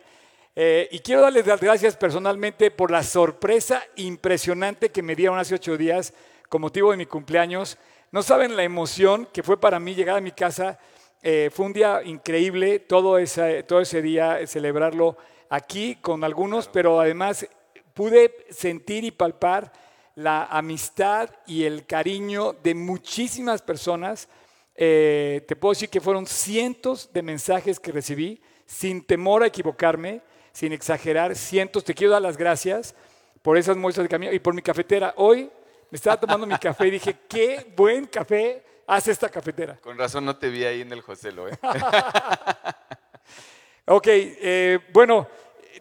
Eh, 0.56 0.88
y 0.90 1.00
quiero 1.00 1.20
darles 1.20 1.46
las 1.46 1.60
gracias 1.60 1.94
personalmente 1.94 2.70
por 2.70 2.90
la 2.90 3.02
sorpresa 3.02 3.82
impresionante 3.96 4.90
que 4.90 5.02
me 5.02 5.14
dieron 5.14 5.38
hace 5.38 5.54
ocho 5.54 5.76
días 5.76 6.14
con 6.48 6.62
motivo 6.62 6.90
de 6.90 6.96
mi 6.96 7.06
cumpleaños. 7.06 7.76
No 8.10 8.22
saben 8.22 8.56
la 8.56 8.64
emoción 8.64 9.28
que 9.30 9.42
fue 9.42 9.60
para 9.60 9.78
mí 9.78 9.94
llegar 9.94 10.16
a 10.16 10.20
mi 10.22 10.32
casa. 10.32 10.78
Eh, 11.22 11.50
fue 11.52 11.66
un 11.66 11.74
día 11.74 12.00
increíble, 12.02 12.78
todo 12.78 13.18
ese, 13.18 13.62
todo 13.64 13.82
ese 13.82 14.00
día, 14.00 14.44
celebrarlo 14.46 15.18
aquí 15.50 15.96
con 15.96 16.24
algunos, 16.24 16.66
pero 16.66 16.98
además 16.98 17.46
pude 17.92 18.34
sentir 18.50 19.04
y 19.04 19.10
palpar 19.10 19.70
la 20.18 20.46
amistad 20.46 21.30
y 21.46 21.62
el 21.62 21.86
cariño 21.86 22.56
de 22.64 22.74
muchísimas 22.74 23.62
personas. 23.62 24.28
Eh, 24.74 25.44
te 25.46 25.54
puedo 25.54 25.72
decir 25.72 25.88
que 25.88 26.00
fueron 26.00 26.26
cientos 26.26 27.12
de 27.12 27.22
mensajes 27.22 27.78
que 27.78 27.92
recibí, 27.92 28.42
sin 28.66 29.04
temor 29.04 29.44
a 29.44 29.46
equivocarme, 29.46 30.22
sin 30.50 30.72
exagerar, 30.72 31.36
cientos. 31.36 31.84
Te 31.84 31.94
quiero 31.94 32.14
dar 32.14 32.22
las 32.22 32.36
gracias 32.36 32.96
por 33.42 33.56
esas 33.56 33.76
muestras 33.76 34.06
de 34.06 34.08
camino 34.08 34.32
y 34.32 34.40
por 34.40 34.54
mi 34.54 34.62
cafetera. 34.62 35.14
Hoy 35.18 35.52
me 35.88 35.96
estaba 35.96 36.18
tomando 36.18 36.48
mi 36.48 36.58
café 36.58 36.88
y 36.88 36.90
dije, 36.90 37.16
qué 37.28 37.72
buen 37.76 38.06
café 38.06 38.64
hace 38.88 39.12
esta 39.12 39.28
cafetera. 39.28 39.76
Con 39.76 39.96
razón 39.96 40.24
no 40.24 40.36
te 40.36 40.48
vi 40.48 40.64
ahí 40.64 40.80
en 40.80 40.92
el 40.92 41.00
Joselo. 41.00 41.48
¿eh? 41.48 41.56
ok, 43.86 44.06
eh, 44.08 44.80
bueno, 44.92 45.28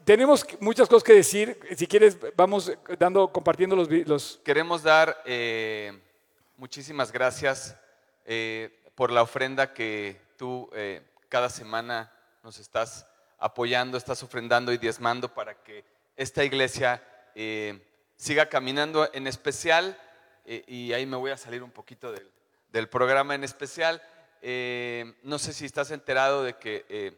tenemos 0.03 0.45
muchas 0.59 0.87
cosas 0.87 1.03
que 1.03 1.13
decir. 1.13 1.59
Si 1.75 1.87
quieres, 1.87 2.17
vamos 2.35 2.71
dando, 2.97 3.31
compartiendo 3.31 3.75
los... 3.75 4.39
Queremos 4.43 4.83
dar 4.83 5.21
eh, 5.25 5.99
muchísimas 6.57 7.11
gracias 7.11 7.75
eh, 8.25 8.81
por 8.95 9.11
la 9.11 9.21
ofrenda 9.21 9.73
que 9.73 10.19
tú 10.37 10.69
eh, 10.73 11.01
cada 11.29 11.49
semana 11.49 12.11
nos 12.43 12.59
estás 12.59 13.05
apoyando, 13.37 13.97
estás 13.97 14.23
ofrendando 14.23 14.71
y 14.71 14.77
diezmando 14.77 15.33
para 15.33 15.55
que 15.55 15.83
esta 16.15 16.43
iglesia 16.43 17.03
siga 18.15 18.49
caminando. 18.49 19.09
En 19.13 19.27
especial, 19.27 19.97
y 20.45 20.93
ahí 20.93 21.05
me 21.05 21.17
voy 21.17 21.31
a 21.31 21.37
salir 21.37 21.61
un 21.61 21.69
poquito 21.69 22.11
del, 22.11 22.31
del 22.71 22.89
programa 22.89 23.35
en 23.35 23.43
especial, 23.43 24.01
no 25.21 25.37
sé 25.37 25.53
si 25.53 25.65
estás 25.65 25.91
enterado 25.91 26.43
de 26.43 26.55
que 26.55 27.15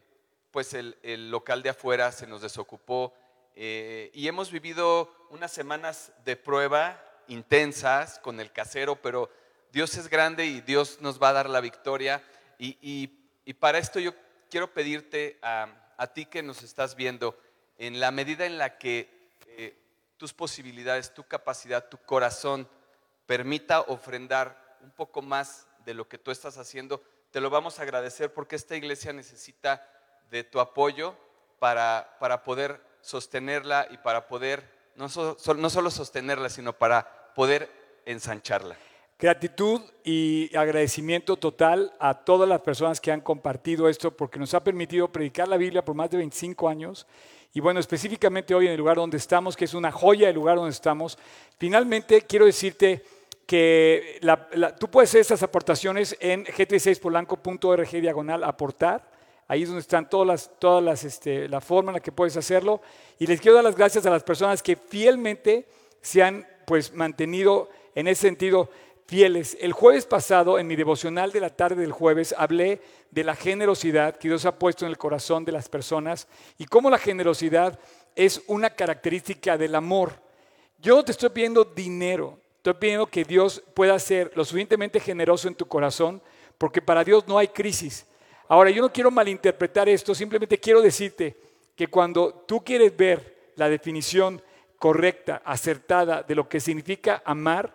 pues 0.50 0.74
el, 0.74 1.30
local 1.30 1.62
de 1.62 1.70
afuera 1.70 2.12
se 2.12 2.26
nos 2.26 2.42
desocupó 2.42 3.14
eh, 3.54 4.10
y 4.14 4.28
hemos 4.28 4.50
vivido 4.50 5.12
unas 5.30 5.52
semanas 5.52 6.12
de 6.24 6.36
prueba 6.36 7.02
intensas 7.28 8.18
con 8.18 8.40
el 8.40 8.52
casero, 8.52 8.96
pero 8.96 9.30
Dios 9.72 9.96
es 9.96 10.08
grande 10.08 10.46
y 10.46 10.60
Dios 10.60 10.98
nos 11.00 11.22
va 11.22 11.28
a 11.28 11.34
dar 11.34 11.48
la 11.48 11.60
victoria. 11.60 12.22
Y, 12.58 13.06
para 13.58 13.78
esto 13.78 13.98
yo 13.98 14.12
quiero 14.48 14.72
pedirte 14.72 15.38
a, 15.42 15.68
ti 16.14 16.26
que 16.26 16.42
nos 16.42 16.62
estás 16.62 16.94
viendo, 16.94 17.38
en 17.78 18.00
la 18.00 18.10
medida 18.10 18.46
en 18.46 18.58
la 18.58 18.78
que 18.78 19.30
eh, 19.46 19.76
tus 20.16 20.32
posibilidades, 20.32 21.14
tu 21.14 21.24
capacidad, 21.24 21.88
tu 21.88 21.98
corazón 21.98 22.68
permita 23.26 23.80
ofrendar 23.80 24.78
un 24.82 24.90
poco 24.90 25.22
más 25.22 25.66
de 25.84 25.94
lo 25.94 26.08
que 26.08 26.18
tú 26.18 26.30
estás 26.30 26.58
haciendo, 26.58 27.02
te 27.30 27.40
lo 27.40 27.50
vamos 27.50 27.78
a 27.78 27.82
agradecer 27.82 28.32
porque 28.32 28.56
esta 28.56 28.76
iglesia 28.76 29.12
necesita 29.12 29.86
de 30.30 30.44
tu 30.44 30.60
apoyo 30.60 31.14
para, 31.58 32.16
para 32.20 32.42
poder 32.42 32.80
sostenerla 33.00 33.86
y 33.90 33.98
para 33.98 34.28
poder 34.28 34.64
no, 34.96 35.06
no 35.56 35.70
solo 35.70 35.90
sostenerla, 35.90 36.48
sino 36.48 36.72
para 36.72 37.32
poder 37.34 37.70
ensancharla. 38.04 38.76
Gratitud 39.18 39.82
y 40.02 40.54
agradecimiento 40.56 41.36
total 41.36 41.92
a 41.98 42.14
todas 42.14 42.48
las 42.48 42.60
personas 42.62 43.00
que 43.00 43.12
han 43.12 43.20
compartido 43.20 43.88
esto 43.88 44.16
porque 44.16 44.38
nos 44.38 44.54
ha 44.54 44.64
permitido 44.64 45.08
predicar 45.08 45.46
la 45.46 45.58
Biblia 45.58 45.84
por 45.84 45.94
más 45.94 46.10
de 46.10 46.16
25 46.18 46.68
años. 46.68 47.06
Y 47.52 47.60
bueno, 47.60 47.80
específicamente 47.80 48.54
hoy 48.54 48.66
en 48.66 48.72
el 48.72 48.78
lugar 48.78 48.96
donde 48.96 49.16
estamos, 49.16 49.56
que 49.56 49.66
es 49.66 49.74
una 49.74 49.92
joya 49.92 50.28
el 50.28 50.34
lugar 50.34 50.56
donde 50.56 50.70
estamos, 50.70 51.18
finalmente 51.58 52.22
quiero 52.22 52.46
decirte 52.46 53.02
que 53.44 54.20
tú 54.78 54.88
puedes 54.88 55.10
hacer 55.10 55.22
estas 55.22 55.42
aportaciones 55.42 56.16
en 56.20 56.44
g36polanco.org 56.44 57.90
diagonal 58.00 58.44
aportar 58.44 59.09
Ahí 59.50 59.64
es 59.64 59.68
donde 59.68 59.80
están 59.80 60.08
todas 60.08 60.28
las, 60.28 60.50
todas 60.60 60.80
las, 60.80 61.02
este, 61.02 61.48
la 61.48 61.60
forma 61.60 61.90
en 61.90 61.94
la 61.94 62.00
que 62.00 62.12
puedes 62.12 62.36
hacerlo. 62.36 62.80
Y 63.18 63.26
les 63.26 63.40
quiero 63.40 63.56
dar 63.56 63.64
las 63.64 63.74
gracias 63.74 64.06
a 64.06 64.10
las 64.10 64.22
personas 64.22 64.62
que 64.62 64.76
fielmente 64.76 65.66
se 66.00 66.22
han 66.22 66.46
pues 66.66 66.94
mantenido 66.94 67.68
en 67.96 68.06
ese 68.06 68.28
sentido 68.28 68.70
fieles. 69.08 69.56
El 69.60 69.72
jueves 69.72 70.06
pasado, 70.06 70.56
en 70.56 70.68
mi 70.68 70.76
devocional 70.76 71.32
de 71.32 71.40
la 71.40 71.50
tarde 71.50 71.82
del 71.82 71.90
jueves, 71.90 72.32
hablé 72.38 72.80
de 73.10 73.24
la 73.24 73.34
generosidad 73.34 74.16
que 74.18 74.28
Dios 74.28 74.44
ha 74.44 74.56
puesto 74.56 74.84
en 74.84 74.92
el 74.92 74.98
corazón 74.98 75.44
de 75.44 75.50
las 75.50 75.68
personas 75.68 76.28
y 76.56 76.66
cómo 76.66 76.88
la 76.88 76.98
generosidad 76.98 77.76
es 78.14 78.44
una 78.46 78.70
característica 78.70 79.58
del 79.58 79.74
amor. 79.74 80.12
Yo 80.78 80.94
no 80.94 81.04
te 81.04 81.10
estoy 81.10 81.30
pidiendo 81.30 81.64
dinero, 81.64 82.38
estoy 82.58 82.74
pidiendo 82.74 83.06
que 83.08 83.24
Dios 83.24 83.64
pueda 83.74 83.98
ser 83.98 84.30
lo 84.36 84.44
suficientemente 84.44 85.00
generoso 85.00 85.48
en 85.48 85.56
tu 85.56 85.66
corazón, 85.66 86.22
porque 86.56 86.80
para 86.80 87.02
Dios 87.02 87.26
no 87.26 87.36
hay 87.36 87.48
crisis. 87.48 88.06
Ahora, 88.50 88.70
yo 88.70 88.82
no 88.82 88.92
quiero 88.92 89.12
malinterpretar 89.12 89.88
esto, 89.88 90.12
simplemente 90.12 90.58
quiero 90.58 90.82
decirte 90.82 91.36
que 91.76 91.86
cuando 91.86 92.44
tú 92.48 92.64
quieres 92.64 92.96
ver 92.96 93.52
la 93.54 93.68
definición 93.68 94.42
correcta, 94.76 95.40
acertada 95.44 96.24
de 96.24 96.34
lo 96.34 96.48
que 96.48 96.58
significa 96.58 97.22
amar, 97.24 97.72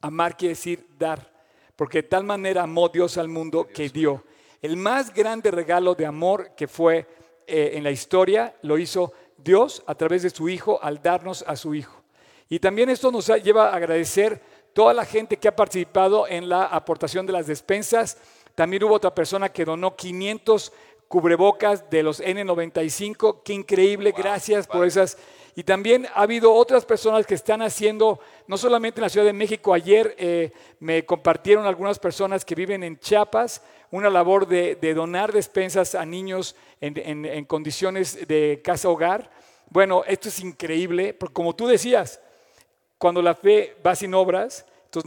amar 0.00 0.36
quiere 0.36 0.56
decir 0.56 0.84
dar, 0.98 1.32
porque 1.76 2.02
de 2.02 2.08
tal 2.08 2.24
manera 2.24 2.64
amó 2.64 2.88
Dios 2.88 3.18
al 3.18 3.28
mundo 3.28 3.68
que 3.72 3.88
dio. 3.88 4.24
El 4.60 4.76
más 4.76 5.14
grande 5.14 5.52
regalo 5.52 5.94
de 5.94 6.06
amor 6.06 6.56
que 6.56 6.66
fue 6.66 7.06
eh, 7.46 7.70
en 7.74 7.84
la 7.84 7.92
historia 7.92 8.56
lo 8.62 8.78
hizo 8.78 9.12
Dios 9.36 9.84
a 9.86 9.94
través 9.94 10.24
de 10.24 10.30
su 10.30 10.48
Hijo 10.48 10.82
al 10.82 11.00
darnos 11.00 11.44
a 11.46 11.54
su 11.54 11.72
Hijo. 11.76 12.02
Y 12.48 12.58
también 12.58 12.88
esto 12.88 13.12
nos 13.12 13.28
lleva 13.44 13.68
a 13.68 13.76
agradecer 13.76 14.42
toda 14.72 14.92
la 14.94 15.04
gente 15.04 15.36
que 15.36 15.48
ha 15.48 15.56
participado 15.56 16.26
en 16.26 16.48
la 16.48 16.64
aportación 16.64 17.26
de 17.26 17.32
las 17.32 17.46
despensas 17.46 18.16
también 18.58 18.82
hubo 18.82 18.94
otra 18.94 19.14
persona 19.14 19.50
que 19.50 19.64
donó 19.64 19.94
500 19.94 20.72
cubrebocas 21.06 21.88
de 21.90 22.02
los 22.02 22.20
N95. 22.20 23.42
Qué 23.44 23.52
increíble, 23.52 24.10
Wow, 24.10 24.20
gracias 24.20 24.66
por 24.66 24.84
esas. 24.84 25.16
Y 25.54 25.62
también 25.62 26.08
ha 26.12 26.22
habido 26.22 26.52
otras 26.52 26.84
personas 26.84 27.24
que 27.24 27.34
están 27.34 27.62
haciendo, 27.62 28.18
no 28.48 28.58
solamente 28.58 28.98
en 28.98 29.02
la 29.02 29.08
Ciudad 29.08 29.26
de 29.26 29.32
México, 29.32 29.72
ayer 29.72 30.12
eh, 30.18 30.50
me 30.80 31.06
compartieron 31.06 31.66
algunas 31.66 32.00
personas 32.00 32.44
que 32.44 32.56
viven 32.56 32.82
en 32.82 32.98
Chiapas 32.98 33.62
una 33.92 34.10
labor 34.10 34.48
de, 34.48 34.74
de 34.74 34.92
donar 34.92 35.32
despensas 35.32 35.94
a 35.94 36.04
niños 36.04 36.56
en, 36.80 36.94
en- 36.98 37.26
en 37.26 37.44
condiciones 37.44 38.26
de 38.26 38.60
casa-hogar. 38.64 39.30
Bueno, 39.70 40.02
esto 40.04 40.30
es 40.30 40.40
increíble, 40.40 41.14
porque 41.14 41.32
como 41.34 41.54
tú 41.54 41.68
decías, 41.68 42.20
cuando 42.98 43.22
la 43.22 43.36
fe 43.36 43.76
va 43.86 43.94
sin 43.94 44.14
obras, 44.14 44.66
entonces 44.86 45.06